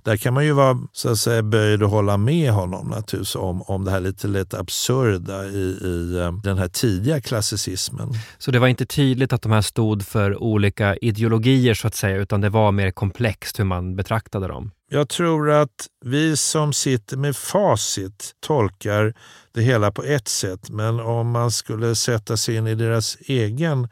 där 0.02 0.16
kan 0.16 0.34
man 0.34 0.44
ju 0.44 0.52
vara 0.52 0.78
så 0.92 1.10
att 1.10 1.18
säga, 1.18 1.42
böjd 1.42 1.82
och 1.82 1.90
hålla 1.90 2.16
med 2.16 2.52
honom 2.52 2.88
naturligtvis 2.88 3.36
om, 3.36 3.62
om 3.62 3.84
det 3.84 3.90
här 3.90 4.00
lite 4.00 4.28
lätt 4.28 4.54
absurda 4.54 5.44
i, 5.44 5.78
i 5.84 6.18
eh, 6.18 6.32
den 6.32 6.58
här 6.58 6.68
tidiga 6.68 7.20
klassicismen. 7.20 8.08
Så 8.38 8.50
det 8.50 8.58
var 8.58 8.68
inte 8.68 8.86
tydligt 8.86 9.32
att 9.32 9.42
de 9.42 9.52
här 9.52 9.62
stod 9.62 10.02
för 10.06 10.42
olika 10.42 10.96
ideologier 10.96 11.74
så 11.74 11.86
att 11.86 11.94
säga, 11.94 12.16
utan 12.16 12.40
det 12.40 12.50
var 12.50 12.72
mer 12.72 12.90
komplext 12.90 13.58
hur 13.58 13.64
man 13.64 13.96
betraktade 13.96 14.48
dem? 14.48 14.70
Jag 14.90 15.08
tror 15.08 15.50
att 15.50 15.88
vi 16.04 16.36
som 16.36 16.72
sitter 16.72 17.16
med 17.16 17.36
facit 17.36 18.34
tolkar 18.40 19.14
det 19.52 19.62
hela 19.62 19.90
på 19.90 20.02
ett 20.02 20.28
sätt, 20.28 20.70
men 20.70 21.00
om 21.00 21.30
man 21.30 21.50
skulle 21.50 21.94
sätta 21.94 22.36
sig 22.36 22.56
in 22.56 22.66
i 22.66 22.74
deras 22.74 23.16
egen 23.20 23.88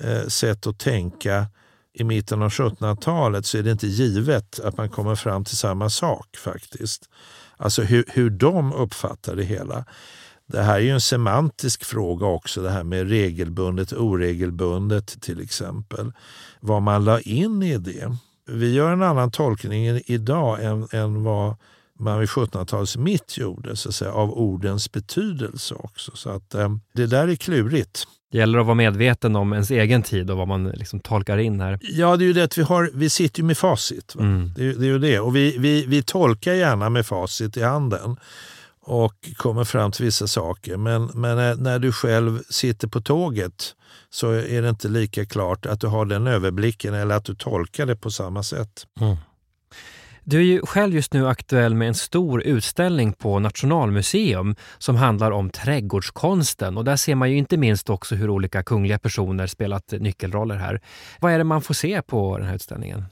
eh, 0.00 0.26
sätt 0.26 0.66
att 0.66 0.78
tänka 0.78 1.46
i 1.92 2.04
mitten 2.04 2.42
av 2.42 2.48
1700-talet 2.48 3.46
så 3.46 3.58
är 3.58 3.62
det 3.62 3.70
inte 3.70 3.86
givet 3.86 4.60
att 4.60 4.76
man 4.76 4.88
kommer 4.88 5.14
fram 5.14 5.44
till 5.44 5.56
samma 5.56 5.90
sak 5.90 6.36
faktiskt. 6.36 7.08
Alltså 7.56 7.82
hur, 7.82 8.04
hur 8.08 8.30
de 8.30 8.72
uppfattar 8.72 9.36
det 9.36 9.44
hela. 9.44 9.84
Det 10.46 10.62
här 10.62 10.74
är 10.74 10.80
ju 10.80 10.90
en 10.90 11.00
semantisk 11.00 11.84
fråga 11.84 12.26
också, 12.26 12.62
det 12.62 12.70
här 12.70 12.84
med 12.84 13.08
regelbundet 13.08 13.92
och 13.92 14.04
oregelbundet 14.04 15.22
till 15.22 15.40
exempel. 15.40 16.12
Vad 16.60 16.82
man 16.82 17.04
la 17.04 17.20
in 17.20 17.62
i 17.62 17.78
det. 17.78 18.16
Vi 18.50 18.74
gör 18.74 18.92
en 18.92 19.02
annan 19.02 19.30
tolkning 19.30 20.00
idag 20.06 20.64
än, 20.64 20.88
än 20.92 21.24
vad 21.24 21.56
man 21.98 22.20
vid 22.20 22.28
1700-talets 22.28 22.96
mitt 22.96 23.38
gjorde, 23.38 23.76
så 23.76 23.88
att 23.88 23.94
säga, 23.94 24.12
av 24.12 24.30
ordens 24.32 24.92
betydelse 24.92 25.74
också. 25.74 26.10
Så 26.14 26.30
att 26.30 26.54
eh, 26.54 26.68
det 26.92 27.06
där 27.06 27.28
är 27.28 27.36
klurigt. 27.36 28.06
Det 28.32 28.38
gäller 28.38 28.58
att 28.58 28.66
vara 28.66 28.74
medveten 28.74 29.36
om 29.36 29.52
ens 29.52 29.70
egen 29.70 30.02
tid 30.02 30.30
och 30.30 30.36
vad 30.36 30.48
man 30.48 30.68
liksom 30.68 31.00
tolkar 31.00 31.38
in 31.38 31.60
här. 31.60 31.78
Ja, 31.82 32.16
det 32.16 32.24
är 32.24 32.26
ju 32.26 32.32
det 32.32 32.44
att 32.44 32.58
vi, 32.58 32.62
har, 32.62 32.90
vi 32.94 33.10
sitter 33.10 33.40
ju 33.40 33.46
med 33.46 33.58
facit. 33.58 34.14
Mm. 34.18 34.52
Det, 34.56 34.72
det, 34.72 34.84
är 34.86 34.88
ju 34.88 34.98
det. 34.98 35.20
Och 35.20 35.36
vi, 35.36 35.58
vi, 35.58 35.86
vi 35.86 36.02
tolkar 36.02 36.52
gärna 36.52 36.90
med 36.90 37.06
facit 37.06 37.56
i 37.56 37.62
handen 37.62 38.16
och 38.90 39.14
kommer 39.36 39.64
fram 39.64 39.92
till 39.92 40.04
vissa 40.04 40.26
saker. 40.26 40.76
Men, 40.76 41.10
men 41.14 41.62
när 41.62 41.78
du 41.78 41.92
själv 41.92 42.42
sitter 42.48 42.88
på 42.88 43.00
tåget 43.00 43.74
så 44.10 44.30
är 44.30 44.62
det 44.62 44.68
inte 44.68 44.88
lika 44.88 45.26
klart 45.26 45.66
att 45.66 45.80
du 45.80 45.86
har 45.86 46.04
den 46.04 46.26
överblicken 46.26 46.94
eller 46.94 47.14
att 47.14 47.24
du 47.24 47.34
tolkar 47.34 47.86
det 47.86 47.96
på 47.96 48.10
samma 48.10 48.42
sätt. 48.42 48.86
Mm. 49.00 49.16
Du 50.24 50.38
är 50.38 50.44
ju 50.44 50.66
själv 50.66 50.94
just 50.94 51.12
nu 51.12 51.28
aktuell 51.28 51.74
med 51.74 51.88
en 51.88 51.94
stor 51.94 52.42
utställning 52.42 53.12
på 53.12 53.38
Nationalmuseum 53.38 54.56
som 54.78 54.96
handlar 54.96 55.30
om 55.30 55.50
trädgårdskonsten 55.50 56.76
och 56.76 56.84
där 56.84 56.96
ser 56.96 57.14
man 57.14 57.30
ju 57.30 57.36
inte 57.36 57.56
minst 57.56 57.90
också 57.90 58.14
hur 58.14 58.30
olika 58.30 58.62
kungliga 58.62 58.98
personer 58.98 59.46
spelat 59.46 59.92
nyckelroller 59.92 60.56
här. 60.56 60.80
Vad 61.20 61.32
är 61.32 61.38
det 61.38 61.44
man 61.44 61.62
får 61.62 61.74
se 61.74 62.02
på 62.02 62.38
den 62.38 62.46
här 62.46 62.54
utställningen? 62.54 63.04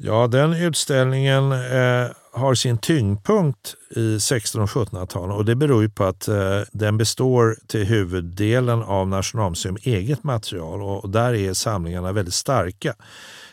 Ja, 0.00 0.26
den 0.26 0.52
utställningen 0.52 1.52
eh, 1.52 2.10
har 2.32 2.54
sin 2.54 2.78
tyngdpunkt 2.78 3.74
i 3.96 4.16
1600 4.16 4.62
och 4.62 4.86
1700-talen 4.86 5.36
och 5.36 5.44
det 5.44 5.54
beror 5.54 5.82
ju 5.82 5.90
på 5.90 6.04
att 6.04 6.28
eh, 6.28 6.60
den 6.72 6.98
består 6.98 7.56
till 7.66 7.84
huvuddelen 7.84 8.82
av 8.82 9.08
Nationalmuseum 9.08 9.76
eget 9.82 10.24
material 10.24 10.82
och 10.82 11.10
där 11.10 11.34
är 11.34 11.54
samlingarna 11.54 12.12
väldigt 12.12 12.34
starka 12.34 12.94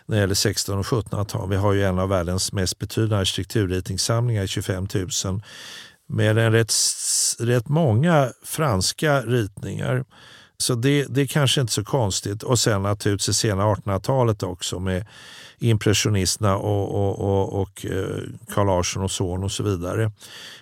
när 0.06 0.16
det 0.16 0.22
gäller 0.22 0.34
1600 0.34 0.80
och 0.80 0.86
1700-tal. 0.86 1.50
Vi 1.50 1.56
har 1.56 1.74
ju 1.74 1.84
en 1.84 2.00
av 2.00 2.10
världens 2.10 2.54
mest 2.54 2.80
betydande 2.80 3.16
arkitekturritningssamlingar, 3.16 4.48
25 4.48 4.88
000, 5.26 5.42
med 6.08 6.38
en 6.38 6.52
rätt, 6.52 6.74
rätt 7.40 7.68
många 7.68 8.30
franska 8.44 9.22
ritningar. 9.22 10.06
Så 10.58 10.76
det, 10.76 11.06
det 11.10 11.22
är 11.22 11.26
kanske 11.26 11.62
inte 11.62 11.74
så 11.74 11.84
konstigt. 11.84 12.44
Och 12.44 12.60
sen 12.60 12.82
naturligtvis 12.82 13.28
det 13.28 13.34
sena 13.34 13.64
1800-talet 13.64 14.44
också 14.44 14.80
med 14.80 15.06
impressionisterna 15.60 16.58
och, 16.58 16.96
och, 16.96 17.20
och, 17.20 17.62
och 17.62 17.86
eh, 17.86 18.24
Carl 18.54 18.68
Larsson 18.68 19.04
och 19.04 19.12
son 19.12 19.44
och 19.44 19.52
så 19.52 19.64
vidare. 19.64 20.12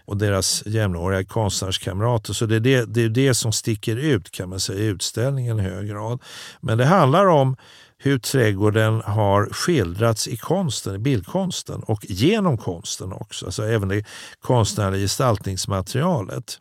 Och 0.05 0.17
deras 0.17 0.63
jämnåriga 0.65 1.25
konstnärskamrater. 1.25 2.33
Så 2.33 2.45
det 2.45 2.55
är 2.55 2.59
det, 2.59 2.85
det 2.85 3.03
är 3.03 3.09
det 3.09 3.33
som 3.33 3.51
sticker 3.51 3.95
ut 3.95 4.31
kan 4.31 4.49
man 4.49 4.59
säga 4.59 4.79
i 4.79 4.85
utställningen 4.85 5.59
i 5.59 5.63
hög 5.63 5.89
grad. 5.89 6.21
Men 6.61 6.77
det 6.77 6.85
handlar 6.85 7.25
om 7.25 7.55
hur 7.97 8.19
trädgården 8.19 9.01
har 9.01 9.45
skildrats 9.45 10.27
i 10.27 10.37
konsten, 10.37 10.95
i 10.95 10.97
bildkonsten 10.97 11.83
och 11.83 12.05
genom 12.05 12.57
konsten 12.57 13.13
också, 13.13 13.45
alltså 13.45 13.63
även 13.63 13.89
det 13.89 14.05
konstnärliga 14.41 15.01
gestaltningsmaterialet. 15.01 16.59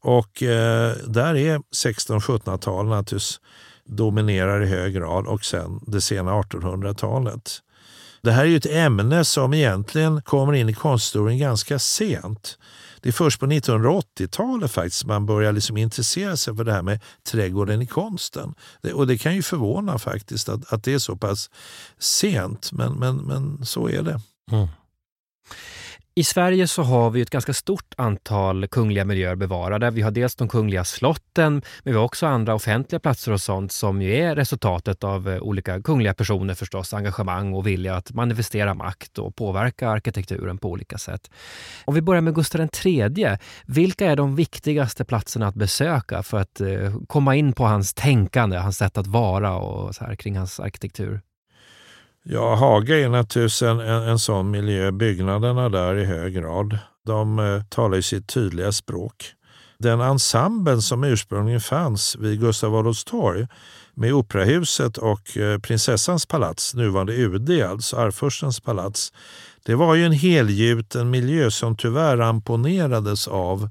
Och 0.00 0.42
eh, 0.42 0.96
där 1.06 1.34
är 1.34 1.58
1600-1700-talet 1.58 2.90
naturligtvis 2.90 3.40
dominerar 3.84 4.62
i 4.62 4.66
hög 4.66 4.94
grad 4.94 5.26
och 5.26 5.44
sen 5.44 5.80
det 5.86 6.00
sena 6.00 6.32
1800-talet. 6.32 7.62
Det 8.22 8.32
här 8.32 8.42
är 8.42 8.48
ju 8.48 8.56
ett 8.56 8.66
ämne 8.66 9.24
som 9.24 9.54
egentligen 9.54 10.22
kommer 10.22 10.52
in 10.52 10.68
i 10.68 10.74
konsthistorien 10.74 11.38
ganska 11.38 11.78
sent. 11.78 12.58
Det 13.00 13.08
är 13.08 13.12
först 13.12 13.40
på 13.40 13.46
1980-talet 13.46 14.70
faktiskt 14.70 15.04
man 15.04 15.26
börjar 15.26 15.52
liksom 15.52 15.76
intressera 15.76 16.36
sig 16.36 16.56
för 16.56 16.64
det 16.64 16.72
här 16.72 16.82
med 16.82 17.00
trädgården 17.30 17.82
i 17.82 17.86
konsten. 17.86 18.54
Det, 18.82 18.92
och 18.92 19.06
det 19.06 19.18
kan 19.18 19.34
ju 19.34 19.42
förvåna 19.42 19.98
faktiskt 19.98 20.48
att, 20.48 20.72
att 20.72 20.84
det 20.84 20.94
är 20.94 20.98
så 20.98 21.16
pass 21.16 21.50
sent, 21.98 22.72
men, 22.72 22.92
men, 22.92 23.16
men 23.16 23.66
så 23.66 23.88
är 23.88 24.02
det. 24.02 24.20
Mm. 24.50 24.68
I 26.18 26.24
Sverige 26.24 26.68
så 26.68 26.82
har 26.82 27.10
vi 27.10 27.20
ett 27.20 27.30
ganska 27.30 27.54
stort 27.54 27.94
antal 27.96 28.68
kungliga 28.68 29.04
miljöer 29.04 29.34
bevarade. 29.34 29.90
Vi 29.90 30.02
har 30.02 30.10
dels 30.10 30.34
de 30.34 30.48
kungliga 30.48 30.84
slotten, 30.84 31.52
men 31.52 31.92
vi 31.92 31.92
har 31.92 32.04
också 32.04 32.26
andra 32.26 32.54
offentliga 32.54 33.00
platser 33.00 33.32
och 33.32 33.40
sånt 33.40 33.72
som 33.72 34.02
ju 34.02 34.16
är 34.16 34.36
resultatet 34.36 35.04
av 35.04 35.28
eh, 35.28 35.38
olika 35.38 35.82
kungliga 35.82 36.14
personer 36.14 36.54
förstås, 36.54 36.94
engagemang 36.94 37.54
och 37.54 37.66
vilja 37.66 37.96
att 37.96 38.12
manifestera 38.12 38.74
makt 38.74 39.18
och 39.18 39.36
påverka 39.36 39.88
arkitekturen 39.88 40.58
på 40.58 40.70
olika 40.70 40.98
sätt. 40.98 41.30
Om 41.84 41.94
vi 41.94 42.02
börjar 42.02 42.22
med 42.22 42.34
Gustav 42.34 42.68
III, 42.84 43.36
vilka 43.66 44.06
är 44.06 44.16
de 44.16 44.36
viktigaste 44.36 45.04
platserna 45.04 45.46
att 45.46 45.54
besöka 45.54 46.22
för 46.22 46.38
att 46.38 46.60
eh, 46.60 46.94
komma 47.06 47.36
in 47.36 47.52
på 47.52 47.64
hans 47.64 47.94
tänkande, 47.94 48.56
hans 48.56 48.76
sätt 48.76 48.98
att 48.98 49.06
vara 49.06 49.56
och 49.56 49.94
så 49.94 50.04
här 50.04 50.14
kring 50.14 50.36
hans 50.36 50.60
arkitektur? 50.60 51.20
Ja, 52.30 52.54
Haga 52.54 52.98
är 52.98 53.08
naturligtvis 53.08 53.62
en, 53.62 53.80
en, 53.80 54.02
en 54.02 54.18
sån 54.18 54.50
miljö. 54.50 54.92
Byggnaderna 54.92 55.68
där 55.68 55.96
i 55.96 56.04
hög 56.04 56.34
grad. 56.34 56.78
De 57.06 57.38
eh, 57.38 57.62
talar 57.62 57.96
ju 57.96 58.02
sitt 58.02 58.26
tydliga 58.26 58.72
språk. 58.72 59.32
Den 59.78 60.00
ensemblen 60.00 60.82
som 60.82 61.04
ursprungligen 61.04 61.60
fanns 61.60 62.16
vid 62.16 62.40
Gustav 62.40 62.76
Adolfs 62.76 63.04
torg 63.04 63.46
med 63.94 64.12
Operahuset 64.12 64.98
och 64.98 65.36
eh, 65.36 65.58
Prinsessans 65.58 66.26
palats, 66.26 66.74
nuvarande 66.74 67.12
UD, 67.12 67.62
alltså 67.62 67.96
Arvfurstens 67.96 68.60
palats. 68.60 69.12
Det 69.64 69.74
var 69.74 69.94
ju 69.94 70.04
en 70.04 70.12
helgjuten 70.12 71.10
miljö 71.10 71.50
som 71.50 71.76
tyvärr 71.76 72.16
ramponerades 72.16 73.28
av 73.28 73.60
Eh, 73.60 73.68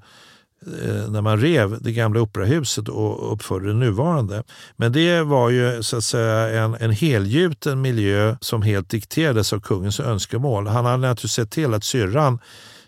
Eh, 0.66 1.10
när 1.12 1.22
man 1.22 1.40
rev 1.40 1.78
det 1.82 1.92
gamla 1.92 2.22
operahuset 2.22 2.90
och 2.90 3.34
uppförde 3.34 3.68
det 3.68 3.74
nuvarande. 3.74 4.44
Men 4.76 4.92
det 4.92 5.22
var 5.22 5.50
ju 5.50 5.84
så 5.84 5.98
att 5.98 6.04
säga 6.04 6.64
en, 6.64 6.76
en 6.80 6.92
helgjuten 6.92 7.82
miljö 7.82 8.36
som 8.42 8.62
helt 8.62 8.90
dikterades 8.90 9.54
av 9.54 9.60
kungens 9.60 10.00
önskemål. 10.00 10.68
Han 10.68 10.86
hade 10.86 10.98
naturligtvis 10.98 11.32
sett 11.32 11.52
till 11.52 11.74
att 11.74 11.84
syrran 11.84 12.40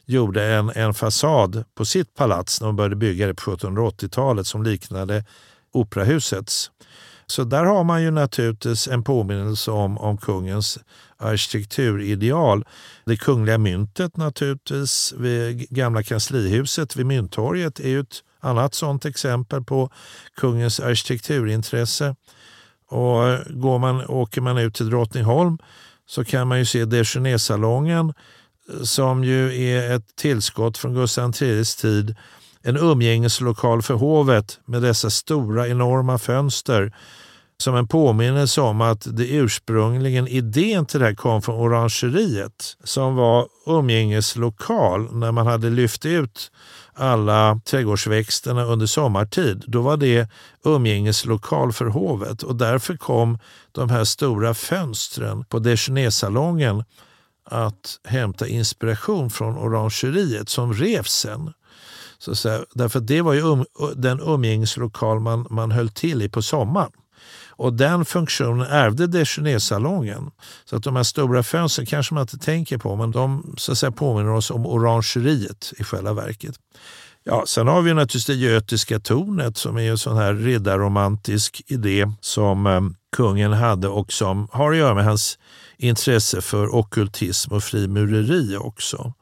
gjorde 0.05 0.45
en, 0.45 0.69
en 0.69 0.93
fasad 0.93 1.63
på 1.75 1.85
sitt 1.85 2.15
palats 2.15 2.61
när 2.61 2.67
de 2.67 2.75
började 2.75 2.95
bygga 2.95 3.27
det 3.27 3.33
på 3.33 3.51
1780-talet 3.51 4.47
som 4.47 4.63
liknade 4.63 5.23
operahusets. 5.71 6.71
Så 7.31 7.43
där 7.43 7.65
har 7.65 7.83
man 7.83 8.03
ju 8.03 8.11
naturligtvis 8.11 8.87
en 8.87 9.03
påminnelse 9.03 9.71
om, 9.71 9.97
om 9.97 10.17
kungens 10.17 10.79
arkitekturideal. 11.17 12.65
Det 13.05 13.17
kungliga 13.17 13.57
myntet 13.57 14.17
naturligtvis, 14.17 15.13
vid 15.17 15.69
gamla 15.69 16.03
kanslihuset 16.03 16.95
vid 16.95 17.05
Mynttorget 17.05 17.79
är 17.79 17.89
ju 17.89 17.99
ett 17.99 18.23
annat 18.39 18.73
sådant 18.73 19.05
exempel 19.05 19.63
på 19.63 19.89
kungens 20.35 20.79
arkitekturintresse. 20.79 22.15
Och 22.87 23.21
går 23.49 23.79
man, 23.79 24.05
åker 24.05 24.41
man 24.41 24.57
ut 24.57 24.75
till 24.75 24.89
Drottningholm 24.89 25.57
så 26.07 26.25
kan 26.25 26.47
man 26.47 26.59
ju 26.59 26.65
se 26.65 26.85
Déjeunersalongen 26.85 28.13
eh, 28.73 28.81
som 28.83 29.23
ju 29.23 29.63
är 29.63 29.95
ett 29.95 30.15
tillskott 30.15 30.77
från 30.77 30.93
Gustav 30.93 31.33
IIIs 31.41 31.75
tid. 31.75 32.15
En 32.63 32.77
umgängeslokal 32.77 33.81
för 33.81 33.93
hovet 33.93 34.59
med 34.65 34.81
dessa 34.81 35.09
stora 35.09 35.67
enorma 35.67 36.17
fönster 36.17 36.93
som 37.57 37.75
en 37.75 37.87
påminnelse 37.87 38.61
om 38.61 38.81
att 38.81 39.07
det 39.17 39.27
ursprungligen 39.27 40.27
idén 40.27 40.85
till 40.85 40.99
det 40.99 41.05
här 41.05 41.15
kom 41.15 41.41
från 41.41 41.55
orangeriet 41.55 42.77
som 42.83 43.15
var 43.15 43.47
umgängeslokal 43.65 45.15
när 45.15 45.31
man 45.31 45.47
hade 45.47 45.69
lyft 45.69 46.05
ut 46.05 46.51
alla 46.93 47.61
trädgårdsväxterna 47.65 48.63
under 48.63 48.85
sommartid. 48.85 49.63
Då 49.67 49.81
var 49.81 49.97
det 49.97 50.29
umgängeslokal 50.65 51.73
för 51.73 51.85
hovet 51.85 52.43
och 52.43 52.55
därför 52.55 52.97
kom 52.97 53.39
de 53.71 53.89
här 53.89 54.03
stora 54.03 54.53
fönstren 54.53 55.45
på 55.45 55.59
Déjeunersalongen 55.59 56.83
att 57.45 57.99
hämta 58.03 58.47
inspiration 58.47 59.29
från 59.29 59.57
orangeriet 59.57 60.49
som 60.49 60.73
revs 60.73 61.11
sen. 61.11 61.53
Så, 62.19 62.35
så 62.35 62.65
därför 62.73 62.99
det 62.99 63.21
var 63.21 63.33
ju 63.33 63.41
um, 63.41 63.65
den 63.95 64.19
umgängeslokal 64.19 65.19
man, 65.19 65.47
man 65.49 65.71
höll 65.71 65.89
till 65.89 66.21
i 66.21 66.29
på 66.29 66.41
sommaren. 66.41 66.91
Och 67.59 67.73
den 67.73 68.05
funktionen 68.05 68.67
ärvde 68.67 69.07
Déjeunersalongen. 69.07 70.31
Så 70.65 70.75
att 70.75 70.83
de 70.83 70.95
här 70.95 71.03
stora 71.03 71.43
fönstren 71.43 71.85
kanske 71.85 72.13
man 72.13 72.21
inte 72.21 72.37
tänker 72.37 72.77
på, 72.77 72.95
men 72.95 73.11
de 73.11 73.55
så 73.57 73.71
att 73.71 73.77
säga, 73.77 73.91
påminner 73.91 74.31
oss 74.31 74.51
om 74.51 74.65
orangeriet 74.65 75.73
i 75.77 75.83
själva 75.83 76.13
verket. 76.13 76.55
Ja, 77.23 77.43
sen 77.47 77.67
har 77.67 77.81
vi 77.81 77.93
naturligtvis 77.93 78.25
det 78.25 78.33
götiska 78.33 78.99
tornet 78.99 79.57
som 79.57 79.77
är 79.77 79.91
en 79.91 79.97
sån 79.97 80.17
här 80.17 80.33
riddarromantisk 80.33 81.61
idé 81.67 82.11
som 82.21 82.67
eh, 82.67 82.81
kungen 83.15 83.53
hade 83.53 83.87
och 83.87 84.13
som 84.13 84.47
har 84.51 84.71
att 84.71 84.77
göra 84.77 84.95
med 84.95 85.05
hans 85.05 85.39
intresse 85.77 86.41
för 86.41 86.75
okkultism 86.75 87.53
och 87.53 87.63
frimureri 87.63 88.57
också. 88.57 89.13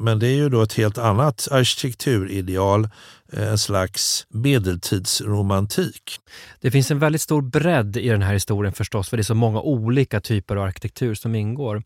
Men 0.00 0.18
det 0.18 0.26
är 0.26 0.34
ju 0.34 0.48
då 0.48 0.62
ett 0.62 0.72
helt 0.72 0.98
annat 0.98 1.48
arkitekturideal 1.50 2.88
en 3.32 3.58
slags 3.58 4.26
medeltidsromantik. 4.28 6.18
Det 6.60 6.70
finns 6.70 6.90
en 6.90 6.98
väldigt 6.98 7.22
stor 7.22 7.42
bredd 7.42 7.96
i 7.96 8.08
den 8.08 8.22
här 8.22 8.32
historien 8.32 8.72
förstås, 8.72 9.08
för 9.08 9.16
det 9.16 9.20
är 9.20 9.24
så 9.24 9.34
många 9.34 9.60
olika 9.60 10.20
typer 10.20 10.56
av 10.56 10.64
arkitektur 10.64 11.14
som 11.14 11.34
ingår. 11.34 11.82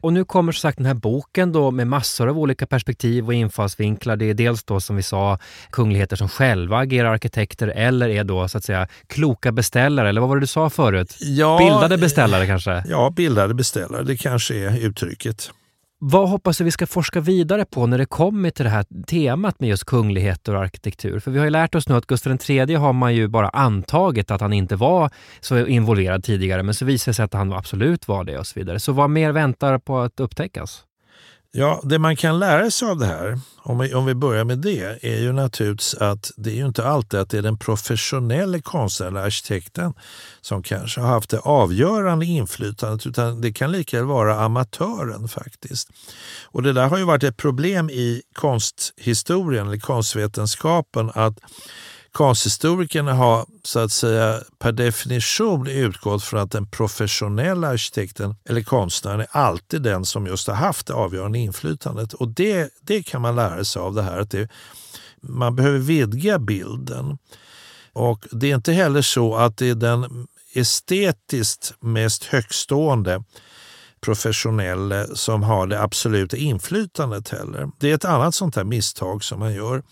Och 0.00 0.12
nu 0.12 0.24
kommer 0.24 0.52
så 0.52 0.60
sagt 0.60 0.76
den 0.76 0.86
här 0.86 0.94
boken 0.94 1.52
då 1.52 1.70
med 1.70 1.86
massor 1.86 2.28
av 2.28 2.38
olika 2.38 2.66
perspektiv 2.66 3.26
och 3.26 3.34
infallsvinklar. 3.34 4.16
Det 4.16 4.24
är 4.24 4.34
dels 4.34 4.64
då 4.64 4.80
som 4.80 4.96
vi 4.96 5.02
sa 5.02 5.38
kungligheter 5.70 6.16
som 6.16 6.28
själva 6.28 6.78
agerar 6.78 7.12
arkitekter 7.12 7.68
eller 7.68 8.08
är 8.08 8.24
då 8.24 8.48
så 8.48 8.58
att 8.58 8.64
säga 8.64 8.88
kloka 9.06 9.52
beställare, 9.52 10.08
eller 10.08 10.20
vad 10.20 10.28
var 10.28 10.36
det 10.36 10.42
du 10.42 10.46
sa 10.46 10.70
förut? 10.70 11.16
Ja, 11.20 11.58
bildade 11.58 11.98
beställare 11.98 12.46
kanske? 12.46 12.84
Ja, 12.88 13.10
bildade 13.10 13.54
beställare, 13.54 14.02
det 14.02 14.16
kanske 14.16 14.54
är 14.54 14.78
uttrycket. 14.78 15.50
Vad 15.98 16.28
hoppas 16.28 16.58
du 16.58 16.64
vi 16.64 16.70
ska 16.70 16.86
forska 16.86 17.20
vidare 17.20 17.64
på 17.64 17.86
när 17.86 17.98
det 17.98 18.06
kommer 18.06 18.50
till 18.50 18.64
det 18.64 18.70
här 18.70 18.86
temat 19.06 19.60
med 19.60 19.68
just 19.68 19.84
kungligheter 19.84 20.54
och 20.54 20.60
arkitektur? 20.60 21.20
För 21.20 21.30
vi 21.30 21.38
har 21.38 21.44
ju 21.44 21.50
lärt 21.50 21.74
oss 21.74 21.88
nu 21.88 21.94
att 21.94 22.06
Gustav 22.06 22.38
III 22.48 22.74
har 22.74 22.92
man 22.92 23.14
ju 23.14 23.28
bara 23.28 23.48
antagit 23.48 24.30
att 24.30 24.40
han 24.40 24.52
inte 24.52 24.76
var 24.76 25.10
så 25.40 25.66
involverad 25.66 26.24
tidigare, 26.24 26.62
men 26.62 26.74
så 26.74 26.84
visar 26.84 27.12
det 27.12 27.14
sig 27.14 27.24
att 27.24 27.34
han 27.34 27.52
absolut 27.52 28.08
var 28.08 28.24
det 28.24 28.38
och 28.38 28.46
så 28.46 28.60
vidare. 28.60 28.80
Så 28.80 28.92
vad 28.92 29.10
mer 29.10 29.32
väntar 29.32 29.78
på 29.78 29.98
att 29.98 30.20
upptäckas? 30.20 30.85
Ja, 31.58 31.80
det 31.84 31.98
man 31.98 32.16
kan 32.16 32.38
lära 32.38 32.70
sig 32.70 32.88
av 32.88 32.98
det 32.98 33.06
här, 33.06 33.38
om 33.56 33.78
vi, 33.78 33.94
om 33.94 34.06
vi 34.06 34.14
börjar 34.14 34.44
med 34.44 34.58
det, 34.58 34.98
är 35.02 35.20
ju 35.20 35.32
naturligtvis 35.32 35.94
att 35.94 36.30
det 36.36 36.50
är 36.50 36.54
ju 36.54 36.66
inte 36.66 36.88
alltid 36.88 37.20
att 37.20 37.30
det 37.30 37.38
är 37.38 37.42
den 37.42 37.58
professionella 37.58 38.60
konstnärliga 38.60 39.22
arkitekten 39.22 39.94
som 40.40 40.62
kanske 40.62 41.00
har 41.00 41.08
haft 41.08 41.30
det 41.30 41.38
avgörande 41.38 42.26
inflytandet, 42.26 43.06
utan 43.06 43.40
det 43.40 43.52
kan 43.52 43.72
lika 43.72 43.96
väl 43.96 44.06
vara 44.06 44.40
amatören 44.40 45.28
faktiskt. 45.28 45.88
Och 46.44 46.62
det 46.62 46.72
där 46.72 46.88
har 46.88 46.98
ju 46.98 47.04
varit 47.04 47.24
ett 47.24 47.36
problem 47.36 47.90
i 47.90 48.22
konsthistorien, 48.34 49.66
eller 49.66 49.78
konstvetenskapen, 49.78 51.10
att 51.14 51.38
Konsthistorikerna 52.16 53.14
har 53.14 53.46
så 53.62 53.78
att 53.78 53.92
säga 53.92 54.40
per 54.58 54.72
definition 54.72 55.66
utgått 55.66 56.24
från 56.24 56.40
att 56.40 56.50
den 56.50 56.66
professionella 56.66 57.68
arkitekten 57.68 58.34
eller 58.48 58.62
konstnären 58.62 59.20
är 59.20 59.26
alltid 59.30 59.82
den 59.82 60.04
som 60.04 60.26
just 60.26 60.48
har 60.48 60.54
haft 60.54 60.86
det 60.86 60.94
avgörande 60.94 61.38
inflytandet. 61.38 62.12
Och 62.12 62.28
det, 62.28 62.70
det 62.80 63.02
kan 63.02 63.22
man 63.22 63.36
lära 63.36 63.64
sig 63.64 63.80
av 63.80 63.94
det 63.94 64.02
här. 64.02 64.18
att 64.18 64.30
det, 64.30 64.48
Man 65.20 65.56
behöver 65.56 65.78
vidga 65.78 66.38
bilden. 66.38 67.18
Och 67.92 68.26
Det 68.30 68.50
är 68.50 68.54
inte 68.54 68.72
heller 68.72 69.02
så 69.02 69.34
att 69.34 69.56
det 69.56 69.68
är 69.68 69.74
den 69.74 70.26
estetiskt 70.54 71.74
mest 71.80 72.24
högstående 72.24 73.24
professionelle 74.00 75.06
som 75.14 75.42
har 75.42 75.66
det 75.66 75.82
absoluta 75.82 76.36
inflytandet 76.36 77.28
heller. 77.28 77.70
Det 77.78 77.90
är 77.90 77.94
ett 77.94 78.04
annat 78.04 78.34
sånt 78.34 78.56
här 78.56 78.64
misstag 78.64 79.24
som 79.24 79.38
man 79.38 79.54
gör. 79.54 79.82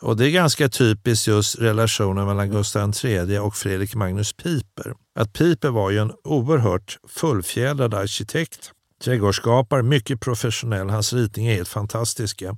Och 0.00 0.16
Det 0.16 0.26
är 0.26 0.30
ganska 0.30 0.68
typiskt 0.68 1.26
just 1.26 1.58
relationen 1.58 2.26
mellan 2.26 2.50
Gustav 2.50 2.92
III 3.04 3.38
och 3.38 3.56
Fredrik 3.56 3.94
Magnus 3.94 4.32
Piper. 4.32 4.94
Att 5.18 5.32
Piper 5.32 5.70
var 5.70 5.90
ju 5.90 5.98
en 5.98 6.12
oerhört 6.24 6.98
fullfjädrad 7.08 7.94
arkitekt, 7.94 8.72
trädgårdsskapare, 9.04 9.82
mycket 9.82 10.20
professionell. 10.20 10.90
Hans 10.90 11.12
ritningar 11.12 11.52
är 11.52 11.56
helt 11.56 11.68
fantastiska. 11.68 12.56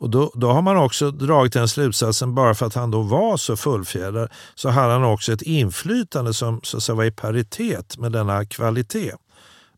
Och 0.00 0.10
då, 0.10 0.32
då 0.34 0.50
har 0.50 0.62
man 0.62 0.76
också 0.76 1.10
dragit 1.10 1.52
den 1.52 1.68
slutsatsen, 1.68 2.34
bara 2.34 2.54
för 2.54 2.66
att 2.66 2.74
han 2.74 2.90
då 2.90 3.02
var 3.02 3.36
så 3.36 3.56
fullfjädrad, 3.56 4.30
så 4.54 4.68
hade 4.68 4.92
han 4.92 5.04
också 5.04 5.32
ett 5.32 5.42
inflytande 5.42 6.34
som 6.34 6.60
så 6.62 6.76
att 6.76 6.82
säga, 6.82 6.96
var 6.96 7.04
i 7.04 7.10
paritet 7.10 7.98
med 7.98 8.12
denna 8.12 8.44
kvalitet. 8.46 9.12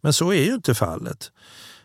Men 0.00 0.12
så 0.12 0.32
är 0.32 0.44
ju 0.44 0.54
inte 0.54 0.74
fallet. 0.74 1.30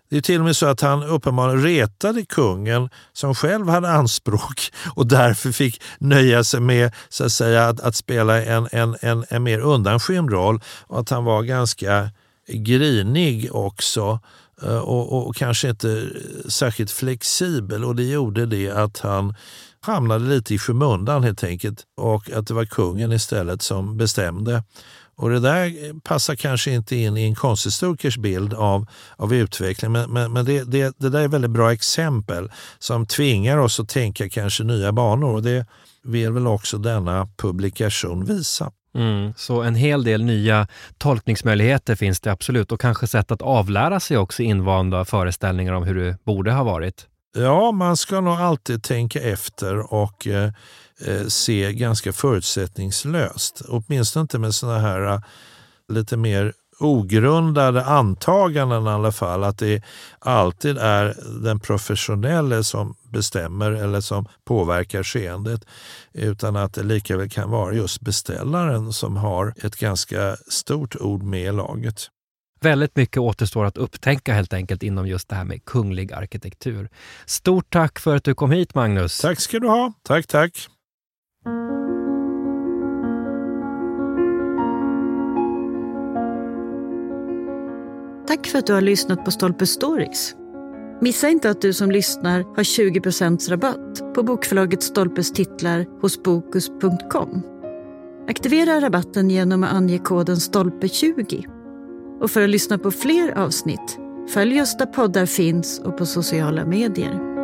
Det 0.09 0.17
är 0.17 0.21
till 0.21 0.39
och 0.39 0.45
med 0.45 0.55
så 0.55 0.65
att 0.65 0.81
han 0.81 1.03
uppenbarligen 1.03 1.63
retade 1.63 2.25
kungen 2.25 2.89
som 3.13 3.35
själv 3.35 3.69
hade 3.69 3.89
anspråk 3.89 4.71
och 4.95 5.07
därför 5.07 5.51
fick 5.51 5.81
nöja 5.99 6.43
sig 6.43 6.59
med 6.59 6.91
så 7.09 7.25
att, 7.25 7.31
säga, 7.31 7.67
att, 7.67 7.79
att 7.79 7.95
spela 7.95 8.43
en, 8.43 8.67
en, 8.71 8.95
en, 9.01 9.25
en 9.29 9.43
mer 9.43 9.59
undanskymd 9.59 10.31
roll 10.31 10.61
och 10.87 10.99
att 10.99 11.09
han 11.09 11.23
var 11.23 11.43
ganska 11.43 12.09
grinig 12.47 13.55
också 13.55 14.19
eh, 14.61 14.77
och, 14.77 15.27
och, 15.27 15.35
kanske 15.35 15.69
inte 15.69 16.09
särskilt 16.47 16.91
flexibel 16.91 17.85
och 17.85 17.95
det 17.95 18.03
gjorde 18.03 18.45
det 18.45 18.69
att 18.69 18.99
han 18.99 19.35
hamnade 19.79 20.25
lite 20.25 20.53
i 20.53 20.59
skymundan 20.59 21.23
helt 21.23 21.43
enkelt 21.43 21.83
och 21.97 22.31
att 22.31 22.47
det 22.47 22.53
var 22.53 22.65
kungen 22.65 23.11
istället 23.11 23.61
som 23.61 23.97
bestämde. 23.97 24.63
Och 25.17 25.29
Det 25.29 25.39
där 25.39 25.99
passar 25.99 26.35
kanske 26.35 26.71
inte 26.71 26.95
in 26.95 27.17
i 27.17 27.23
en 27.23 27.35
konsthistorikers 27.35 28.17
bild 28.17 28.53
av, 28.53 28.87
av 29.15 29.33
utveckling 29.33 29.91
men, 29.91 30.11
men, 30.11 30.33
men 30.33 30.45
det, 30.45 30.63
det, 30.63 30.95
det, 30.97 31.09
där 31.09 31.19
är 31.19 31.27
väldigt 31.27 31.51
bra 31.51 31.73
exempel 31.73 32.51
som 32.79 33.05
tvingar 33.05 33.57
oss 33.57 33.79
att 33.79 33.89
tänka 33.89 34.29
kanske 34.29 34.63
nya 34.63 34.91
banor 34.91 35.33
och 35.33 35.43
det 35.43 35.65
vill 36.03 36.31
väl 36.31 36.47
också 36.47 36.77
denna 36.77 37.27
publikation 37.37 38.25
visa. 38.25 38.71
Mm, 38.95 39.33
så 39.37 39.61
en 39.61 39.75
hel 39.75 40.03
del 40.03 40.23
nya 40.23 40.67
tolkningsmöjligheter 40.97 41.95
finns 41.95 42.19
det 42.19 42.31
absolut 42.31 42.71
och 42.71 42.81
kanske 42.81 43.07
sätt 43.07 43.31
att 43.31 43.41
avlära 43.41 43.99
sig 43.99 44.17
också 44.17 44.43
invanda 44.43 45.05
föreställningar 45.05 45.73
om 45.73 45.83
hur 45.83 45.95
det 45.95 46.17
borde 46.23 46.51
ha 46.51 46.63
varit. 46.63 47.07
Ja, 47.37 47.71
man 47.71 47.97
ska 47.97 48.21
nog 48.21 48.33
alltid 48.33 48.83
tänka 48.83 49.21
efter 49.21 49.93
och 49.93 50.27
eh, 50.27 50.51
eh 51.05 51.27
se 51.27 51.73
ganska 51.73 52.13
förutsättningslöst. 52.13 53.61
Åtminstone 53.67 54.21
inte 54.21 54.39
med 54.39 54.53
såna 54.55 54.79
här 54.79 55.13
eh, 55.13 55.19
lite 55.87 56.17
mer 56.17 56.53
ogrundade 56.79 57.85
antaganden 57.85 58.85
i 58.85 58.89
alla 58.89 59.11
fall. 59.11 59.43
Att 59.43 59.57
det 59.57 59.83
alltid 60.19 60.77
är 60.77 61.15
den 61.43 61.59
professionelle 61.59 62.63
som 62.63 62.95
bestämmer 63.11 63.71
eller 63.71 64.01
som 64.01 64.27
påverkar 64.45 65.03
skeendet. 65.03 65.65
Utan 66.13 66.55
att 66.55 66.73
det 66.73 66.83
lika 66.83 67.17
väl 67.17 67.29
kan 67.29 67.49
vara 67.49 67.73
just 67.73 68.01
beställaren 68.01 68.93
som 68.93 69.17
har 69.17 69.53
ett 69.63 69.75
ganska 69.75 70.37
stort 70.47 70.95
ord 70.95 71.23
med 71.23 71.41
i 71.41 71.51
laget. 71.51 72.09
Väldigt 72.59 72.95
mycket 72.95 73.17
återstår 73.17 73.65
att 73.65 73.77
upptäcka 73.77 74.33
helt 74.33 74.53
enkelt 74.53 74.83
inom 74.83 75.07
just 75.07 75.29
det 75.29 75.35
här 75.35 75.45
med 75.45 75.65
kunglig 75.65 76.13
arkitektur. 76.13 76.89
Stort 77.25 77.69
tack 77.69 77.99
för 77.99 78.15
att 78.15 78.23
du 78.23 78.35
kom 78.35 78.51
hit 78.51 78.75
Magnus. 78.75 79.19
Tack 79.19 79.39
ska 79.39 79.59
du 79.59 79.67
ha. 79.67 79.93
Tack, 80.03 80.27
tack. 80.27 80.69
Tack 88.27 88.47
för 88.47 88.59
att 88.59 88.67
du 88.67 88.73
har 88.73 88.81
lyssnat 88.81 89.25
på 89.25 89.31
Stolpe 89.31 89.67
Stories. 89.67 90.35
Missa 91.01 91.29
inte 91.29 91.49
att 91.49 91.61
du 91.61 91.73
som 91.73 91.91
lyssnar 91.91 92.43
har 92.43 92.63
20% 92.63 93.49
rabatt 93.49 94.13
på 94.15 94.23
bokförlaget 94.23 94.83
Stolpes 94.83 95.33
titlar 95.33 96.01
hos 96.01 96.23
Bokus.com. 96.23 97.43
Aktivera 98.29 98.81
rabatten 98.81 99.29
genom 99.29 99.63
att 99.63 99.73
ange 99.73 99.99
koden 99.99 100.35
STOLPE20. 100.35 101.56
Och 102.21 102.31
för 102.31 102.41
att 102.41 102.49
lyssna 102.49 102.77
på 102.77 102.91
fler 102.91 103.37
avsnitt, 103.37 103.99
följ 104.33 104.61
oss 104.61 104.77
där 104.77 104.85
poddar 104.85 105.25
finns 105.25 105.79
och 105.79 105.97
på 105.97 106.05
sociala 106.05 106.65
medier. 106.65 107.36